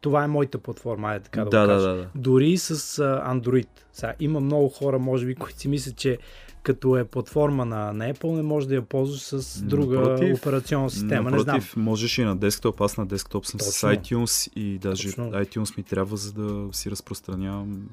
това 0.00 0.24
е 0.24 0.28
моята 0.28 0.58
платформа, 0.58 1.08
айде 1.08 1.24
така 1.24 1.44
да, 1.44 1.50
да, 1.50 1.60
го 1.60 1.66
да, 1.66 1.74
кажа. 1.74 1.88
да, 1.88 1.96
да. 1.96 2.08
Дори 2.14 2.58
с 2.58 2.98
а, 2.98 3.34
Android. 3.34 3.68
Сега, 3.92 4.14
има 4.20 4.40
много 4.40 4.68
хора, 4.68 4.98
може 4.98 5.26
би, 5.26 5.34
които 5.34 5.58
си 5.58 5.68
мислят, 5.68 5.96
че 5.96 6.18
като 6.62 6.96
е 6.96 7.04
платформа 7.04 7.64
на, 7.64 7.92
на 7.92 8.14
Apple, 8.14 8.36
не 8.36 8.42
може 8.42 8.68
да 8.68 8.74
я 8.74 8.82
ползваш 8.82 9.20
с 9.20 9.62
друга 9.62 9.98
Напротив, 9.98 10.38
операционна 10.38 10.90
система. 10.90 11.30
Не 11.30 11.38
знам. 11.38 11.56
Напротив, 11.56 11.76
можеш 11.76 12.18
и 12.18 12.24
на 12.24 12.36
десктоп. 12.36 12.80
Аз 12.80 12.96
на 12.96 13.06
десктоп 13.06 13.46
съм 13.46 13.60
с 13.60 13.80
Точно. 13.80 13.88
iTunes 13.88 14.52
и 14.56 14.78
даже 14.78 15.08
Точно. 15.08 15.30
iTunes 15.30 15.76
ми 15.76 15.82
трябва 15.82 16.16
за 16.16 16.32
да 16.32 16.68
си 16.72 16.90
разпространявам 16.90 17.88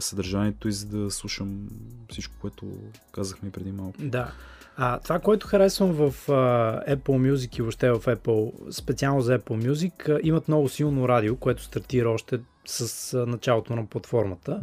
съдържанието 0.00 0.68
и 0.68 0.72
за 0.72 0.86
да 0.86 1.10
слушам 1.10 1.68
всичко, 2.10 2.34
което 2.40 2.66
казахме 3.12 3.50
преди 3.50 3.72
малко. 3.72 3.94
Да. 3.98 4.32
А, 4.76 4.98
това, 4.98 5.18
което 5.18 5.46
харесвам 5.46 5.92
в 5.92 6.28
а, 6.28 6.32
Apple 6.96 7.32
Music 7.32 7.58
и 7.58 7.62
въобще 7.62 7.90
в 7.90 8.00
Apple, 8.00 8.70
специално 8.70 9.20
за 9.20 9.38
Apple 9.38 9.70
Music, 9.70 10.20
имат 10.22 10.48
много 10.48 10.68
силно 10.68 11.08
радио, 11.08 11.36
което 11.36 11.62
стартира 11.62 12.10
още 12.10 12.40
с 12.66 13.14
а, 13.14 13.26
началото 13.26 13.76
на 13.76 13.86
платформата. 13.86 14.60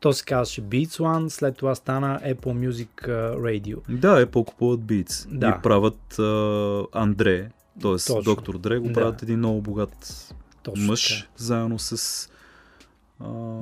То 0.00 0.12
се 0.12 0.24
казваше 0.24 0.62
Beats 0.62 0.86
One, 0.98 1.28
след 1.28 1.56
това 1.56 1.74
стана 1.74 2.20
Apple 2.24 2.68
Music 2.68 3.08
Radio. 3.38 3.78
Да, 3.88 4.26
Apple 4.26 4.44
купуват 4.44 4.80
Beats 4.80 5.28
Да. 5.38 5.56
и 5.58 5.62
правят 5.62 6.18
а, 6.18 6.84
Андре, 6.92 7.50
т.е. 7.82 8.22
Доктор 8.22 8.58
Дре 8.58 8.78
го 8.78 8.86
Да. 8.86 8.92
правят 8.92 9.22
един 9.22 9.38
много 9.38 9.60
богат 9.62 10.24
Точно 10.62 10.86
мъж, 10.86 11.20
така. 11.20 11.28
заедно 11.36 11.78
с 11.78 12.28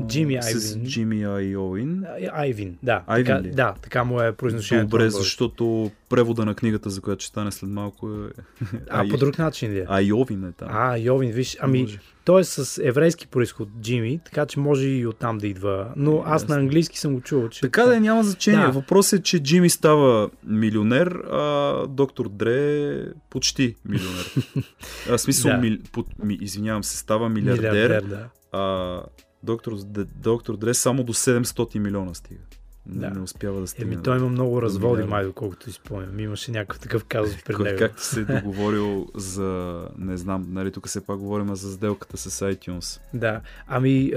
Джими 0.06 0.38
с 0.42 0.46
Айвин. 0.46 0.86
Джими 0.86 1.24
Айовин. 1.24 2.04
Айвин, 2.32 2.78
да. 2.82 3.02
Айвин 3.06 3.26
така, 3.26 3.42
ли? 3.42 3.50
да, 3.50 3.74
така 3.82 4.04
му 4.04 4.20
е 4.20 4.32
произношението. 4.32 4.88
Добре, 4.88 5.10
защото 5.10 5.90
превода 6.08 6.44
на 6.44 6.54
книгата, 6.54 6.90
за 6.90 7.00
която 7.00 7.22
ще 7.22 7.28
стане 7.28 7.50
след 7.50 7.70
малко 7.70 8.08
е... 8.08 8.42
А, 8.90 9.08
по 9.08 9.16
друг 9.16 9.38
начин 9.38 9.72
ли 9.72 9.78
е? 9.78 9.86
Айовин 9.88 10.44
е 10.44 10.52
там. 10.52 10.68
А, 10.72 10.96
Йовин, 10.96 11.30
виж, 11.32 11.56
ами, 11.60 11.82
Може. 11.82 11.98
той 12.24 12.40
е 12.40 12.44
с 12.44 12.82
еврейски 12.84 13.26
происход, 13.26 13.68
Джими, 13.80 14.20
така 14.24 14.46
че 14.46 14.60
може 14.60 14.88
и 14.88 15.06
оттам 15.06 15.38
да 15.38 15.46
идва. 15.46 15.92
Но 15.96 16.22
аз 16.26 16.42
Ясно. 16.42 16.54
на 16.54 16.60
английски 16.60 16.98
съм 16.98 17.14
го 17.14 17.20
чувал, 17.20 17.48
че... 17.48 17.60
Така 17.60 17.84
да 17.84 17.96
е, 17.96 18.00
няма 18.00 18.22
значение. 18.22 18.66
Да. 18.66 18.72
Въпросът 18.72 19.20
е, 19.20 19.22
че 19.22 19.42
Джими 19.42 19.70
става 19.70 20.30
милионер, 20.46 21.06
а 21.32 21.74
доктор 21.88 22.28
Дре 22.28 22.90
е 22.90 23.04
почти 23.30 23.76
милионер. 23.84 24.34
А, 25.10 25.18
смисъл, 25.18 25.50
Да. 25.50 25.56
мил, 25.58 25.78
по, 25.92 26.04
ми, 26.22 26.38
извинявам 26.40 26.84
се, 26.84 26.96
става 26.96 27.28
милиардер, 27.28 27.70
Милиардер, 27.70 28.02
да. 28.02 28.28
а 28.52 29.02
доктор, 29.42 29.72
доктор 30.16 30.56
Дре 30.56 30.74
само 30.74 31.02
до 31.02 31.14
700 31.14 31.78
милиона 31.78 32.14
стига. 32.14 32.40
Не, 32.86 33.00
Да. 33.00 33.10
не 33.10 33.20
успява 33.20 33.60
да 33.60 33.66
стигне. 33.66 33.94
Еми, 33.94 34.02
той 34.02 34.16
има 34.16 34.28
много 34.28 34.62
разводи, 34.62 35.02
май, 35.02 35.24
доколкото 35.24 35.64
си 35.64 35.72
спомням. 35.72 36.20
Имаше 36.20 36.50
някакъв 36.50 36.78
такъв 36.78 37.04
казус 37.04 37.42
пред 37.44 37.58
него. 37.58 37.78
както 37.78 38.04
се 38.04 38.20
е 38.20 38.24
договорил 38.34 39.08
за, 39.14 39.80
не 39.98 40.16
знам, 40.16 40.46
нали, 40.48 40.72
тук 40.72 40.88
все 40.88 41.00
пак 41.00 41.18
говорим 41.18 41.54
за 41.54 41.72
сделката 41.72 42.16
с 42.16 42.46
iTunes. 42.46 43.00
Да. 43.14 43.40
Ами, 43.66 44.12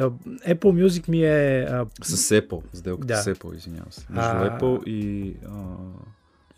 Apple 0.47 0.55
Music 0.87 1.09
ми 1.09 1.23
е... 1.23 1.61
А, 1.61 1.85
С 2.01 2.29
Apple, 2.31 2.61
сделката 2.73 3.07
Да. 3.07 3.17
с 3.17 3.25
Apple, 3.25 3.55
извинявам 3.55 3.91
се. 3.91 4.05
Между 4.09 4.29
А- 4.29 4.59
Apple 4.59 4.83
и, 4.83 5.33
а, 5.45 5.51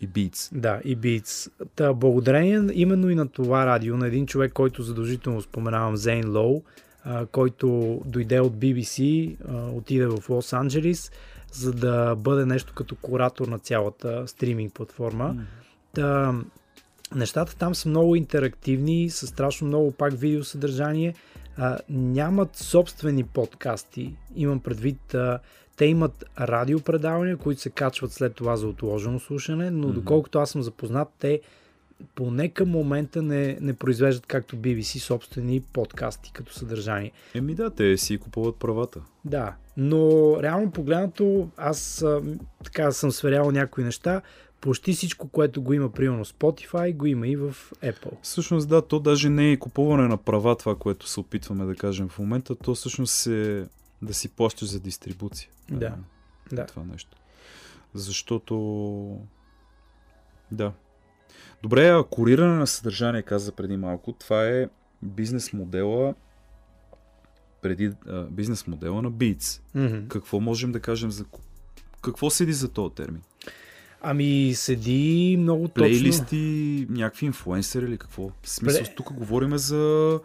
и 0.00 0.08
Beats. 0.08 0.48
да, 0.52 0.80
и 0.84 0.98
Beats. 0.98 1.50
Та, 1.76 1.92
благодарение 1.92 2.62
именно 2.72 3.10
и 3.10 3.14
на 3.14 3.28
това 3.28 3.66
радио, 3.66 3.96
на 3.96 4.06
един 4.06 4.26
човек, 4.26 4.52
който 4.52 4.82
задължително 4.82 5.42
споменавам, 5.42 5.96
Зейн 5.96 6.30
Лоу, 6.30 6.62
който 7.32 8.00
дойде 8.04 8.40
от 8.40 8.52
BBC, 8.52 9.30
отиде 9.76 10.06
в 10.06 10.30
Лос 10.30 10.52
Анджелис, 10.52 11.12
за 11.52 11.72
да 11.72 12.14
бъде 12.14 12.46
нещо 12.46 12.72
като 12.74 12.96
куратор 12.96 13.48
на 13.48 13.58
цялата 13.58 14.28
стриминг 14.28 14.74
платформа. 14.74 15.36
Та, 15.94 16.34
нещата 17.14 17.56
там 17.56 17.74
са 17.74 17.88
много 17.88 18.16
интерактивни, 18.16 19.10
с 19.10 19.26
страшно 19.26 19.66
много 19.66 19.92
пак 19.92 20.12
видеосъдържание. 20.12 21.14
А, 21.56 21.78
нямат 21.90 22.56
собствени 22.56 23.24
подкасти. 23.24 24.16
Имам 24.36 24.60
предвид, 24.60 25.14
а, 25.14 25.38
те 25.76 25.84
имат 25.84 26.24
радиопредавания, 26.40 27.36
които 27.36 27.60
се 27.60 27.70
качват 27.70 28.12
след 28.12 28.34
това 28.34 28.56
за 28.56 28.68
отложено 28.68 29.20
слушане, 29.20 29.70
но 29.70 29.86
Мгм. 29.88 29.94
доколкото 29.94 30.38
аз 30.38 30.50
съм 30.50 30.62
запознат, 30.62 31.08
те 31.18 31.40
поне 32.14 32.48
към 32.48 32.68
момента 32.68 33.22
не, 33.22 33.58
не 33.60 33.72
произвеждат 33.72 34.26
както 34.26 34.56
BBC 34.56 34.98
собствени 34.98 35.60
подкасти 35.60 36.32
като 36.32 36.52
съдържание. 36.52 37.12
Еми 37.34 37.54
да, 37.54 37.70
те 37.70 37.96
си 37.96 38.18
купуват 38.18 38.56
правата. 38.56 39.00
Да, 39.24 39.54
но 39.76 40.36
реално 40.42 40.70
погледнато, 40.70 41.48
аз 41.56 42.04
така 42.64 42.92
съм 42.92 43.10
сверял 43.10 43.50
някои 43.50 43.84
неща. 43.84 44.22
Почти 44.60 44.92
всичко, 44.92 45.28
което 45.28 45.62
го 45.62 45.72
има, 45.72 45.92
примерно 45.92 46.24
Spotify, 46.24 46.96
го 46.96 47.06
има 47.06 47.28
и 47.28 47.36
в 47.36 47.56
Apple. 47.82 48.12
Всъщност 48.22 48.68
да, 48.68 48.82
то 48.82 49.00
даже 49.00 49.30
не 49.30 49.52
е 49.52 49.56
купуване 49.56 50.08
на 50.08 50.16
права 50.16 50.56
това, 50.56 50.74
което 50.74 51.08
се 51.08 51.20
опитваме 51.20 51.64
да 51.64 51.74
кажем 51.74 52.08
в 52.08 52.18
момента, 52.18 52.54
то 52.54 52.74
всъщност 52.74 53.26
е 53.26 53.66
да 54.02 54.14
си 54.14 54.28
плащаш 54.28 54.68
за 54.68 54.80
дистрибуция. 54.80 55.48
Да, 55.70 55.86
Е, 55.86 56.54
да. 56.54 56.66
Това 56.66 56.84
нещо. 56.84 57.16
Защото... 57.94 59.20
Да. 60.50 60.72
Добре, 61.66 61.88
а 61.88 62.04
куриране 62.04 62.58
на 62.58 62.66
съдържание, 62.66 63.22
каза 63.22 63.52
преди 63.52 63.76
малко, 63.76 64.12
това 64.12 64.46
е 64.46 64.68
бизнес 65.02 65.52
модела 65.52 66.14
преди 67.62 67.92
а, 68.08 68.22
бизнес 68.22 68.66
модела 68.66 69.02
на 69.02 69.12
Beats. 69.12 69.60
Мгм. 69.74 70.08
Какво 70.08 70.40
можем 70.40 70.72
да 70.72 70.80
кажем 70.80 71.10
за... 71.10 71.24
Какво 72.02 72.30
седи 72.30 72.52
за 72.52 72.68
този 72.68 72.94
термин? 72.94 73.22
Ами 74.02 74.52
седи 74.54 75.36
много 75.38 75.68
точно. 75.68 75.74
Плейлисти, 75.74 76.86
някакви 76.90 77.26
инфуенсъри 77.26 77.84
или 77.84 77.98
какво? 77.98 78.30
В 78.42 78.48
смисъл, 78.48 78.84
Пле- 78.84 78.96
тук 78.96 79.12
говорим 79.12 79.58
за 79.58 80.20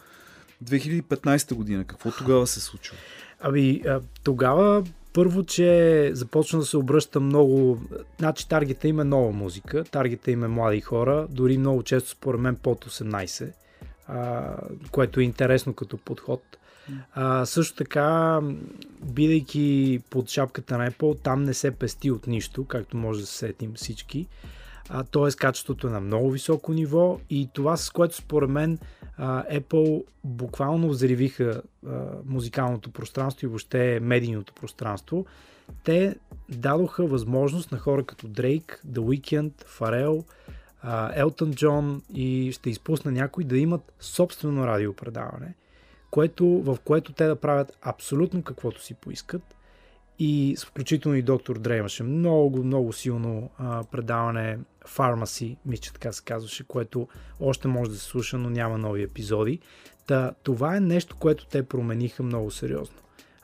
2015 0.64 1.54
година. 1.54 1.86
Какво 1.86 2.12
тогава 2.12 2.48
се 2.48 2.60
случва? 2.60 2.98
Ами 3.40 3.82
тогава 4.24 4.84
първо, 5.14 5.44
че 5.44 6.12
започна 6.14 6.60
да 6.60 6.66
се 6.66 6.78
обръща 6.78 7.20
много... 7.20 7.82
Значи 8.20 8.50
таргета 8.50 8.88
им 8.88 9.00
е 9.00 9.04
нова 9.04 9.32
музика, 9.32 9.84
таргета 9.84 10.32
им 10.32 10.44
е 10.44 10.48
млади 10.48 10.82
хора, 10.82 11.28
дори 11.30 11.58
много 11.58 11.84
често 11.84 12.10
според 12.10 12.42
мен 12.42 12.56
под 12.56 12.86
18, 12.86 13.52
а, 14.08 14.56
което 14.92 15.20
е 15.20 15.24
интересно 15.24 15.74
като 15.74 15.98
подход. 15.98 16.42
А, 17.14 17.46
също 17.46 17.76
така, 17.76 18.40
бидейки 19.04 20.00
под 20.10 20.30
шапката 20.30 20.78
на 20.78 20.92
Apple, 20.92 21.24
там 21.24 21.44
не 21.44 21.54
се 21.54 21.72
пести 21.72 22.12
от 22.12 22.28
нищо, 22.28 22.66
както 22.66 22.98
може 22.98 23.22
да 23.22 23.28
се 23.28 23.38
сетим 23.38 23.74
всички. 23.76 24.28
Т.е. 25.12 25.32
качеството 25.38 25.88
е 25.88 25.92
на 25.92 26.02
много 26.02 26.32
високо 26.32 26.74
ниво 26.74 27.20
и 27.30 27.50
това 27.54 27.78
с 27.78 27.90
което 27.90 28.16
според 28.16 28.50
мен 28.50 28.80
Apple 29.22 30.04
буквално 30.24 30.90
взривиха 30.90 31.62
музикалното 32.26 32.92
пространство 32.92 33.46
и 33.46 33.50
въобще 33.50 34.00
медийното 34.00 34.54
пространство. 34.54 35.26
Те 35.84 36.16
дадоха 36.50 37.06
възможност 37.06 37.72
на 37.72 37.78
хора 37.78 38.04
като 38.04 38.28
Дрейк, 38.28 38.82
The 38.88 39.00
Weeknd, 39.00 39.52
Фарел, 39.66 40.24
Елтън 41.14 41.54
Джон 41.54 42.02
и 42.14 42.52
ще 42.52 42.70
изпусна 42.70 43.12
някой 43.12 43.44
да 43.44 43.58
имат 43.58 43.94
собствено 44.00 44.68
радиопредаване, 44.68 45.54
което, 46.12 46.46
в 46.46 46.78
което 46.86 47.14
те 47.14 47.26
да 47.26 47.36
правят 47.36 47.78
абсолютно 47.82 48.44
каквото 48.44 48.84
си 48.84 48.94
поискат. 48.94 49.56
И 50.20 50.56
включително 50.66 51.18
и 51.18 51.22
доктор 51.22 51.60
Дре 51.60 51.78
имаше 51.78 52.04
много, 52.04 52.64
много 52.64 52.94
силно 52.94 53.50
а, 53.58 53.84
предаване 53.84 54.58
Pharmacy, 54.88 55.58
мисля, 55.66 55.82
че 55.82 55.94
така 55.94 56.12
се 56.12 56.24
казваше, 56.24 56.64
което 56.64 57.08
още 57.40 57.68
може 57.68 57.92
да 57.92 57.98
се 57.98 58.06
слуша, 58.06 58.38
но 58.38 58.50
няма 58.50 58.78
нови 58.78 59.04
епизоди. 59.04 59.60
Та, 60.08 60.34
това 60.44 60.76
е 60.76 60.80
нещо, 60.80 61.16
което 61.20 61.46
те 61.46 61.64
промениха 61.64 62.24
много 62.24 62.52
сериозно. 62.52 62.96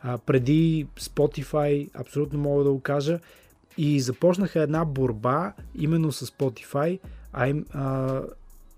А, 0.02 0.18
преди 0.18 0.88
Spotify, 1.00 1.90
абсолютно 1.94 2.40
мога 2.40 2.64
да 2.64 2.72
го 2.72 2.80
кажа, 2.80 3.20
и 3.78 4.00
започнаха 4.00 4.62
една 4.62 4.86
борба 4.86 5.54
именно 5.76 6.12
с 6.12 6.26
Spotify, 6.28 7.00
а, 7.34 7.48
им, 7.48 7.66
а 7.74 8.22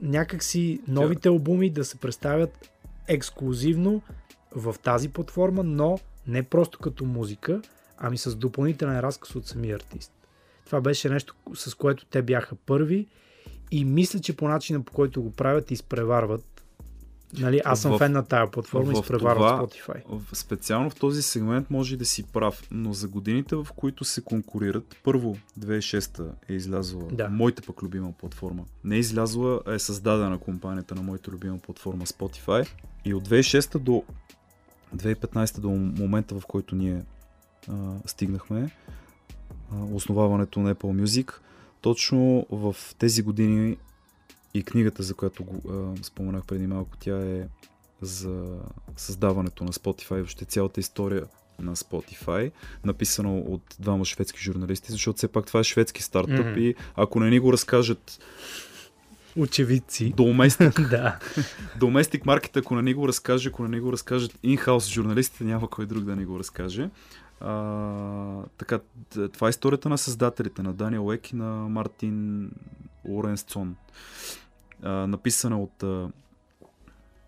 някакси 0.02 0.82
новите 0.88 1.30
албуми 1.30 1.70
да 1.70 1.86
се 1.86 1.98
представят 1.98 2.70
ексклюзивно 3.08 4.02
в 4.56 4.76
тази 4.84 5.10
платформа, 5.10 5.64
но 5.64 6.00
не 6.28 6.44
просто 6.44 6.80
като 6.80 7.06
музика, 7.06 7.62
ами 7.98 8.18
с 8.18 8.36
допълнителен 8.36 9.00
разказ 9.00 9.36
от 9.36 9.48
самия 9.48 9.76
артист. 9.76 10.12
Това 10.70 10.82
беше 10.82 11.10
нещо, 11.10 11.36
с 11.54 11.74
което 11.74 12.06
те 12.06 12.22
бяха 12.22 12.56
първи 12.56 13.08
и 13.72 13.86
мисля, 13.86 14.20
че 14.20 14.36
по 14.36 14.48
начина 14.48 14.82
по 14.82 14.94
който 14.94 15.22
го 15.22 15.32
правят 15.32 15.72
изпреварват. 15.72 16.46
Нали, 17.34 17.62
аз 17.66 17.82
съм 17.82 17.92
В- 17.92 17.98
фен 17.98 18.12
на 18.12 18.24
тая 18.26 18.52
платформа 18.52 18.92
в 18.92 18.94
изпреварват 18.94 19.72
това- 19.72 19.94
Spotify. 19.96 20.04
В- 20.08 20.36
Специално 20.36 20.90
в 20.90 20.96
този 20.96 21.22
сегмент 21.22 21.70
може 21.70 21.94
и 21.94 21.98
да 21.98 22.06
си 22.06 22.24
прав, 22.24 22.68
но 22.72 22.94
за 22.94 23.08
годините, 23.08 23.56
в 23.56 23.68
които 23.76 24.04
се 24.04 24.22
конкурират, 24.22 24.96
първо 25.04 25.38
2006 25.56 26.20
е 26.50 26.54
излязла 26.54 27.04
Да. 27.12 27.30
моята 27.30 27.62
пък 27.62 27.84
любима 27.84 28.12
платформа. 28.12 28.64
Не 28.84 28.96
е 28.96 29.00
излязла, 29.00 29.62
е 29.68 29.80
създадена 29.80 30.38
компанията 30.38 30.96
на 30.96 31.02
моята 31.02 31.32
любима 31.32 31.58
платформа 31.58 32.06
Spotify. 32.06 32.68
И 33.06 33.14
от 33.14 33.24
2006 33.24 33.80
до 33.80 34.04
2015 34.96 35.60
до 35.60 35.70
момента, 35.70 36.40
в 36.40 36.46
който 36.46 36.76
ние 36.76 37.02
а, 37.68 37.74
стигнахме, 38.06 38.72
основаването 39.92 40.60
на 40.60 40.76
Apple 40.76 41.04
Music, 41.04 41.32
точно 41.82 42.46
в 42.52 42.76
тези 42.98 43.22
години 43.22 43.78
и 44.54 44.64
книгата, 44.64 45.04
за 45.04 45.14
която 45.14 45.44
го 45.44 45.72
а, 45.72 46.04
споменах 46.04 46.46
преди 46.46 46.68
малко, 46.68 46.98
тя 47.00 47.20
е 47.20 47.48
за 48.02 48.58
създаването 48.98 49.64
на 49.64 49.72
Spotify, 49.74 50.16
въобще 50.16 50.46
цялата 50.46 50.80
история 50.80 51.24
на 51.60 51.76
Spotify, 51.76 52.52
написано 52.86 53.38
от 53.40 53.62
двама 53.80 54.06
шведски 54.06 54.40
журналисти, 54.40 54.92
защото 54.92 55.18
все 55.18 55.28
пак 55.28 55.46
това 55.46 55.60
е 55.60 55.64
шведски 55.64 56.04
стартъп 56.04 56.46
Мгм. 56.46 56.60
и 56.60 56.76
ако 56.96 57.20
не 57.20 57.30
ни 57.30 57.40
го 57.40 57.54
разкажат 57.54 58.20
Очевидци. 59.38 60.14
доместик, 60.18 60.82
да. 60.90 61.20
доместик 61.78 62.26
маркет, 62.26 62.58
ако 62.58 62.76
не 62.76 62.82
ни 62.82 62.94
го 62.94 63.08
разкаже, 63.08 63.50
ако 63.50 63.64
не 63.64 63.70
ни 63.70 63.80
го 63.80 63.92
разкажат 63.92 64.40
инхаус 64.44 64.88
журналистите, 64.88 65.44
няма 65.44 65.70
кой 65.70 65.86
друг 65.86 66.04
да 66.04 66.16
ни 66.16 66.26
го 66.26 66.40
разкаже. 66.40 66.90
А, 67.42 68.44
така, 68.58 68.80
това 69.34 69.48
е 69.48 69.50
историята 69.50 69.90
на 69.90 69.98
създателите, 69.98 70.62
на 70.62 70.74
Даниел 70.74 71.14
Ек 71.14 71.32
и 71.32 71.36
на 71.36 71.70
Мартин 71.70 72.52
Лоренсцон. 73.06 73.76
А, 74.84 74.92
написана 74.92 75.62
от 75.62 75.84
а, 75.84 76.10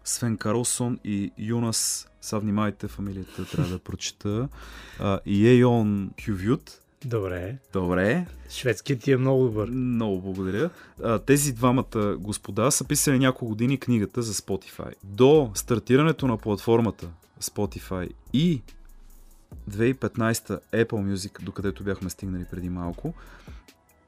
Свен 0.03 0.38
Карлсон 0.38 0.99
и 1.03 1.32
Юнас, 1.38 2.09
са 2.22 2.39
внимайте, 2.39 2.88
фамилията 2.88 3.45
трябва 3.45 3.72
да 3.72 3.80
прочита, 3.80 4.49
а, 4.99 5.20
и 5.26 5.47
Ейон 5.47 6.12
Хювют. 6.26 6.82
Добре. 7.05 7.57
Добре, 7.74 8.26
Шведският 8.49 9.01
ти 9.01 9.12
е 9.12 9.18
много 9.18 9.43
добър. 9.43 9.70
много 9.70 10.22
благодаря. 10.22 10.70
А, 11.03 11.20
тези 11.20 11.53
двамата 11.53 12.18
господа 12.20 12.72
са 12.72 12.84
писали 12.84 13.20
няколко 13.20 13.47
години 13.47 13.80
книгата 13.80 14.22
за 14.22 14.34
Spotify. 14.34 14.93
До 15.03 15.51
стартирането 15.53 16.28
на 16.28 16.38
платформата 16.38 17.07
Spotify 17.41 18.09
и 18.34 18.62
2015 19.70 20.59
Apple 20.74 21.14
Music, 21.14 21.43
докъдето 21.43 21.84
бяхме 21.84 22.09
стигнали 22.09 22.45
преди 22.51 22.70
малко, 22.70 23.14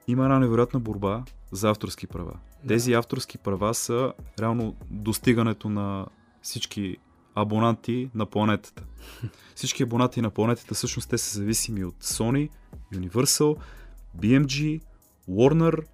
има 0.07 0.23
една 0.23 0.39
невероятна 0.39 0.79
борба 0.79 1.23
за 1.51 1.69
авторски 1.69 2.07
права. 2.07 2.33
Да. 2.63 2.67
Тези 2.67 2.93
авторски 2.93 3.37
права 3.37 3.73
са 3.73 4.13
реално 4.39 4.75
достигането 4.89 5.69
на 5.69 6.05
всички 6.41 6.97
абонати 7.35 8.09
на 8.15 8.25
планетата. 8.25 8.83
Всички 9.55 9.83
абонати 9.83 10.21
на 10.21 10.29
планетата 10.29 10.75
всъщност 10.75 11.09
те 11.09 11.17
са 11.17 11.37
зависими 11.37 11.83
от 11.83 12.03
Sony, 12.03 12.49
Universal, 12.93 13.57
BMG, 14.17 14.81
Warner, 15.29 15.85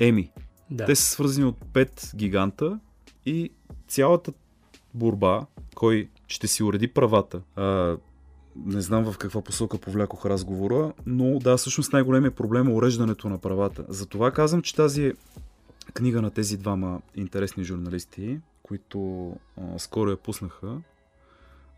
EMI. 0.00 0.30
Да. 0.70 0.84
Те 0.84 0.96
са 0.96 1.04
свързани 1.04 1.46
от 1.46 1.56
5 1.72 2.16
гиганта 2.16 2.80
и 3.26 3.50
цялата 3.88 4.32
борба, 4.94 5.46
кой 5.74 6.08
ще 6.28 6.46
си 6.46 6.62
уреди 6.62 6.88
правата. 6.88 7.42
А, 7.56 7.96
не 8.56 8.80
знам 8.80 9.12
в 9.12 9.18
каква 9.18 9.42
посока 9.42 9.78
повлякох 9.78 10.26
разговора, 10.26 10.92
но 11.06 11.38
да, 11.38 11.56
всъщност 11.56 11.92
най-големият 11.92 12.34
проблем 12.34 12.68
е 12.68 12.72
уреждането 12.72 13.28
на 13.28 13.38
правата. 13.38 13.84
Затова 13.88 14.30
казвам, 14.30 14.62
че 14.62 14.74
тази 14.74 15.12
книга 15.94 16.22
на 16.22 16.30
тези 16.30 16.56
двама 16.56 17.00
интересни 17.14 17.64
журналисти, 17.64 18.40
които 18.62 19.30
а, 19.56 19.78
скоро 19.78 20.10
я 20.10 20.16
пуснаха, 20.16 20.76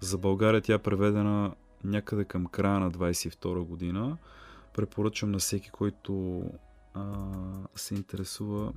за 0.00 0.18
България 0.18 0.60
тя 0.60 0.74
е 0.74 0.78
преведена 0.78 1.52
някъде 1.84 2.24
към 2.24 2.46
края 2.46 2.80
на 2.80 2.90
22 2.90 3.62
година. 3.64 4.16
Препоръчвам 4.74 5.30
на 5.30 5.38
всеки, 5.38 5.70
който 5.70 6.42
а, 6.94 7.02
се 7.76 7.94
интересува 7.94 8.72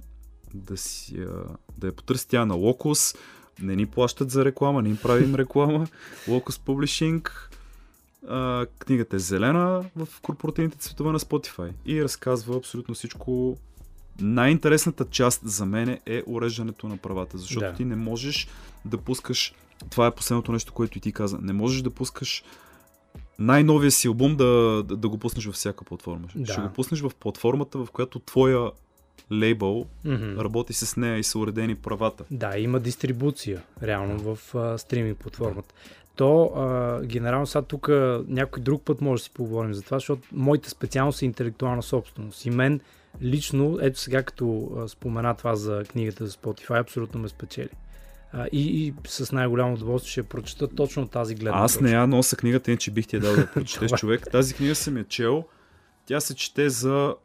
да, 0.53 0.77
си, 0.77 1.19
а, 1.19 1.43
да 1.77 1.87
я 1.87 1.93
потърси 1.93 2.27
тя 2.27 2.45
на 2.45 2.53
Locus. 2.53 3.17
Не 3.61 3.75
ни 3.75 3.85
плащат 3.85 4.31
за 4.31 4.45
реклама, 4.45 4.81
не 4.81 4.89
им 4.89 4.97
правим 4.97 5.35
реклама. 5.35 5.87
Locus 6.27 6.59
Publishing. 6.65 7.29
А, 8.29 8.65
книгата 8.79 9.15
е 9.15 9.19
зелена 9.19 9.85
в 9.95 10.07
корпоративните 10.21 10.77
цветове 10.77 11.11
на 11.11 11.19
Spotify 11.19 11.71
и 11.85 12.03
разказва 12.03 12.57
абсолютно 12.57 12.93
всичко. 12.95 13.57
Най-интересната 14.21 15.05
част 15.05 15.41
за 15.43 15.65
мен 15.65 15.99
е 16.05 16.23
уреждането 16.25 16.87
на 16.87 16.97
правата, 16.97 17.37
защото 17.37 17.65
Да. 17.65 17.73
ти 17.73 17.85
не 17.85 17.95
можеш 17.95 18.47
да 18.85 18.97
пускаш. 18.97 19.53
Това 19.89 20.07
е 20.07 20.11
последното 20.11 20.51
нещо, 20.51 20.73
което 20.73 20.97
и 20.97 21.01
ти 21.01 21.11
каза. 21.11 21.37
Не 21.41 21.53
можеш 21.53 21.81
да 21.81 21.89
пускаш 21.89 22.43
най-новия 23.39 23.91
си 23.91 24.07
албум 24.07 24.35
да, 24.35 24.45
да, 24.83 24.97
да 24.97 25.09
го 25.09 25.17
пуснеш 25.17 25.45
във 25.45 25.55
всяка 25.55 25.85
платформа. 25.85 26.27
Да. 26.35 26.51
Ще 26.53 26.61
го 26.61 26.69
пуснеш 26.69 27.01
в 27.01 27.11
платформата, 27.19 27.77
в 27.77 27.87
която 27.91 28.19
твоя 28.19 28.71
лейбъл 29.31 29.85
Мгм. 30.05 30.39
работи 30.39 30.73
с 30.73 30.97
нея 30.97 31.17
и 31.17 31.23
са 31.23 31.39
уредени 31.39 31.75
правата. 31.75 32.23
Да, 32.31 32.57
има 32.59 32.79
дистрибуция 32.79 33.63
реално 33.83 34.35
в 34.35 34.55
а, 34.55 34.77
стриминг 34.77 35.17
платформата. 35.17 35.73
То, 36.15 36.51
а, 36.55 37.01
генерално 37.05 37.47
сега 37.47 37.61
тук 37.61 37.89
някой 38.27 38.63
друг 38.63 38.81
път 38.85 39.01
може 39.01 39.21
да 39.21 39.23
си 39.23 39.31
поговорим 39.33 39.73
за 39.73 39.81
това, 39.81 39.97
защото 39.97 40.21
моята 40.31 40.69
специалност 40.69 41.21
е 41.21 41.25
интелектуална 41.25 41.83
собственост. 41.83 42.45
И 42.45 42.49
мен 42.49 42.79
лично, 43.21 43.77
ето 43.81 43.99
сега 43.99 44.23
като 44.23 44.71
а, 44.77 44.87
спомена 44.87 45.35
това 45.35 45.55
за 45.55 45.83
книгата 45.83 46.25
за 46.27 46.31
Spotify, 46.31 46.81
абсолютно 46.81 47.21
ме 47.21 47.27
спечели. 47.27 47.69
А, 48.33 48.47
и, 48.51 48.85
и 48.87 48.93
с 49.07 49.31
най-голямо 49.31 49.73
удоволствие 49.73 50.11
ще 50.11 50.23
прочета 50.23 50.67
точно 50.67 51.07
тази 51.07 51.35
гледна 51.35 51.59
Аз 51.59 51.81
не 51.81 51.91
я 51.91 52.07
нося 52.07 52.35
книгата, 52.35 52.71
иначе 52.71 52.91
бих 52.91 53.07
ти 53.07 53.15
я 53.15 53.19
дал 53.19 53.35
да 53.35 53.47
прочетеш 53.53 53.91
човек. 53.91 54.27
Тази 54.31 54.53
книга 54.53 54.75
съм 54.75 54.97
я 54.97 55.03
чел. 55.03 55.45
Тя 56.05 56.19
се 56.19 56.35
чете 56.35 56.69
за, 56.69 57.15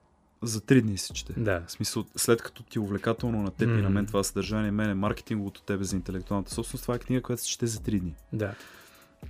за 0.42 0.60
три 0.60 0.82
дни 0.82 0.98
се 0.98 1.12
чете. 1.12 1.32
Да. 1.36 1.62
В 1.66 1.72
смисъл, 1.72 2.04
след 2.16 2.42
като 2.42 2.62
ти 2.62 2.78
е 2.78 2.80
увлекателно 2.80 3.42
на 3.42 3.50
теб 3.50 3.68
и 3.68 3.82
на 3.82 3.90
мен 3.90 4.06
това 4.06 4.24
съдържание, 4.24 4.70
мен 4.70 4.90
е 4.90 4.94
маркетинговото 4.94 5.62
тебе 5.62 5.84
за 5.84 5.96
интелектуалната 5.96 6.54
собственост, 6.54 6.82
това 6.82 6.94
е 6.94 6.98
книга, 6.98 7.22
която 7.22 7.42
се 7.42 7.48
чете 7.48 7.66
за 7.66 7.78
3 7.78 8.00
дни. 8.00 8.14
Да. 8.32 8.54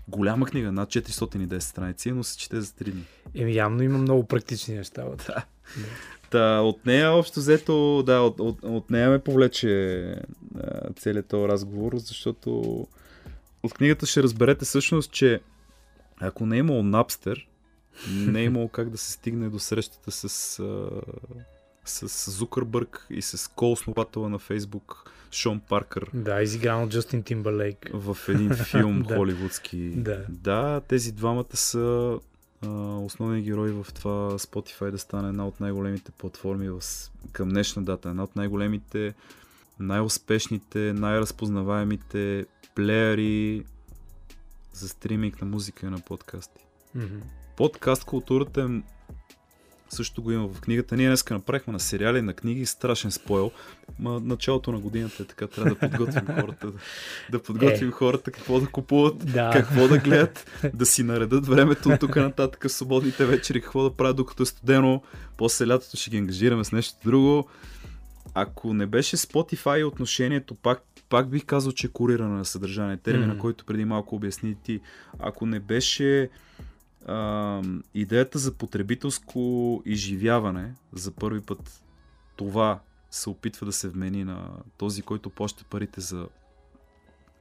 Голяма 0.09 0.47
книга, 0.47 0.73
над 0.73 0.89
410 0.89 1.59
страници, 1.59 2.13
но 2.13 2.25
се 2.25 2.39
чете 2.39 2.61
за 2.61 2.73
3 2.73 2.91
дни. 2.91 3.05
Еми, 3.35 3.55
явно 3.55 3.83
има 3.83 3.99
много 3.99 4.27
практични 4.27 4.75
неща. 4.75 5.05
вътре. 5.05 5.35
Та, 6.31 6.61
от 6.61 6.87
нея 6.87 7.13
общо 7.13 7.41
взето, 7.41 8.03
да, 8.07 8.21
от, 8.21 8.41
от, 8.41 8.59
от 8.63 8.91
нея 8.91 9.11
ме 9.11 9.19
повлече 9.19 10.03
а, 10.57 10.93
целият 10.97 11.27
този 11.27 11.49
разговор, 11.49 11.93
защото 11.97 12.87
от 13.63 13.75
книгата 13.75 14.07
ще 14.07 14.23
разберете 14.23 14.65
всъщност, 14.65 15.13
че 15.13 15.41
ако 16.21 16.47
не 16.47 16.57
е 16.57 16.59
имало 16.59 16.83
Napster, 16.83 17.47
не 18.11 18.41
е 18.41 18.45
имало 18.45 18.69
как 18.69 18.91
да 18.91 18.99
се 18.99 19.13
стигне 19.13 19.49
до 19.49 19.59
срещата 19.59 20.11
с, 20.11 20.59
а, 20.59 20.91
с 21.85 22.31
Зукърбърг 22.31 23.07
и 23.11 23.23
с 23.23 23.51
ко-основателя 23.51 24.29
на 24.29 24.39
Фейсбук 24.39 25.13
Шон 25.33 25.61
Паркър 25.61 26.11
Да, 26.15 26.43
изигран 26.43 26.83
от 26.83 26.91
Джастин 26.91 27.23
Тимберлейк. 27.23 27.91
в 27.95 28.17
един 28.29 28.55
филм 28.55 29.03
Да. 29.09 29.17
холивудски. 29.17 29.91
Да. 29.97 30.25
да, 30.29 30.81
тези 30.81 31.13
двамата 31.13 31.57
са 31.57 32.19
а, 32.67 32.69
основни 32.97 33.43
герои 33.43 33.73
в 33.73 33.87
това 33.95 34.39
Spotify 34.39 34.91
да 34.91 34.99
стане 34.99 35.29
една 35.29 35.47
от 35.47 35.61
най-големите 35.61 36.13
платформи 36.13 36.69
в, 36.71 36.81
към 37.33 37.49
днешна 37.49 37.83
дата. 37.83 38.09
Една 38.09 38.25
от 38.25 38.37
най-големите, 38.37 39.15
най-успешните, 39.81 40.79
най-разпознаваемите 40.79 42.47
плеери 42.75 43.65
за 44.73 44.89
стриминг 44.89 45.41
на 45.41 45.47
музика 45.47 45.87
и 45.87 45.91
на 45.91 46.01
подкасти. 46.01 46.65
Мгм. 46.95 47.17
Подкаст 47.57 48.05
културата 48.05 48.61
е 48.63 48.83
също 49.91 50.23
го 50.23 50.33
има 50.33 50.49
в 50.49 50.61
книгата. 50.61 50.97
Ние 50.97 51.07
днеска 51.07 51.35
направихме 51.35 51.73
на 51.73 51.81
сериали, 51.81 52.23
на 52.23 52.35
книги, 52.35 52.67
страшен 52.67 53.11
спойл. 53.11 53.51
Ма 53.99 54.21
началото 54.21 54.73
на 54.73 54.79
годината 54.79 55.23
е 55.23 55.27
така, 55.27 55.47
трябва 55.47 55.71
да 55.71 55.79
подготвим 55.81 56.27
хората. 56.41 56.67
Да, 56.67 56.73
да 57.31 57.43
подготвим 57.43 57.89
Е. 57.89 57.93
хората 57.93 58.31
какво 58.31 58.61
да 58.61 58.67
купуват, 58.67 59.33
Да. 59.33 59.51
какво 59.51 59.89
да 59.89 59.99
гледат, 59.99 60.51
да 60.75 60.87
си 60.87 61.03
наредат 61.03 61.47
времето 61.47 61.89
от 61.89 62.01
тук 62.01 62.17
нататък 62.17 62.65
в 62.65 62.73
свободните 62.73 63.27
вечери, 63.27 63.61
какво 63.61 63.83
да 63.83 63.91
правят 63.91 64.17
докато 64.17 64.43
е 64.43 64.47
студено. 64.47 65.03
После 65.37 65.67
лятото 65.67 65.97
ще 65.97 66.11
ги 66.11 66.17
ангажираме 66.17 66.65
с 66.65 66.73
нещо 66.73 66.99
друго. 67.05 67.49
Ако 68.35 68.75
не 68.75 68.87
беше 68.87 69.17
Spotify 69.17 69.87
отношението, 69.87 70.55
пак, 70.55 70.83
пак 71.09 71.29
бих 71.29 71.45
казал, 71.45 71.73
че 71.73 71.87
е 71.87 71.91
куриране 71.91 72.37
на 72.37 72.45
съдържание. 72.45 72.97
Термина, 72.97 73.27
Мгм. 73.27 73.39
който 73.39 73.65
преди 73.65 73.85
малко 73.85 74.15
обясни 74.17 74.55
ти. 74.55 74.81
Ако 75.19 75.47
не 75.47 75.61
беше 75.61 76.29
а, 77.07 77.63
идеята 77.95 78.39
за 78.39 78.53
потребителско 78.53 79.83
изживяване, 79.87 80.75
за 80.93 81.11
първи 81.11 81.41
път 81.41 81.85
това 82.37 82.81
се 83.11 83.31
опитва 83.31 83.67
да 83.67 83.73
се 83.73 83.89
вмени 83.89 84.25
на 84.25 84.49
този, 84.79 85.03
който 85.03 85.31
плаща 85.31 85.65
парите 85.71 86.01
за, 86.01 86.29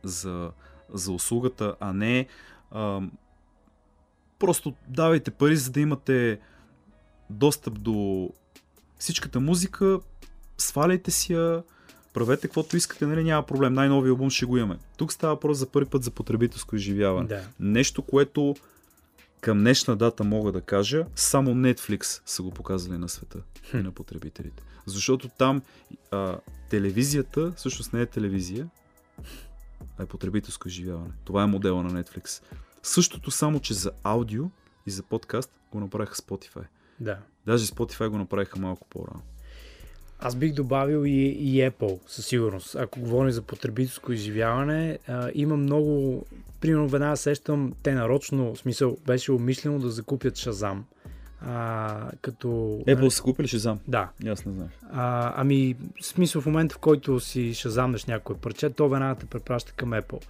за, 0.03 0.51
за 0.93 1.11
услугата, 1.11 1.75
а 1.79 1.93
не 1.93 2.27
а, 2.71 3.01
просто 4.39 4.73
давайте 4.87 5.31
пари, 5.31 5.55
за 5.55 5.71
да 5.71 5.79
имате 5.79 6.39
достъп 7.29 7.81
до 7.81 8.29
всичката 8.99 9.39
музика, 9.39 9.99
сваляйте 10.57 11.11
си 11.11 11.33
я, 11.33 11.63
правете 12.13 12.47
каквото 12.47 12.77
искате, 12.77 13.05
нали, 13.05 13.23
няма 13.23 13.45
проблем, 13.45 13.73
най-новия 13.73 14.11
албум 14.11 14.29
ще 14.29 14.45
го 14.45 14.57
имаме. 14.57 14.77
Тук 14.97 15.13
става 15.13 15.33
въпрос 15.33 15.57
за 15.57 15.69
първи 15.69 15.89
път 15.89 16.03
за 16.03 16.11
потребителско 16.11 16.75
изживяване. 16.75 17.27
Да. 17.27 17.47
Нещо, 17.59 18.01
което 18.01 18.55
към 19.41 19.57
днешна 19.57 19.95
дата 19.95 20.23
мога 20.23 20.51
да 20.51 20.61
кажа, 20.61 21.05
само 21.15 21.51
Netflix 21.51 22.21
са 22.25 22.43
го 22.43 22.51
показали 22.51 22.97
на 22.97 23.09
света 23.09 23.39
и 23.73 23.77
на 23.77 23.91
потребителите. 23.91 24.63
Защото 24.85 25.29
там 25.29 25.61
а, 26.11 26.37
телевизията 26.69 27.53
всъщност 27.55 27.93
не 27.93 28.01
е 28.01 28.05
телевизия, 28.05 28.69
а 29.97 30.03
е 30.03 30.05
потребителско 30.05 30.67
изживяване. 30.67 31.11
Това 31.25 31.43
е 31.43 31.47
модела 31.47 31.83
на 31.83 32.03
Netflix. 32.03 32.43
Същото 32.83 33.31
само, 33.31 33.59
че 33.59 33.73
за 33.73 33.91
аудио 34.03 34.45
и 34.85 34.91
за 34.91 35.03
подкаст 35.03 35.51
го 35.71 35.79
направиха 35.79 36.15
Spotify. 36.15 36.65
Да. 36.99 37.19
Даже 37.45 37.65
Spotify 37.65 38.07
го 38.07 38.17
направиха 38.17 38.59
малко 38.59 38.87
по-рано. 38.87 39.21
Аз 40.19 40.35
бих 40.35 40.53
добавил 40.53 41.05
и, 41.05 41.25
и 41.27 41.69
Apple, 41.69 41.99
със 42.07 42.25
сигурност. 42.25 42.75
Ако 42.75 42.99
говорим 42.99 43.31
за 43.31 43.41
потребителско 43.41 44.13
изживяване, 44.13 44.99
а, 45.07 45.31
има 45.35 45.57
много... 45.57 46.25
Примерно 46.61 46.87
веднага 46.87 47.17
сещам, 47.17 47.73
те 47.83 47.93
нарочно, 47.93 48.55
в 48.55 48.57
смисъл, 48.57 48.97
беше 49.07 49.31
умишлено 49.31 49.79
да 49.79 49.89
закупят 49.89 50.37
Шазам. 50.37 50.85
А, 51.41 52.11
като... 52.21 52.47
Apple 52.87 53.09
са 53.09 53.23
купили 53.23 53.47
Шазам. 53.47 53.79
Да. 53.87 54.09
Аз 54.27 54.45
не 54.45 54.53
знаех. 54.53 54.71
А, 54.91 55.33
ами, 55.35 55.75
в 56.01 56.05
смисъл 56.05 56.41
в 56.41 56.45
момента, 56.45 56.75
в 56.75 56.77
който 56.77 57.19
си 57.19 57.53
шазамнеш 57.53 58.05
някое 58.05 58.35
парче, 58.35 58.69
то 58.69 58.89
веднага 58.89 59.19
те 59.19 59.25
препраща 59.25 59.71
към 59.71 59.89
Apple. 59.89 60.23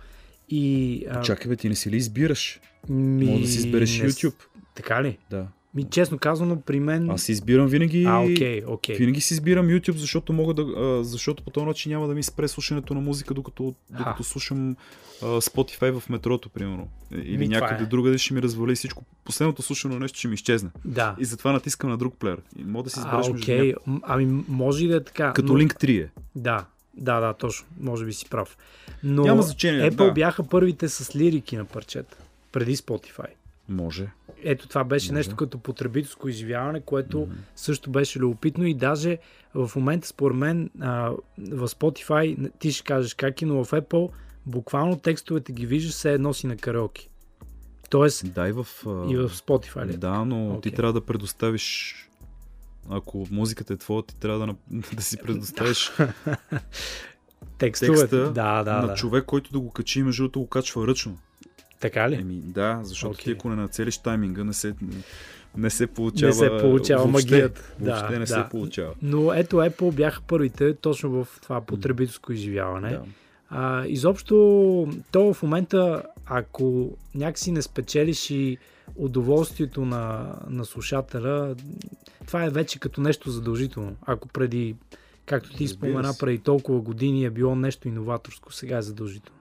И, 0.50 1.06
а, 1.10 1.22
Чакай 1.22 1.50
бе, 1.50 1.56
ти 1.56 1.70
не 1.70 1.76
си 1.76 1.92
ли 1.92 1.98
избираш? 1.98 2.60
ми, 2.90 3.26
Може 3.26 3.42
да 3.42 3.48
си 3.48 3.58
избереш 3.58 4.00
не 4.00 4.10
YouTube. 4.10 4.44
Така 4.76 5.04
ли? 5.04 5.18
Да. 5.30 5.48
Ми, 5.80 5.86
честно 5.90 6.18
казано, 6.18 6.62
при 6.62 6.80
мен... 6.80 7.10
Аз 7.10 7.22
си 7.24 7.32
избирам 7.32 7.68
винаги... 7.68 8.06
А, 8.08 8.20
окей, 8.20 8.62
окей. 8.68 8.96
Винаги 8.96 9.22
си 9.22 9.34
избирам 9.34 9.68
YouTube, 9.68 9.96
защото 9.96 10.34
мога 10.34 10.54
да. 10.54 10.62
А, 10.62 11.04
защото 11.04 11.44
по 11.44 11.50
този 11.50 11.66
начин 11.66 11.92
няма 11.92 12.08
да 12.08 12.14
ми 12.16 12.24
спре 12.24 12.48
слушането 12.48 12.94
на 12.94 13.02
музика, 13.02 13.34
докато, 13.34 13.74
докато 13.90 14.24
слушам 14.24 14.76
а, 15.22 15.26
Spotify 15.26 16.00
в 16.00 16.10
метрото, 16.10 16.50
примерно. 16.50 16.88
Или 17.12 17.38
Ми, 17.38 17.48
някъде 17.48 17.84
е. 17.84 17.88
другаде 17.88 18.18
ще 18.18 18.34
ми 18.34 18.42
развали 18.42 18.76
всичко. 18.76 19.04
Последното 19.24 19.62
слушано 19.62 20.00
нещо 20.00 20.20
ще 20.20 20.28
ми 20.28 20.34
изчезне. 20.34 20.70
Да. 20.86 21.16
И 21.20 21.26
затова 21.26 21.52
натискам 21.52 21.90
на 21.90 21.98
друг 21.98 22.16
плеер. 22.20 22.38
И 22.60 22.64
мога 22.64 22.84
да 22.84 22.90
си 22.90 23.00
А, 23.00 23.02
избереш 23.02 23.28
между 23.28 23.44
окей. 23.44 23.68
няколко. 23.68 23.90
М, 23.90 24.00
Ами, 24.04 24.44
може 24.48 24.86
и 24.86 24.88
да 24.88 24.96
е 24.96 25.04
така. 25.04 25.34
Като 25.34 25.54
но... 25.54 25.60
Link 25.60 25.84
3 25.84 26.04
е. 26.04 26.10
Да, 26.36 26.66
да, 26.98 27.20
да, 27.20 27.34
точно. 27.34 27.68
Може 27.80 28.06
би 28.06 28.14
си 28.14 28.26
прав. 28.30 28.58
Но 29.04 29.24
Няма 29.24 29.42
значение, 29.42 29.92
Apple 29.92 29.96
да. 30.06 30.12
бяха 30.12 30.44
първите 30.44 30.90
с 30.90 31.16
лирики 31.16 31.58
на 31.58 31.66
парчета. 31.66 32.18
Преди 32.52 32.76
Spotify. 32.78 33.28
Може. 33.70 34.10
Ето 34.44 34.68
това 34.68 34.84
беше 34.84 35.14
нещо 35.14 35.36
като 35.36 35.58
потребителско 35.58 36.30
изживяване, 36.30 36.82
което 36.82 37.20
Мгм. 37.20 37.32
също 37.56 37.92
беше 37.92 38.20
любопитно 38.20 38.66
и 38.66 38.74
даже 38.74 39.18
в 39.54 39.72
момента 39.76 40.08
според 40.08 40.38
мен 40.38 40.70
а, 40.82 41.12
в 41.38 41.68
Spotify 41.68 42.52
ти 42.60 42.72
ще 42.72 42.84
кажеш 42.84 43.14
как 43.14 43.42
е, 43.42 43.46
но 43.46 43.64
в 43.64 43.72
Apple 43.72 44.10
буквално 44.46 45.00
текстовете 45.00 45.52
ги 45.52 45.66
виждаш 45.66 45.94
все 45.94 46.14
едно 46.14 46.34
си 46.34 46.48
на 46.48 46.58
караоке. 46.58 47.10
Тоест 47.90 48.34
Да, 48.34 48.50
и 48.50 48.52
в... 48.52 48.68
и 48.86 49.16
в 49.18 49.30
Spotify 49.30 49.86
ли? 49.86 49.98
Да, 49.98 50.26
но 50.26 50.52
ти 50.52 50.58
Окей. 50.58 50.72
трябва 50.72 50.94
да 50.94 51.06
предоставиш 51.06 51.96
ако 52.90 53.28
музиката 53.32 53.74
е 53.74 53.78
твоя, 53.78 54.04
ти 54.04 54.16
трябва 54.16 54.48
да, 54.48 54.56
да 54.96 55.02
си 55.02 55.18
предоставиш 55.18 55.92
текста 57.58 58.08
да, 58.08 58.64
да, 58.64 58.82
на 58.82 58.88
да. 58.88 58.94
човек, 58.94 59.26
който 59.26 59.52
да 59.52 59.60
го 59.60 59.72
качи, 59.72 60.04
между 60.04 60.24
другото 60.24 60.40
го 60.40 60.48
качва 60.48 60.88
ръчно. 60.88 61.18
Така 61.80 62.10
ли? 62.10 62.16
Еми, 62.16 62.42
да, 62.46 62.80
защото 62.84 63.12
Окей. 63.12 63.24
ти 63.24 63.32
ако 63.32 63.50
не 63.50 63.56
нацелиш 63.56 63.98
тайминга, 63.98 64.44
не 64.44 64.54
се, 64.54 64.76
не 65.58 65.70
се 65.70 65.88
получава. 65.88 66.30
Не 66.30 66.34
се 66.34 66.50
получава 66.62 67.04
въобще, 67.04 67.32
магията. 67.32 67.74
Въобще 67.80 68.14
да, 68.14 68.20
не 68.20 68.26
да. 68.26 68.28
се 68.28 68.44
получава. 68.52 68.94
Но 69.02 69.34
ето 69.34 69.56
Apple 69.56 69.96
бяха 69.96 70.22
първите 70.22 70.74
точно 70.74 71.10
в 71.10 71.28
това 71.42 71.62
потребителско 71.62 72.34
изживяване. 72.34 72.90
Да. 72.90 73.04
А, 73.50 73.86
изобщо, 73.86 74.36
то 75.12 75.34
в 75.34 75.44
момента, 75.44 76.04
ако 76.26 76.98
някакси 77.16 77.52
не 77.52 77.62
спечелиш 77.62 78.30
и 78.30 78.58
удоволствието 78.96 79.86
на, 79.86 80.36
на 80.50 80.66
слушателя, 80.66 81.56
това 82.28 82.46
е 82.46 82.50
вече 82.50 82.80
като 82.80 83.02
нещо 83.02 83.30
задължително. 83.30 83.96
Ако 84.02 84.28
преди, 84.28 84.76
както 85.26 85.54
ти 85.54 85.68
спомена, 85.68 86.14
преди 86.20 86.38
толкова 86.38 86.80
години 86.80 87.26
е 87.26 87.30
било 87.30 87.56
нещо 87.56 87.88
иноваторско, 87.88 88.54
сега 88.54 88.78
е 88.78 88.82
задължително. 88.82 89.39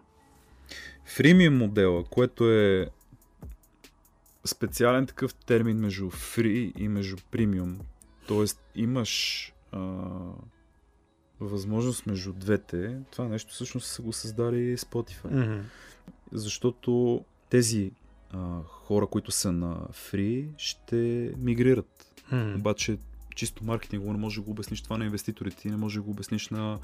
Фримиум 1.08 1.56
модела, 1.56 2.04
което 2.04 2.52
е 2.52 2.88
специален 4.44 5.06
такъв 5.06 5.34
термин 5.34 5.76
между 5.76 6.10
free 6.10 6.72
и 6.78 6.88
между 6.88 7.16
премиум. 7.30 7.78
Тоест 8.26 8.60
имаш 8.74 9.52
а, 9.72 9.80
възможност 11.40 12.06
между 12.06 12.32
двете. 12.32 12.98
Това 13.10 13.28
нещо 13.28 13.52
всъщност 13.52 13.86
са 13.86 14.02
го 14.02 14.12
създали 14.12 14.78
Spotify. 14.78 15.26
Mm-hmm. 15.26 15.60
Защото 16.32 17.24
тези 17.50 17.92
а, 18.30 18.62
хора, 18.62 19.06
които 19.06 19.30
са 19.30 19.52
на 19.52 19.76
free, 19.76 20.48
ще 20.58 21.32
мигрират. 21.36 22.12
Mm-hmm. 22.32 22.56
Обаче 22.56 22.98
чисто 23.34 23.64
маркетингово 23.64 24.12
не 24.12 24.18
може 24.18 24.36
да 24.36 24.44
го 24.44 24.50
обясниш 24.50 24.82
това 24.82 24.98
на 24.98 25.04
инвеститорите, 25.04 25.56
ти 25.56 25.70
не 25.70 25.76
може 25.76 25.98
да 25.98 26.02
го 26.02 26.10
обясниш 26.10 26.48
на, 26.48 26.78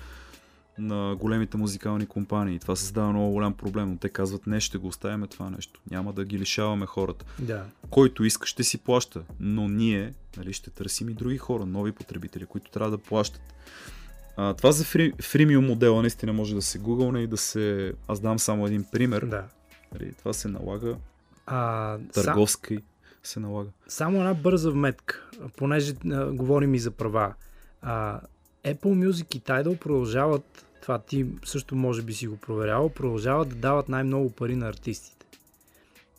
на 0.79 1.17
големите 1.17 1.57
музикални 1.57 2.07
компании. 2.07 2.59
Това 2.59 2.77
създава 2.77 3.11
много 3.11 3.33
голям 3.33 3.55
проблем, 3.55 3.91
но 3.91 3.97
те 3.97 4.09
казват 4.09 4.47
не, 4.47 4.61
ще 4.61 4.79
го 4.79 4.87
оставяме 4.87 5.27
това 5.27 5.51
нещо. 5.51 5.81
Няма 5.91 6.13
да 6.13 6.25
ги 6.25 6.39
лишаваме 6.39 6.87
хората. 6.87 7.25
Да. 7.39 7.65
Който 7.91 8.25
иска, 8.25 8.47
ще 8.47 8.65
си 8.65 8.79
плаща, 8.79 9.23
но 9.41 9.69
ние 9.69 10.15
нали, 10.37 10.53
ще 10.53 10.71
търсим 10.71 11.09
и 11.09 11.15
други 11.15 11.39
хора, 11.39 11.67
нови 11.67 11.93
потребители, 11.93 12.47
които 12.47 12.71
трябва 12.71 12.91
да 12.91 12.99
плащат. 12.99 13.43
А, 14.37 14.55
това 14.55 14.73
за 14.73 14.85
фри, 14.85 15.13
фримиум 15.23 15.67
модела 15.67 16.01
наистина 16.01 16.33
може 16.33 16.55
да 16.55 16.63
се 16.63 16.79
гугълне 16.79 17.21
и 17.23 17.27
да 17.27 17.37
се... 17.37 17.93
Аз 18.09 18.21
дам 18.21 18.39
само 18.39 18.67
един 18.67 18.85
пример. 18.93 19.23
да. 19.25 19.45
Нали, 19.95 20.13
това 20.19 20.33
се 20.33 20.49
налага, 20.49 20.97
А, 21.47 21.99
търговски 22.13 22.79
се 23.23 23.41
налага. 23.41 23.71
само 23.89 24.19
една 24.19 24.35
бърза 24.35 24.71
вметка, 24.71 25.29
понеже 25.57 25.95
а, 26.13 26.27
говорим 26.33 26.75
и 26.75 26.79
за 26.79 26.91
права. 26.91 27.35
А, 27.83 28.21
Apple 28.65 29.09
Music 29.09 29.37
и 29.37 29.41
Tidal 29.41 29.79
продължават, 29.79 30.67
това 30.83 30.99
ти 30.99 31.27
също 31.45 31.77
може 31.77 32.03
би 32.03 32.13
си 32.13 32.27
го 32.27 32.37
проверявал, 32.37 32.89
продължават 32.89 33.49
да 33.49 33.55
дават 33.55 33.89
най-много 33.89 34.31
пари 34.31 34.57
на 34.57 34.69
артистите. 34.69 35.27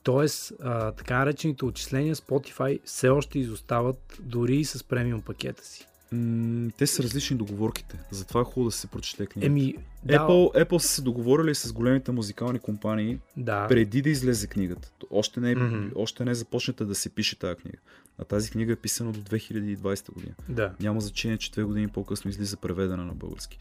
Тоест, 0.04 0.54
а, 0.64 0.92
така 0.92 1.20
наречените 1.20 1.66
отчисления 1.66 2.16
Spotify 2.16 2.80
все 2.86 3.10
още 3.10 3.40
изостават 3.40 4.18
дори 4.20 4.56
и 4.56 4.66
с 4.66 4.84
премиум 4.84 5.22
пакета 5.22 5.66
си. 5.66 5.88
М, 6.16 6.72
те 6.78 6.88
са 6.88 7.04
различни 7.04 7.38
договорките. 7.38 8.00
Затова 8.12 8.42
е 8.42 8.44
хубаво 8.44 8.66
да 8.66 8.72
се 8.72 8.88
прочете 8.88 9.26
книга. 9.26 9.46
Еми, 9.46 9.76
да, 10.04 10.14
Apple, 10.14 10.66
Apple 10.66 10.78
са 10.78 10.88
се 10.88 11.02
договорили 11.02 11.56
с 11.56 11.74
големите 11.74 12.12
музикални 12.12 12.60
компании 12.60 13.20
да, 13.38 13.68
преди 13.68 14.02
да 14.02 14.10
излезе 14.10 14.48
книгата. 14.48 14.92
Още 15.12 15.40
не, 15.40 15.52
е, 15.52 15.56
Мгм. 15.56 15.88
още 15.96 16.26
не 16.26 16.32
е 16.32 16.36
започната 16.36 16.86
да 16.86 16.96
се 16.96 17.10
пише 17.10 17.40
тази 17.40 17.56
книга. 17.56 17.78
А 18.18 18.24
тази 18.24 18.52
книга 18.52 18.74
е 18.74 18.76
писана 18.76 19.12
до 19.12 19.20
2020 19.20 20.12
година. 20.14 20.34
да. 20.50 20.74
Няма 20.80 21.02
значение, 21.02 21.38
че 21.38 21.52
две 21.52 21.64
години 21.64 21.88
по-късно 21.88 22.30
излиза 22.30 22.58
преведена 22.58 23.06
на 23.06 23.14
български. 23.14 23.60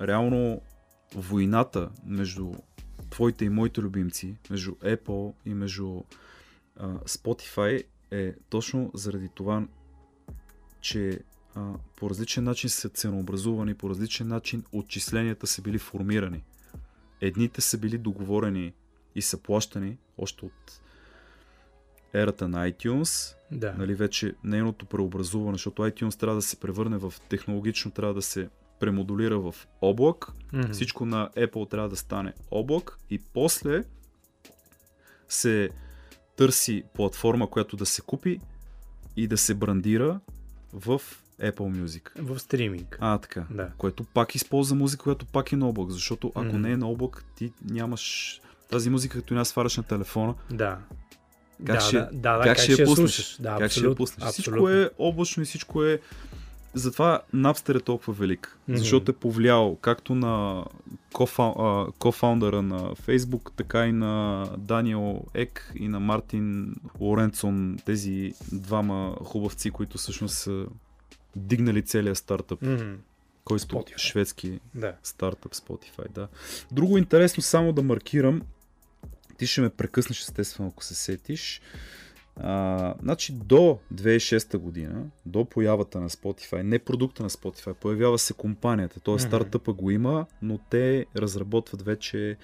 Реално 0.00 0.60
войната 1.14 1.90
между 2.06 2.52
твоите 3.10 3.44
и 3.44 3.48
моите 3.48 3.80
любимци, 3.80 4.36
между 4.50 4.70
Apple 4.72 5.32
и 5.46 5.54
между 5.54 6.00
а, 6.76 6.88
Spotify 6.98 7.82
е 8.10 8.34
точно 8.50 8.90
заради 8.94 9.28
това, 9.34 9.66
че 10.80 11.18
а, 11.56 11.72
по 11.96 12.10
различен 12.10 12.44
начин 12.44 12.70
са 12.70 12.88
ценообразувани, 12.88 13.74
по 13.74 13.90
различен 13.90 14.28
начин 14.28 14.64
отчисленията 14.72 15.46
са 15.46 15.62
били 15.62 15.78
формирани. 15.78 16.44
Едните 17.20 17.60
са 17.60 17.78
били 17.78 17.98
договорени 17.98 18.72
и 19.14 19.22
са 19.22 19.42
плащани 19.42 19.98
още 20.18 20.44
от 20.44 20.80
ерата 22.14 22.48
на 22.48 22.70
iTunes, 22.72 23.34
да. 23.52 23.72
нали, 23.72 23.94
вече 23.94 24.34
нейното 24.44 24.86
преобразуване, 24.86 25.54
защото 25.54 25.82
iTunes 25.82 26.20
трябва 26.20 26.36
да 26.36 26.42
се 26.42 26.56
превърне 26.60 26.96
в 26.96 27.14
технологично, 27.28 27.90
трябва 27.90 28.14
да 28.14 28.22
се 28.22 28.48
премодулира 28.80 29.38
в 29.38 29.54
облак, 29.80 30.26
Мгм. 30.52 30.72
всичко 30.72 31.06
на 31.06 31.30
Apple 31.36 31.70
трябва 31.70 31.88
да 31.88 31.96
стане 31.96 32.32
облак 32.50 32.98
и 33.10 33.18
после 33.18 33.84
се 35.28 35.70
търси 36.36 36.84
платформа, 36.94 37.50
която 37.50 37.76
да 37.76 37.86
се 37.86 38.02
купи 38.02 38.40
и 39.16 39.26
да 39.26 39.38
се 39.38 39.54
брандира 39.54 40.20
в 40.72 41.00
Apple 41.42 41.84
Music. 41.84 42.08
В 42.16 42.38
стриминг. 42.38 42.98
А, 43.00 43.18
така. 43.18 43.44
Да. 43.50 43.68
Което 43.78 44.04
пак 44.04 44.34
използва 44.34 44.76
музика, 44.76 45.02
която 45.02 45.26
пак 45.26 45.52
е 45.52 45.56
на 45.56 45.68
облак, 45.68 45.90
защото 45.90 46.32
ако 46.34 46.44
Мгм. 46.44 46.58
не 46.58 46.70
е 46.70 46.76
на 46.76 46.86
облак, 46.88 47.24
ти 47.36 47.52
нямаш 47.64 48.40
тази 48.70 48.90
музика, 48.90 49.18
като 49.18 49.34
я 49.34 49.44
сваляш 49.44 49.76
на 49.76 49.82
телефона, 49.82 50.34
Да. 50.50 50.78
Как 51.66 51.74
да, 51.74 51.80
ще- 51.80 51.96
да, 51.96 52.08
да, 52.12 52.36
да, 52.36 52.42
как, 52.44 52.58
ще 52.58 52.72
я 52.72 52.78
пуснеш? 52.78 52.96
слушаш? 53.10 53.36
Да, 53.40 53.48
как 53.48 53.56
ще 53.56 53.62
я 53.62 53.66
абсолютно, 53.66 53.96
пуснеш? 53.96 54.28
Всичко 54.28 54.50
абсолютно. 54.50 54.76
е 54.76 54.90
облачно 54.98 55.42
и 55.42 55.46
всичко 55.46 55.84
е... 55.84 56.00
Затова 56.74 57.20
Napster 57.34 57.76
е 57.76 57.80
толкова 57.80 58.12
велик, 58.12 58.58
Мгм. 58.68 58.78
защото 58.78 59.10
е 59.10 59.14
повлиял 59.14 59.76
както 59.76 60.14
на 60.14 60.64
кофаундъра 61.98 62.62
на 62.62 62.80
Facebook, 62.80 63.50
така 63.56 63.86
и 63.86 63.92
на 63.92 64.44
Даниел 64.58 65.24
Ек 65.34 65.72
и 65.74 65.88
на 65.88 66.00
Мартин 66.00 66.74
Лоренцон, 67.00 67.78
тези 67.84 68.32
двама 68.52 69.16
хубавци, 69.20 69.70
които 69.70 69.98
всъщност 69.98 70.34
са 70.34 70.66
дигнали 71.36 71.82
целия 71.82 72.14
стартъп. 72.14 72.62
Мгм. 72.62 72.94
Кой 73.44 73.56
е 73.56 73.58
Spotify. 73.58 73.98
шведски 73.98 74.60
Да. 74.74 74.94
стартъп 75.02 75.54
Spotify, 75.54 76.08
да. 76.10 76.28
Друго 76.72 76.98
интересно, 76.98 77.42
само 77.42 77.72
да 77.72 77.82
маркирам, 77.82 78.42
ти 79.38 79.46
ще 79.46 79.60
ме 79.60 79.70
прекъснеш 79.70 80.20
естествено, 80.20 80.68
ако 80.68 80.84
се 80.84 80.94
сетиш. 80.94 81.60
А, 82.36 82.94
значи 83.02 83.32
до 83.32 83.78
2006 83.94 84.56
година, 84.56 85.04
до 85.26 85.44
появата 85.44 86.00
на 86.00 86.10
Spotify, 86.10 86.62
не 86.62 86.78
продукта 86.78 87.22
на 87.22 87.30
Spotify, 87.30 87.74
появява 87.74 88.18
се 88.18 88.32
компанията, 88.32 89.00
т.е. 89.00 89.14
Мгм. 89.14 89.20
стартъпа 89.22 89.72
го 89.72 89.90
има, 89.90 90.26
но 90.42 90.58
те 90.70 91.06
разработват 91.16 91.82
вече, 91.82 92.36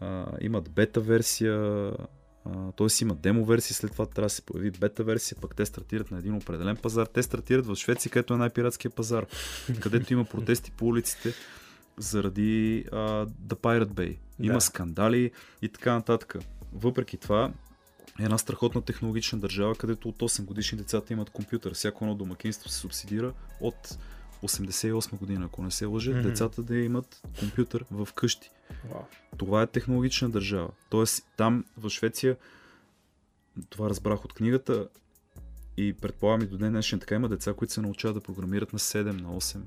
а, 0.00 0.26
имат 0.40 0.70
бета 0.70 1.00
версия, 1.00 1.92
т.е. 2.76 2.86
има 3.02 3.14
демо 3.14 3.44
версия, 3.44 3.74
след 3.74 3.92
това 3.92 4.06
трябва 4.06 4.26
да 4.26 4.30
се 4.30 4.42
появи 4.42 4.70
бета 4.70 5.04
версия, 5.04 5.38
пък 5.40 5.56
те 5.56 5.66
стартират 5.66 6.10
на 6.10 6.18
един 6.18 6.34
определен 6.34 6.76
пазар. 6.76 7.06
Те 7.06 7.22
стартират 7.22 7.66
в 7.66 7.76
Швеция, 7.76 8.12
където 8.12 8.34
е 8.34 8.36
най-пиратския 8.36 8.90
пазар, 8.90 9.26
където 9.80 10.12
има 10.12 10.24
протести 10.24 10.70
по 10.70 10.86
улиците 10.86 11.34
заради 11.98 12.84
а, 12.92 12.96
The 13.26 13.54
Pirate 13.54 13.92
Bay. 13.92 14.16
Има 14.40 14.54
Да. 14.54 14.60
скандали 14.60 15.30
и 15.62 15.68
така 15.68 15.92
нататък. 15.92 16.36
Въпреки 16.72 17.16
това, 17.16 17.52
е 18.20 18.24
една 18.24 18.38
страхотна 18.38 18.82
технологична 18.82 19.38
държава, 19.38 19.74
където 19.74 20.08
от 20.08 20.18
8 20.18 20.44
годишни 20.44 20.78
децата 20.78 21.12
имат 21.12 21.30
компютър. 21.30 21.74
Всяко 21.74 22.04
едно 22.04 22.14
домакинство 22.14 22.68
се 22.68 22.78
субсидира 22.78 23.32
от 23.60 23.98
88 24.42 25.18
година, 25.18 25.44
ако 25.44 25.62
не 25.62 25.70
се 25.70 25.84
лъжа, 25.86 26.10
Мгм. 26.10 26.22
децата 26.22 26.62
да 26.62 26.76
имат 26.76 27.22
компютър 27.38 27.84
в 27.90 28.08
къщи. 28.14 28.50
Вау. 28.90 29.02
Това 29.38 29.62
е 29.62 29.66
технологична 29.66 30.30
държава. 30.30 30.68
Тоест, 30.90 31.24
там 31.36 31.64
в 31.76 31.90
Швеция, 31.90 32.36
това 33.70 33.88
разбрах 33.90 34.24
от 34.24 34.32
книгата 34.32 34.88
и 35.76 35.92
предполагам 35.92 36.42
и 36.42 36.46
до 36.46 36.58
ден 36.58 36.72
днешен 36.72 37.00
така 37.00 37.14
има 37.14 37.28
деца, 37.28 37.54
които 37.54 37.72
се 37.72 37.80
научават 37.80 38.14
да 38.14 38.20
програмират 38.20 38.72
на 38.72 38.78
7, 38.78 39.02
на 39.22 39.28
8. 39.28 39.58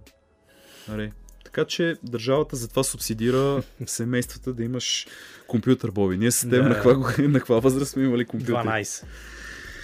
Нали? 0.87 1.11
Така 1.45 1.65
че 1.65 1.97
държавата 2.03 2.55
затова 2.55 2.83
субсидира 2.83 3.63
семействата 3.85 4.53
да 4.53 4.63
имаш 4.63 5.07
компютър, 5.47 5.91
Боби. 5.91 6.17
Ние 6.17 6.31
с 6.31 6.39
теб 6.41 6.49
Да. 6.63 6.69
на, 6.69 6.75
каква, 6.75 7.23
на 7.27 7.39
каква 7.39 7.59
възраст 7.59 7.91
сме 7.91 8.03
имали 8.03 8.25
компютър? 8.25 8.53
12. 8.53 9.05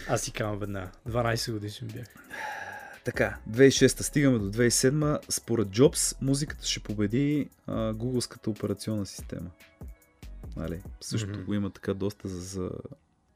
Аз 0.09 0.21
си 0.21 0.31
казвам 0.31 0.59
веднага. 0.59 0.89
12 1.09 1.51
годишен 1.51 1.87
бях. 1.87 2.05
Така, 3.03 3.37
2006 3.49 4.01
стигаме 4.01 4.39
до 4.39 4.51
2007 4.51 5.19
Според 5.29 5.67
Джобс, 5.67 6.21
музиката 6.21 6.65
ще 6.65 6.79
победи 6.79 7.49
а, 7.67 7.93
гугълската 7.93 8.49
операционна 8.49 9.05
система. 9.05 9.49
Нали? 10.57 10.81
Също 11.01 11.29
Мгм. 11.29 11.43
го 11.43 11.53
има 11.53 11.69
така 11.69 11.93
доста 11.93 12.27
за, 12.27 12.39
за 12.39 12.69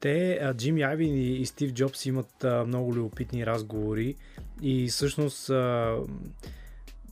Те 0.00 0.38
а, 0.42 0.54
Джимми 0.54 0.82
Айвин 0.82 1.14
и, 1.14 1.36
и 1.36 1.46
Стив 1.46 1.72
Джобс 1.72 2.06
имат 2.06 2.44
а, 2.44 2.64
много 2.66 2.94
любопитни 2.94 3.46
разговори 3.46 4.14
и 4.62 4.88
всъщност 4.88 5.50
а, 5.50 5.96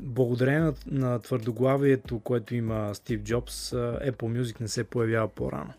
благодарение 0.00 0.61
на, 0.61 0.74
на 0.86 1.18
твърдоглавието, 1.18 2.20
което 2.20 2.55
има 2.55 2.94
Стив 2.94 3.20
Джобс, 3.22 3.70
Apple 3.70 4.42
Music 4.42 4.61
не 4.61 4.68
се 4.68 4.84
появява 4.84 5.28
по-рано. 5.28 5.72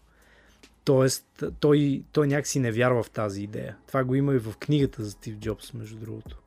Тоест, 0.84 1.44
той, 1.60 2.04
той 2.12 2.28
някакси 2.28 2.60
не 2.60 2.72
вярва 2.72 3.04
в 3.04 3.10
тази 3.10 3.44
идея. 3.44 3.78
Това 3.88 4.04
го 4.04 4.16
има 4.16 4.34
и 4.34 4.40
в 4.40 4.54
книгата 4.60 5.04
за 5.04 5.12
Стив 5.12 5.38
Джобс, 5.38 5.74
между 5.74 5.96
другото. 5.96 6.38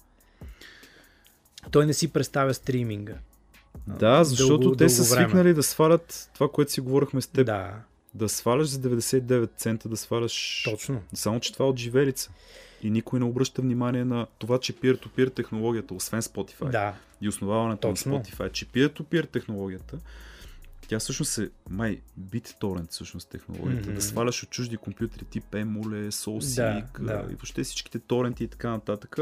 Той 1.71 1.87
не 1.87 1.95
си 1.95 2.13
представя 2.13 2.55
стриминга. 2.55 3.15
Да, 3.87 4.25
защото 4.25 4.59
дълго, 4.59 4.77
те 4.77 4.85
дълго 4.85 4.95
са 4.95 5.15
време. 5.15 5.29
свикнали 5.29 5.55
да 5.55 5.63
свалят 5.63 6.31
това, 6.35 6.49
което 6.49 6.73
си 6.73 6.81
говорихме 6.81 7.21
с 7.21 7.27
теб. 7.27 7.47
Да. 7.47 7.75
Да 8.15 8.29
сваляш 8.29 8.67
за 8.67 8.79
99 8.79 9.51
цента, 9.57 9.89
да 9.89 9.97
сваляш... 9.97 10.63
Точно. 10.65 11.03
Само, 11.15 11.41
че 11.41 11.53
това 11.53 11.65
е 11.65 11.69
от 11.69 11.79
живелица. 11.79 12.31
И 12.83 12.91
никой 12.91 13.19
не 13.19 13.25
обръща 13.25 13.63
внимание 13.63 14.05
на 14.05 14.27
това, 14.39 14.61
че 14.61 14.73
peer-to-peer 14.73 15.35
технологията, 15.35 15.95
освен 15.95 16.23
Spotify 16.23 16.71
да. 16.71 16.95
и 17.21 17.29
основаването 17.29 17.89
Точно. 17.89 18.13
на 18.13 18.23
Spotify, 18.23 18.53
че 18.53 18.67
peer-to-peer 18.67 19.29
технологията, 19.29 19.99
тя 20.89 20.99
всъщност 20.99 21.39
е 21.39 21.51
май 21.71 22.01
BitTorrent 22.21 22.91
всъщност 22.91 23.29
технологията. 23.29 23.89
Mm-hmm. 23.89 23.95
Да 23.95 24.03
сваляш 24.03 24.43
от 24.43 24.51
чужди 24.51 24.77
компютри 24.77 25.25
тип 25.25 25.45
Emule, 25.51 26.11
SoulSeek 26.11 27.01
да, 27.01 27.05
да. 27.05 27.33
и 27.33 27.35
въобще 27.35 27.63
всичките 27.65 27.99
торенти 27.99 28.45
и 28.45 28.49
така 28.49 28.71
нататък. 28.71 29.19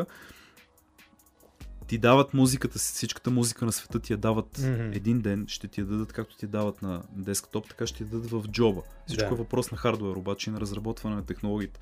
Ти 1.86 1.98
дават 1.98 2.34
музиката, 2.34 2.78
всичката 2.78 3.30
музика 3.30 3.64
на 3.64 3.72
света 3.72 4.00
ти 4.00 4.12
я 4.12 4.16
дават 4.16 4.58
mm-hmm. 4.58 4.96
един 4.96 5.20
ден, 5.20 5.44
ще 5.48 5.68
ти 5.68 5.80
я 5.80 5.86
дадат 5.86 6.12
както 6.12 6.36
ти 6.36 6.44
я 6.44 6.48
дават 6.48 6.82
на 6.82 7.02
десктоп, 7.12 7.68
така 7.68 7.86
ще 7.86 7.96
ти 7.96 8.02
я 8.02 8.08
дадат 8.08 8.30
в 8.30 8.48
джоба. 8.48 8.82
Всичко 9.06 9.28
да. 9.28 9.34
е 9.34 9.38
въпрос 9.38 9.70
на 9.70 9.76
хардвер, 9.76 10.16
обаче 10.16 10.50
и 10.50 10.52
на 10.52 10.60
разработване 10.60 11.16
на 11.16 11.26
технологиите. 11.26 11.80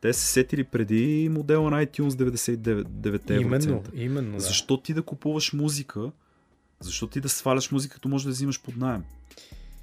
Те 0.00 0.12
се 0.12 0.26
сетили 0.26 0.64
преди 0.64 1.28
модела 1.32 1.70
на 1.70 1.86
iTunes 1.86 2.08
99 2.08 3.30
евро. 3.30 3.42
Именно, 3.42 3.82
именно. 3.94 4.32
Да. 4.32 4.40
Защо 4.40 4.76
ти 4.76 4.94
да 4.94 5.02
купуваш 5.02 5.52
музика? 5.52 6.10
Защо 6.80 7.06
ти 7.06 7.20
да 7.20 7.28
сваляш 7.28 7.70
музика, 7.70 7.94
като 7.94 8.08
можеш 8.08 8.24
да 8.24 8.30
взимаш 8.30 8.62
под 8.62 8.76
найем? 8.76 9.04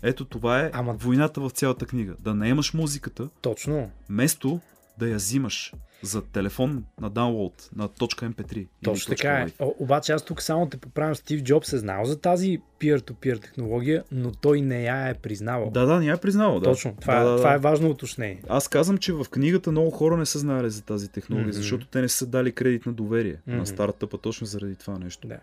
Ето 0.02 0.26
това 0.26 0.60
е 0.60 0.72
Ама... 0.74 0.94
войната 0.94 1.42
в 1.42 1.50
цялата 1.50 1.86
книга. 1.86 2.16
Да 2.20 2.36
наемаш 2.36 2.74
музиката. 2.74 3.30
Точно. 3.42 3.92
Вместо 4.10 4.60
да 5.00 5.10
я 5.10 5.16
взимаш 5.16 5.74
за 6.02 6.22
телефон 6.22 6.86
на 7.02 7.12
download 7.12 7.76
на 7.76 7.90
.mp3. 7.90 8.68
Точно 8.84 9.16
така 9.16 9.32
е. 9.32 9.48
О, 9.60 9.74
обаче 9.80 10.12
аз 10.12 10.26
тук 10.26 10.42
само 10.42 10.70
те 10.70 10.78
поправям. 10.78 11.16
Стив 11.16 11.44
Джобс 11.44 11.74
е 11.74 11.78
знал 11.78 12.06
за 12.06 12.20
тази 12.20 12.60
peer-to-peer 12.80 13.42
технология, 13.42 14.04
но 14.12 14.32
той 14.32 14.62
не 14.62 14.84
я 14.84 15.08
е 15.08 15.14
признавал. 15.14 15.72
Да, 15.72 15.86
да, 15.86 16.00
не 16.00 16.06
я 16.06 16.14
е 16.14 16.18
признавал. 16.18 16.60
Да. 16.60 16.66
Точно. 16.66 16.96
Това, 17.02 17.24
да, 17.24 17.30
да, 17.30 17.38
това 17.38 17.50
да. 17.50 17.56
е 17.56 17.60
важно 17.60 17.90
уточнение. 17.90 18.44
Аз 18.50 18.68
казвам, 18.68 18.98
че 18.98 19.14
в 19.14 19.26
книгата 19.32 19.72
много 19.72 19.92
хора 19.92 20.18
не 20.18 20.26
са 20.26 20.40
знали 20.40 20.70
за 20.70 20.82
тази 20.82 21.10
технология, 21.10 21.54
mm-hmm. 21.54 21.58
защото 21.58 21.88
те 21.88 22.02
не 22.02 22.10
са 22.10 22.28
дали 22.28 22.52
кредит 22.52 22.86
на 22.86 22.94
доверие 22.94 23.36
mm-hmm. 23.36 23.58
на 23.58 23.66
стартъпа 23.66 24.18
точно 24.18 24.48
заради 24.48 24.76
това 24.76 25.00
нещо. 25.00 25.28
Да. 25.28 25.40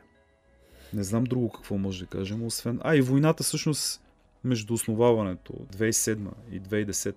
Не 0.95 1.03
знам 1.03 1.25
друго 1.25 1.51
какво 1.51 1.79
може 1.79 2.01
да 2.01 2.07
кажем, 2.07 2.45
освен... 2.45 2.81
А, 2.83 2.97
и 2.97 3.01
войната 3.01 3.43
всъщност 3.43 4.03
между 4.45 4.75
основаването 4.75 5.53
2007 5.53 6.29
и 6.53 6.61
2010 6.61 7.15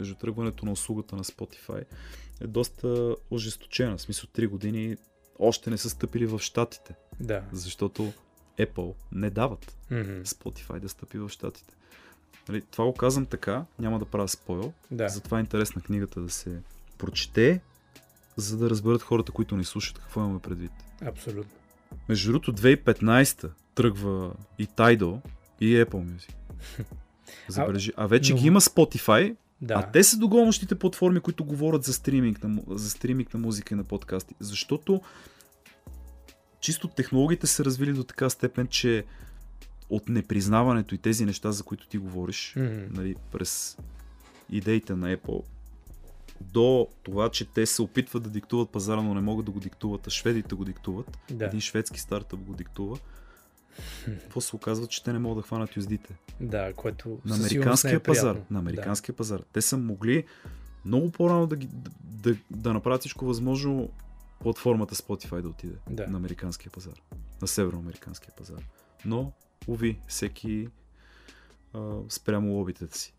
между 0.00 0.14
тръгването 0.14 0.66
на 0.66 0.72
услугата 0.72 1.16
на 1.16 1.24
Spotify 1.24 1.84
е 2.40 2.46
доста 2.46 3.16
ожесточена. 3.30 3.96
В 3.96 4.00
смисъл 4.00 4.30
3 4.30 4.48
години 4.48 4.96
още 5.38 5.70
не 5.70 5.78
са 5.78 5.90
стъпили 5.90 6.26
в 6.26 6.38
Штатите. 6.38 6.94
Да. 7.20 7.42
Защото 7.52 8.12
Apple 8.58 8.94
не 9.12 9.30
дават 9.30 9.76
mm-hmm. 9.90 10.24
Spotify 10.24 10.80
да 10.80 10.88
стъпи 10.88 11.18
в 11.18 11.28
Штатите. 11.28 11.74
Нали, 12.48 12.62
това 12.70 12.84
го 12.84 12.94
казвам 12.94 13.26
така, 13.26 13.64
няма 13.78 13.98
да 13.98 14.04
правя 14.04 14.28
спойл. 14.28 14.72
Да. 14.90 15.08
Затова 15.08 15.38
е 15.38 15.40
интересна 15.40 15.82
книгата 15.82 16.20
да 16.20 16.30
се 16.30 16.62
прочете, 16.98 17.60
за 18.36 18.56
да 18.56 18.70
разберат 18.70 19.02
хората, 19.02 19.32
които 19.32 19.56
ни 19.56 19.64
слушат, 19.64 19.98
какво 19.98 20.20
имаме 20.20 20.38
предвид. 20.38 20.72
Абсолютно. 21.02 21.52
Между 22.08 22.32
другото, 22.32 22.52
2015 22.52 23.50
тръгва 23.74 24.32
и 24.58 24.66
Tidal, 24.66 25.20
и 25.60 25.76
Apple 25.76 26.04
Music. 26.04 26.34
Забележи. 27.48 27.92
А 27.96 28.06
вече 28.06 28.32
но... 28.32 28.40
ги 28.40 28.46
има 28.46 28.60
Spotify, 28.60 29.36
да. 29.64 29.74
а 29.74 29.90
те 29.90 30.04
са 30.04 30.16
догонващите 30.16 30.74
платформи, 30.74 31.20
които 31.20 31.44
говорят 31.44 31.84
за 31.84 31.92
стриминг, 31.92 32.44
на, 32.44 32.62
за 32.68 32.90
стриминг 32.90 33.34
на 33.34 33.40
музика 33.40 33.74
и 33.74 33.76
на 33.76 33.84
подкасти. 33.84 34.34
Защото 34.40 35.00
чисто 36.60 36.88
технологиите 36.88 37.46
се 37.46 37.64
развили 37.64 37.92
до 37.92 38.04
така 38.04 38.30
степен, 38.30 38.66
че 38.66 39.04
от 39.90 40.08
непризнаването 40.08 40.94
и 40.94 40.98
тези 40.98 41.26
неща, 41.26 41.52
за 41.52 41.62
които 41.62 41.88
ти 41.88 41.98
говориш, 41.98 42.54
mm-hmm. 42.56 42.96
нали, 42.96 43.14
през 43.32 43.78
идеите 44.50 44.94
на 44.94 45.16
Apple, 45.16 45.44
до 46.40 46.88
това, 47.02 47.28
че 47.30 47.44
те 47.44 47.66
се 47.66 47.82
опитват 47.82 48.22
да 48.22 48.30
диктуват 48.30 48.70
пазара, 48.70 49.02
но 49.02 49.14
не 49.14 49.20
могат 49.20 49.46
да 49.46 49.52
го 49.52 49.60
диктуват, 49.60 50.06
а 50.06 50.10
шведите 50.10 50.54
го 50.54 50.64
диктуват. 50.64 51.18
Да. 51.30 51.44
Един 51.44 51.60
шведски 51.60 52.00
стартъп 52.00 52.40
го 52.40 52.54
диктува. 52.54 52.98
Какво 54.04 54.40
се 54.40 54.56
оказва, 54.56 54.86
че 54.86 55.04
те 55.04 55.12
не 55.12 55.18
могат 55.18 55.42
да 55.42 55.46
хванат 55.46 55.76
юздите? 55.76 56.14
Да, 56.40 56.72
което 56.72 57.20
на 57.24 57.34
американския 57.34 57.96
е 57.96 57.98
пазар. 57.98 58.40
На 58.50 58.58
американския 58.58 59.12
да. 59.12 59.16
пазар. 59.16 59.42
Те 59.52 59.62
са 59.62 59.76
могли 59.76 60.24
много 60.84 61.10
по-рано 61.10 61.46
да, 61.46 61.56
да, 61.56 61.90
да, 62.02 62.36
да 62.50 62.72
направят 62.72 63.00
всичко 63.00 63.24
възможно 63.24 63.90
платформата 64.40 64.94
Spotify 64.94 65.42
да 65.42 65.48
отиде 65.48 65.76
да. 65.90 66.06
на 66.06 66.16
американския 66.16 66.72
пазар. 66.72 67.02
На 67.42 67.48
североамериканския 67.48 68.34
пазар. 68.36 68.62
Но, 69.04 69.32
уви, 69.66 70.00
всеки 70.06 70.68
а, 71.72 71.96
спрямо 72.08 72.52
лобитата 72.52 72.98
си. 72.98 73.14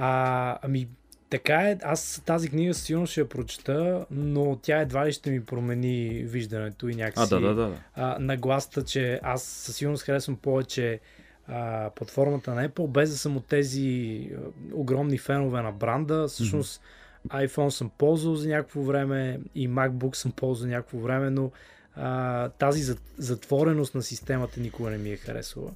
А, 0.00 0.58
ами, 0.62 0.88
така 1.30 1.54
е, 1.54 1.78
аз 1.82 2.22
тази 2.26 2.48
книга 2.48 2.74
сигурно 2.74 3.06
ще 3.06 3.20
я 3.20 3.28
прочета, 3.28 4.06
но 4.10 4.58
тя 4.62 4.80
едва 4.80 5.06
ли 5.06 5.12
ще 5.12 5.30
ми 5.30 5.44
промени 5.44 6.22
виждането 6.24 6.88
и 6.88 6.94
някакси 6.94 7.34
а, 7.34 7.40
да, 7.40 7.54
да, 7.54 7.54
да. 7.54 7.76
А, 7.94 8.16
нагласта, 8.20 8.84
че 8.84 9.20
аз 9.22 9.42
със 9.42 9.76
сигурност 9.76 10.02
харесвам 10.02 10.36
повече 10.36 11.00
а, 11.48 11.90
под 11.90 12.10
формата 12.10 12.54
на 12.54 12.68
Apple, 12.68 12.88
без 12.88 13.10
да 13.10 13.18
съм 13.18 13.36
от 13.36 13.46
тези 13.46 14.30
огромни 14.72 15.18
фенове 15.18 15.62
на 15.62 15.72
бранда. 15.72 16.28
Всъщност 16.28 16.82
mm-hmm. 17.28 17.48
iPhone 17.48 17.68
съм 17.68 17.90
ползвал 17.98 18.34
за 18.34 18.48
някакво 18.48 18.82
време 18.82 19.40
и 19.54 19.68
MacBook 19.68 20.14
съм 20.14 20.32
ползвал 20.32 20.54
за 20.54 20.68
някакво 20.68 20.98
време, 20.98 21.30
но 21.30 21.50
а, 21.96 22.48
тази 22.48 22.94
затвореност 23.18 23.94
на 23.94 24.02
системата 24.02 24.60
никога 24.60 24.90
не 24.90 24.98
ми 24.98 25.10
е 25.10 25.16
харесвала. 25.16 25.70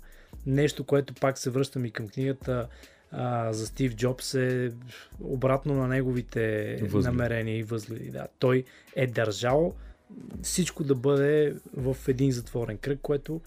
Нещо, 0.46 0.84
което 0.84 1.14
пак 1.14 1.38
се 1.38 1.50
връщам 1.50 1.84
и 1.84 1.90
към 1.90 2.08
книгата, 2.08 2.68
а, 3.12 3.52
за 3.52 3.66
Стив 3.66 3.96
Джобс 3.96 4.34
е 4.34 4.72
обратно 5.20 5.74
на 5.74 5.88
неговите 5.88 6.76
възли. 6.82 7.08
намерения 7.08 7.58
и 7.58 7.62
възгледи. 7.62 8.10
Да. 8.10 8.26
Той 8.38 8.64
е 8.96 9.06
държал 9.06 9.74
всичко 10.42 10.84
да 10.84 10.94
бъде 10.94 11.54
в 11.76 11.96
един 12.08 12.32
затворен 12.32 12.78
кръг, 12.78 12.98
което 13.02 13.40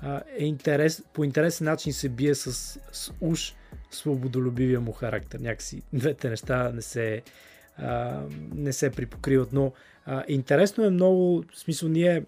а, 0.00 0.22
е 0.38 0.44
интерес, 0.44 1.02
по 1.12 1.24
интересен 1.24 1.64
начин 1.64 1.92
се 1.92 2.08
бие 2.08 2.34
с, 2.34 2.52
с 2.92 3.12
уж 3.20 3.54
свободолюбивия 3.90 4.80
му 4.80 4.92
характер. 4.92 5.40
Някакси 5.40 5.82
двете 5.92 6.30
неща 6.30 6.72
не 6.72 6.82
се, 6.82 7.22
а, 7.76 8.22
не 8.54 8.72
се 8.72 8.90
припокриват, 8.90 9.52
но 9.52 9.72
а, 10.06 10.24
интересно 10.28 10.84
е 10.84 10.90
много, 10.90 11.44
в 11.52 11.58
смисъл 11.58 11.88
ние, 11.88 12.24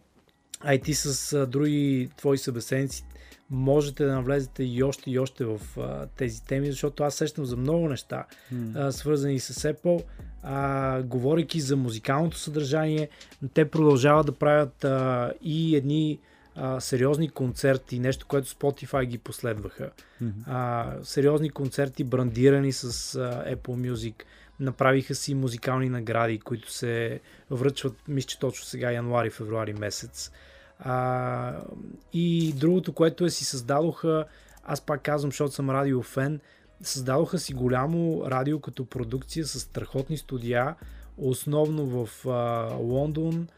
ай 0.60 0.78
ти 0.80 0.94
с 0.94 1.32
а, 1.32 1.46
други 1.46 2.10
твои 2.16 2.38
събеседници 2.38 3.04
можете 3.50 4.04
да 4.04 4.12
навлезете 4.12 4.64
и 4.64 4.82
още 4.82 5.10
и 5.10 5.18
още 5.18 5.44
в 5.44 5.60
а, 5.78 6.06
тези 6.06 6.44
теми, 6.44 6.66
защото 6.66 7.02
аз 7.02 7.14
сещам 7.14 7.44
за 7.44 7.56
много 7.56 7.88
неща, 7.88 8.24
mm. 8.54 8.86
а, 8.88 8.92
свързани 8.92 9.40
с 9.40 9.72
Apple, 9.72 10.02
а, 10.42 11.02
говорейки 11.02 11.60
за 11.60 11.76
музикалното 11.76 12.38
съдържание, 12.38 13.08
те 13.54 13.64
продължават 13.64 14.26
да 14.26 14.32
правят 14.32 14.84
а, 14.84 15.32
и 15.42 15.76
едни 15.76 16.18
а, 16.56 16.80
сериозни 16.80 17.28
концерти, 17.28 17.98
нещо, 17.98 18.26
което 18.26 18.48
Spotify 18.48 19.04
ги 19.04 19.18
последваха. 19.18 19.90
Mm-hmm. 20.22 20.32
А, 20.46 20.92
сериозни 21.02 21.50
концерти, 21.50 22.04
брандирани 22.04 22.72
с 22.72 23.14
а, 23.14 23.54
Apple 23.56 23.92
Music. 23.92 24.14
Направиха 24.60 25.14
си 25.14 25.34
музикални 25.34 25.88
награди, 25.88 26.38
които 26.38 26.72
се 26.72 27.20
връчват, 27.50 27.94
мисля, 28.08 28.26
че 28.26 28.38
точно 28.38 28.66
сега, 28.66 28.92
януари-февруари 28.92 29.78
месец. 29.78 30.30
А, 30.78 31.52
и 32.12 32.52
другото, 32.52 32.92
което 32.92 33.24
е 33.24 33.30
си 33.30 33.44
създадоха, 33.44 34.24
аз 34.64 34.80
пак 34.80 35.02
казвам, 35.02 35.30
защото 35.30 35.54
съм 35.54 35.70
радиофен, 35.70 36.40
създадоха 36.82 37.38
си 37.38 37.54
голямо 37.54 38.22
радио 38.26 38.60
като 38.60 38.84
продукция 38.84 39.46
с 39.46 39.60
страхотни 39.60 40.16
студия, 40.16 40.74
основно 41.18 41.86
в 41.86 42.26
а, 42.28 42.74
Лондон, 42.74 43.48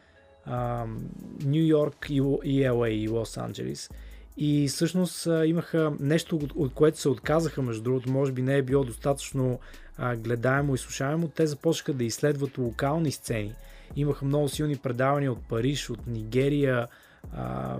Нью 1.45 1.67
Йорк 1.67 2.07
и, 2.11 2.21
LA 2.21 2.89
и 2.89 3.09
Лос 3.09 3.37
Анджелис. 3.37 3.91
И 4.37 4.69
всъщност 4.69 5.29
имаха 5.45 5.93
нещо, 6.01 6.37
от, 6.37 6.53
от 6.55 6.75
което 6.75 7.01
се 7.01 7.09
отказаха, 7.09 7.63
между 7.63 7.83
другото, 7.83 8.11
може 8.11 8.33
би 8.33 8.43
не 8.43 8.57
е 8.57 8.63
било 8.63 8.85
достатъчно 8.85 9.59
а, 9.99 10.17
гледаемо 10.17 10.75
и 10.75 10.79
слушаемо, 10.79 11.29
те 11.29 11.47
започнаха 11.47 11.93
да 11.93 12.05
изследват 12.05 12.59
локални 12.59 13.13
сцени. 13.13 13.55
Имаха 13.97 14.25
много 14.25 14.49
силни 14.49 14.77
предавания 14.77 15.33
от 15.33 15.49
Париж, 15.49 15.91
от 15.91 16.07
Нигерия, 16.07 16.89
а, 17.37 17.77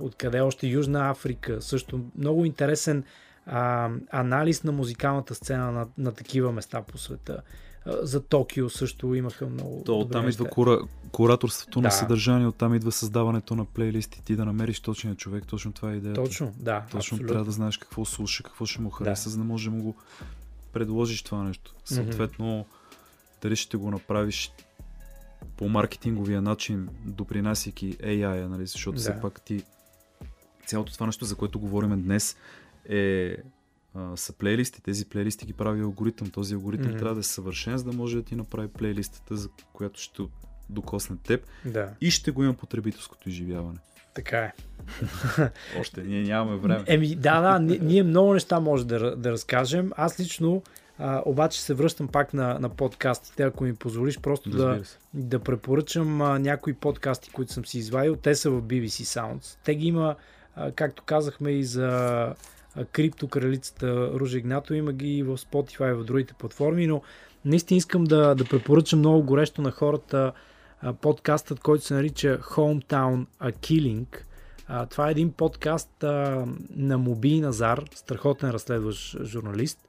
откъде 0.00 0.40
още 0.40 0.66
Южна 0.66 1.10
Африка, 1.10 1.62
също 1.62 2.00
много 2.18 2.44
интересен 2.44 3.04
а, 3.46 3.90
анализ 4.10 4.64
на 4.64 4.72
музикалната 4.72 5.34
сцена 5.34 5.72
на, 5.72 5.86
на 5.98 6.12
такива 6.12 6.52
места 6.52 6.82
по 6.82 6.98
света. 6.98 7.42
за 7.86 8.20
Токио 8.20 8.70
също 8.70 9.14
имаха 9.14 9.46
много. 9.46 9.82
То 9.86 9.98
оттам 9.98 10.28
идва 10.28 10.44
кура, 10.44 10.80
кураторството 11.12 11.80
да. 11.80 11.86
на 11.86 11.90
съдържание, 11.90 12.46
оттам 12.46 12.74
идва 12.74 12.92
създаването 12.92 13.54
на 13.54 13.64
плейлисти, 13.64 14.24
ти 14.24 14.36
да 14.36 14.44
намериш 14.44 14.80
точния 14.80 15.14
човек, 15.14 15.46
точно 15.46 15.72
това 15.72 15.92
е 15.92 15.96
идеята. 15.96 16.22
Точно, 16.22 16.54
да. 16.56 16.82
Точно 16.86 16.98
абсолютно. 16.98 17.28
трябва 17.28 17.44
да 17.44 17.50
знаеш 17.50 17.76
какво 17.76 18.04
слуша, 18.04 18.42
какво 18.42 18.66
ще 18.66 18.80
му 18.80 18.90
хареса, 18.90 19.24
да. 19.24 19.30
за 19.30 19.38
да 19.38 19.44
може 19.44 19.70
да 19.70 19.76
му 19.76 19.82
го 19.82 19.96
предложиш 20.72 21.22
това 21.22 21.42
нещо. 21.42 21.74
Съответно, 21.84 22.46
mm-hmm. 22.46 23.42
дали 23.42 23.56
ще 23.56 23.76
го 23.76 23.90
направиш 23.90 24.52
по 25.58 25.68
маркетинговия 25.68 26.42
начин, 26.42 26.88
допринасяйки 27.04 27.96
AI, 27.96 28.46
нали, 28.46 28.66
защото 28.66 28.94
да. 28.94 29.00
все 29.00 29.20
пак 29.20 29.42
ти 29.42 29.62
цялото 30.66 30.92
това 30.92 31.06
нещо, 31.06 31.24
за 31.24 31.36
което 31.36 31.60
говорим 31.60 32.02
днес, 32.02 32.36
е 32.88 33.36
а, 33.94 34.16
са 34.16 34.32
плейлисти. 34.32 34.82
Тези 34.82 35.04
плейлисти 35.04 35.46
ги 35.46 35.52
прави 35.52 35.80
алгоритъм. 35.80 36.30
Този 36.30 36.54
алгоритъм 36.54 36.92
mm-hmm. 36.92 36.98
трябва 36.98 37.14
да 37.14 37.20
е 37.20 37.22
съвършен, 37.22 37.78
за 37.78 37.84
да 37.84 37.92
може 37.92 38.16
да 38.16 38.22
ти 38.22 38.36
направи 38.36 38.68
плейлистата, 38.68 39.36
за 39.36 39.48
която 39.72 40.00
ще 40.00 40.22
докосне 40.70 41.16
теб 41.24 41.46
да. 41.64 41.90
и 42.00 42.10
ще 42.10 42.30
го 42.30 42.44
има 42.44 42.54
потребителското 42.54 43.28
изживяване. 43.28 43.78
Така 44.14 44.38
е. 44.38 44.52
Още, 45.80 46.02
ние 46.02 46.22
нямаме 46.22 46.56
време. 46.56 46.84
Еми, 46.86 47.14
да, 47.14 47.40
да, 47.40 47.58
ние, 47.60 48.02
много 48.02 48.32
неща 48.32 48.60
може 48.60 48.86
да, 48.86 49.16
да 49.16 49.32
разкажем. 49.32 49.90
Аз 49.96 50.20
лично 50.20 50.62
а, 50.98 51.22
обаче 51.24 51.62
се 51.62 51.74
връщам 51.74 52.08
пак 52.08 52.34
на, 52.34 52.58
на 52.58 52.68
подкастите, 52.68 53.42
ако 53.42 53.64
ми 53.64 53.74
позволиш, 53.74 54.20
просто 54.20 54.50
да, 54.50 54.82
да 55.14 55.38
препоръчам 55.38 56.22
а, 56.22 56.38
някои 56.38 56.74
подкасти, 56.74 57.30
които 57.30 57.52
съм 57.52 57.66
си 57.66 57.78
извадил. 57.78 58.16
Те 58.16 58.34
са 58.34 58.50
в 58.50 58.62
BBC 58.62 58.86
Sounds. 58.86 59.58
Те 59.64 59.74
ги 59.74 59.86
има, 59.86 60.16
а, 60.56 60.72
както 60.72 61.02
казахме, 61.02 61.50
и 61.50 61.64
за 61.64 62.34
криптокралицата 62.92 64.10
Ружа 64.14 64.38
Игнато, 64.38 64.74
има 64.74 64.92
ги 64.92 65.18
и 65.18 65.22
в 65.22 65.38
Spotify 65.38 65.90
и 65.90 65.94
в 65.94 66.04
другите 66.04 66.34
платформи, 66.34 66.86
но 66.86 67.02
наистина 67.44 67.78
искам 67.78 68.04
да, 68.04 68.34
да 68.34 68.44
препоръчам 68.44 68.98
много 68.98 69.22
горещо 69.22 69.62
на 69.62 69.70
хората 69.70 70.32
а, 70.80 70.92
подкастът, 70.92 71.60
който 71.60 71.84
се 71.84 71.94
нарича 71.94 72.38
Hometown 72.38 73.26
A 73.40 73.52
Killing. 73.52 74.06
А, 74.66 74.86
това 74.86 75.08
е 75.08 75.10
един 75.10 75.32
подкаст 75.32 76.04
а, 76.04 76.44
на 76.70 76.98
Моби 76.98 77.40
Назар, 77.40 77.84
страхотен 77.94 78.50
разследващ 78.50 79.24
журналист, 79.24 79.87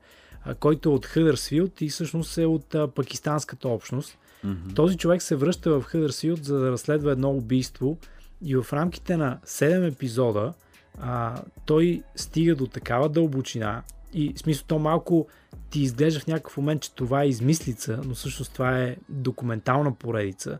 който 0.59 0.89
е 0.89 0.91
от 0.91 1.05
Хъдърсфилд 1.05 1.81
и 1.81 1.89
всъщност 1.89 2.37
е 2.37 2.45
от 2.45 2.75
пакистанската 2.95 3.69
общност. 3.69 4.17
Mm-hmm. 4.45 4.75
Този 4.75 4.97
човек 4.97 5.21
се 5.21 5.35
връща 5.35 5.79
в 5.79 5.83
Хъдърсфилд, 5.83 6.43
за 6.43 6.59
да 6.59 6.71
разследва 6.71 7.11
едно 7.11 7.31
убийство 7.31 7.97
и 8.41 8.55
в 8.55 8.65
рамките 8.73 9.17
на 9.17 9.39
7 9.45 9.87
епизода 9.87 10.53
а, 11.01 11.41
той 11.65 12.03
стига 12.15 12.55
до 12.55 12.67
такава 12.67 13.09
дълбочина 13.09 13.83
и 14.13 14.33
в 14.35 14.39
смисъл 14.39 14.63
то 14.67 14.79
малко 14.79 15.27
ти 15.69 15.81
изглежда 15.81 16.19
в 16.19 16.27
някакъв 16.27 16.57
момент, 16.57 16.81
че 16.81 16.95
това 16.95 17.23
е 17.23 17.27
измислица, 17.27 18.01
но 18.05 18.13
всъщност 18.13 18.53
това 18.53 18.79
е 18.79 18.95
документална 19.09 19.95
поредица 19.95 20.59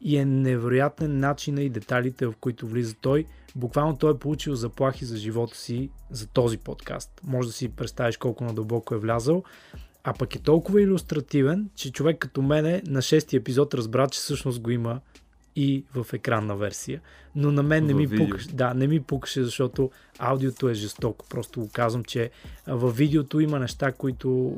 и 0.00 0.16
е 0.16 0.24
невероятен 0.24 1.18
начин 1.18 1.58
и 1.58 1.68
деталите, 1.68 2.26
в 2.26 2.34
които 2.40 2.66
влиза 2.66 2.94
той. 3.00 3.24
Буквално 3.56 3.96
той 3.96 4.12
е 4.14 4.18
получил 4.18 4.54
заплахи 4.54 5.04
за 5.04 5.16
живота 5.16 5.56
си 5.56 5.90
за 6.10 6.26
този 6.26 6.58
подкаст. 6.58 7.20
Може 7.24 7.48
да 7.48 7.52
си 7.52 7.68
представиш 7.68 8.16
колко 8.16 8.44
надълбоко 8.44 8.94
е 8.94 8.98
влязал. 8.98 9.42
А 10.04 10.12
пък 10.12 10.34
е 10.34 10.38
толкова 10.38 10.82
иллюстративен, 10.82 11.70
че 11.74 11.92
човек 11.92 12.18
като 12.18 12.42
мене 12.42 12.82
на 12.86 13.02
шести 13.02 13.36
епизод 13.36 13.74
разбра, 13.74 14.08
че 14.08 14.18
всъщност 14.18 14.60
го 14.60 14.70
има 14.70 15.00
и 15.56 15.84
в 15.94 16.06
екранна 16.12 16.56
версия. 16.56 17.00
Но 17.34 17.52
на 17.52 17.62
мен 17.62 17.86
не 17.86 17.94
ми, 17.94 18.08
пукаше, 18.16 18.48
да, 18.48 18.74
не 18.74 18.86
ми 18.86 19.02
пукаше, 19.02 19.44
защото 19.44 19.90
аудиото 20.18 20.68
е 20.68 20.74
жестоко. 20.74 21.26
Просто 21.30 21.60
го 21.60 21.68
казвам, 21.72 22.04
че 22.04 22.30
във 22.66 22.96
видеото 22.96 23.40
има 23.40 23.58
неща, 23.58 23.92
които 23.92 24.56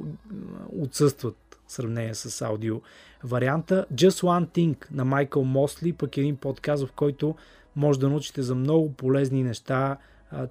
отсъстват 0.78 1.49
сравнение 1.70 2.14
с 2.14 2.42
аудио 2.42 2.80
варианта. 3.24 3.86
Just 3.94 4.10
One 4.10 4.46
Thing 4.46 4.76
на 4.90 5.04
Майкъл 5.04 5.44
Мосли, 5.44 5.92
пък 5.92 6.16
един 6.16 6.36
подкаст, 6.36 6.86
в 6.86 6.92
който 6.92 7.34
може 7.76 8.00
да 8.00 8.08
научите 8.08 8.42
за 8.42 8.54
много 8.54 8.92
полезни 8.92 9.42
неща, 9.42 9.96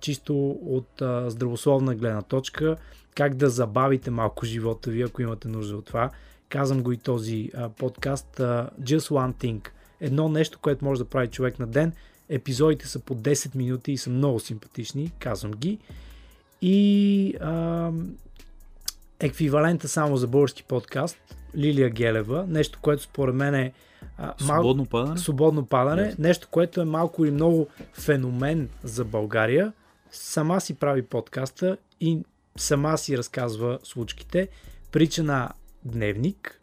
чисто 0.01 0.49
от 0.49 1.01
здравословна 1.27 1.95
гледна 1.95 2.21
точка, 2.21 2.77
как 3.15 3.35
да 3.35 3.49
забавите 3.49 4.11
малко 4.11 4.45
живота 4.45 4.91
ви, 4.91 5.01
ако 5.01 5.21
имате 5.21 5.47
нужда 5.47 5.77
от 5.77 5.85
това. 5.85 6.09
Казвам 6.49 6.83
го 6.83 6.91
и 6.91 6.97
този 6.97 7.51
подкаст. 7.77 8.37
Just 8.81 9.09
One 9.09 9.33
Thing– 9.33 9.69
едно 10.01 10.29
нещо, 10.29 10.59
което 10.61 10.85
може 10.85 11.03
да 11.03 11.09
прави 11.09 11.27
човек 11.27 11.59
на 11.59 11.67
ден. 11.67 11.93
Епизодите 12.29 12.87
са 12.87 12.99
по 12.99 13.15
10 13.15 13.55
минути 13.55 13.91
и 13.91 13.97
са 13.97 14.09
много 14.09 14.39
симпатични, 14.39 15.11
казвам 15.19 15.51
ги. 15.51 15.77
И 16.61 17.35
а, 17.41 17.91
еквивалента 19.19 19.87
само 19.87 20.17
за 20.17 20.27
български 20.27 20.63
подкаст, 20.63 21.17
Лилия 21.57 21.89
Гелева, 21.89 22.45
нещо, 22.47 22.79
което 22.81 23.03
според 23.03 23.35
мен 23.35 23.55
е 23.55 23.73
а, 24.17 24.25
мал... 24.25 24.35
свободно 24.37 24.85
падане. 24.85 25.17
Свободно 25.17 25.65
падане, 25.65 26.11
yes. 26.11 26.19
нещо, 26.19 26.47
което 26.51 26.81
е 26.81 26.85
малко 26.85 27.25
или 27.25 27.31
много 27.31 27.67
феномен 27.93 28.69
за 28.83 29.05
България. 29.05 29.73
Сама 30.11 30.61
си 30.61 30.73
прави 30.73 31.01
подкаста 31.01 31.77
и 32.01 32.19
сама 32.57 32.97
си 32.97 33.17
разказва 33.17 33.79
случките. 33.83 34.47
Прича 34.91 35.23
на 35.23 35.49
дневник, 35.85 36.58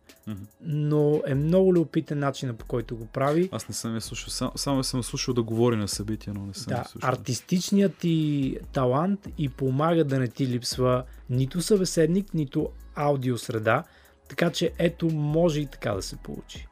но 0.61 1.23
е 1.27 1.35
много 1.35 1.75
любопитен 1.75 2.19
начина 2.19 2.55
по 2.55 2.67
който 2.67 2.97
го 2.97 3.07
прави. 3.07 3.49
Аз 3.53 3.69
не 3.69 3.75
съм 3.75 3.95
я 3.95 4.01
слушал, 4.01 4.31
само, 4.31 4.53
само 4.57 4.85
съм 4.85 5.03
слушал 5.03 5.35
да 5.35 5.43
говори 5.43 5.77
на 5.77 5.89
събития, 5.89 6.35
но 6.35 6.47
не 6.47 6.55
съм 6.55 6.65
да, 6.69 6.77
я 6.77 6.85
слушал. 6.85 7.11
Артистичният 7.11 7.97
ти 7.97 8.59
талант 8.73 9.29
и 9.39 9.49
помага 9.49 10.05
да 10.05 10.19
не 10.19 10.29
ти 10.29 10.47
липсва 10.47 11.05
нито 11.31 11.63
събеседник, 11.63 12.35
нито 12.35 12.69
аудиосреда, 12.95 13.83
така 14.29 14.51
че 14.51 14.73
ето 14.79 15.07
може 15.11 15.61
и 15.61 15.67
така 15.67 15.93
да 15.93 16.03
се 16.03 16.17
получи. 16.17 16.67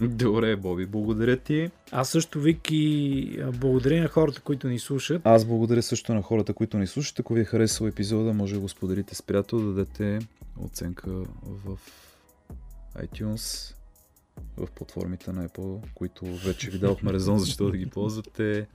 Добре, 0.00 0.56
Боби, 0.56 0.86
благодаря 0.86 1.36
ти. 1.36 1.70
Аз 1.92 2.08
също, 2.08 2.40
Вики, 2.40 3.38
благодаря 3.54 4.02
на 4.02 4.08
хората, 4.08 4.40
които 4.40 4.68
ни 4.68 4.78
слушат. 4.78 5.22
Аз 5.24 5.44
благодаря 5.44 5.82
също 5.82 6.14
на 6.14 6.22
хората, 6.22 6.52
които 6.52 6.78
ни 6.78 6.86
слушат. 6.86 7.20
Ако 7.20 7.34
ви 7.34 7.40
е 7.40 7.44
харесал 7.44 7.86
епизода, 7.86 8.32
може 8.32 8.54
да 8.54 8.60
го 8.60 8.68
споделите 8.68 9.14
с 9.14 9.22
приятел, 9.22 9.58
да 9.58 9.64
дадете 9.64 10.18
оценка 10.60 11.10
в 11.42 11.78
iTunes, 12.96 13.74
в 14.56 14.66
платформите 14.66 15.32
на 15.32 15.48
Apple, 15.48 15.92
които 15.94 16.24
вече 16.24 16.70
ви 16.70 16.78
дадохме 16.78 17.12
резон 17.12 17.38
защо 17.38 17.70
да 17.70 17.76
ги 17.76 17.90
ползвате. 17.90 18.66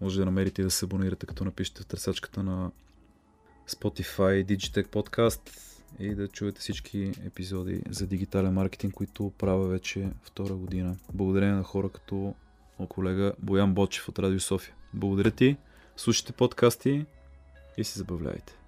Може 0.00 0.18
да 0.18 0.24
намерите 0.24 0.62
и 0.62 0.64
да 0.64 0.70
се 0.70 0.84
абонирате, 0.84 1.26
като 1.26 1.44
напишете 1.44 1.82
в 1.82 1.86
търсачката 1.86 2.42
на 2.42 2.70
Spotify 3.68 4.44
Digitech 4.44 4.86
Podcast 4.86 5.40
и 5.98 6.14
да 6.14 6.28
чуете 6.28 6.60
всички 6.60 7.12
епизоди 7.24 7.82
за 7.90 8.06
дигитален 8.06 8.52
маркетинг, 8.52 8.94
които 8.94 9.32
правя 9.38 9.66
вече 9.68 10.10
втора 10.22 10.54
година. 10.54 10.96
Благодарение 11.12 11.54
на 11.54 11.62
хора 11.62 11.88
като 11.88 12.34
колега 12.88 13.32
Боян 13.38 13.74
Бочев 13.74 14.08
от 14.08 14.18
Радио 14.18 14.40
София. 14.40 14.74
Благодаря 14.94 15.30
ти, 15.30 15.56
слушайте 15.96 16.32
подкасти 16.32 17.06
и 17.76 17.84
се 17.84 17.98
забавляйте. 17.98 18.59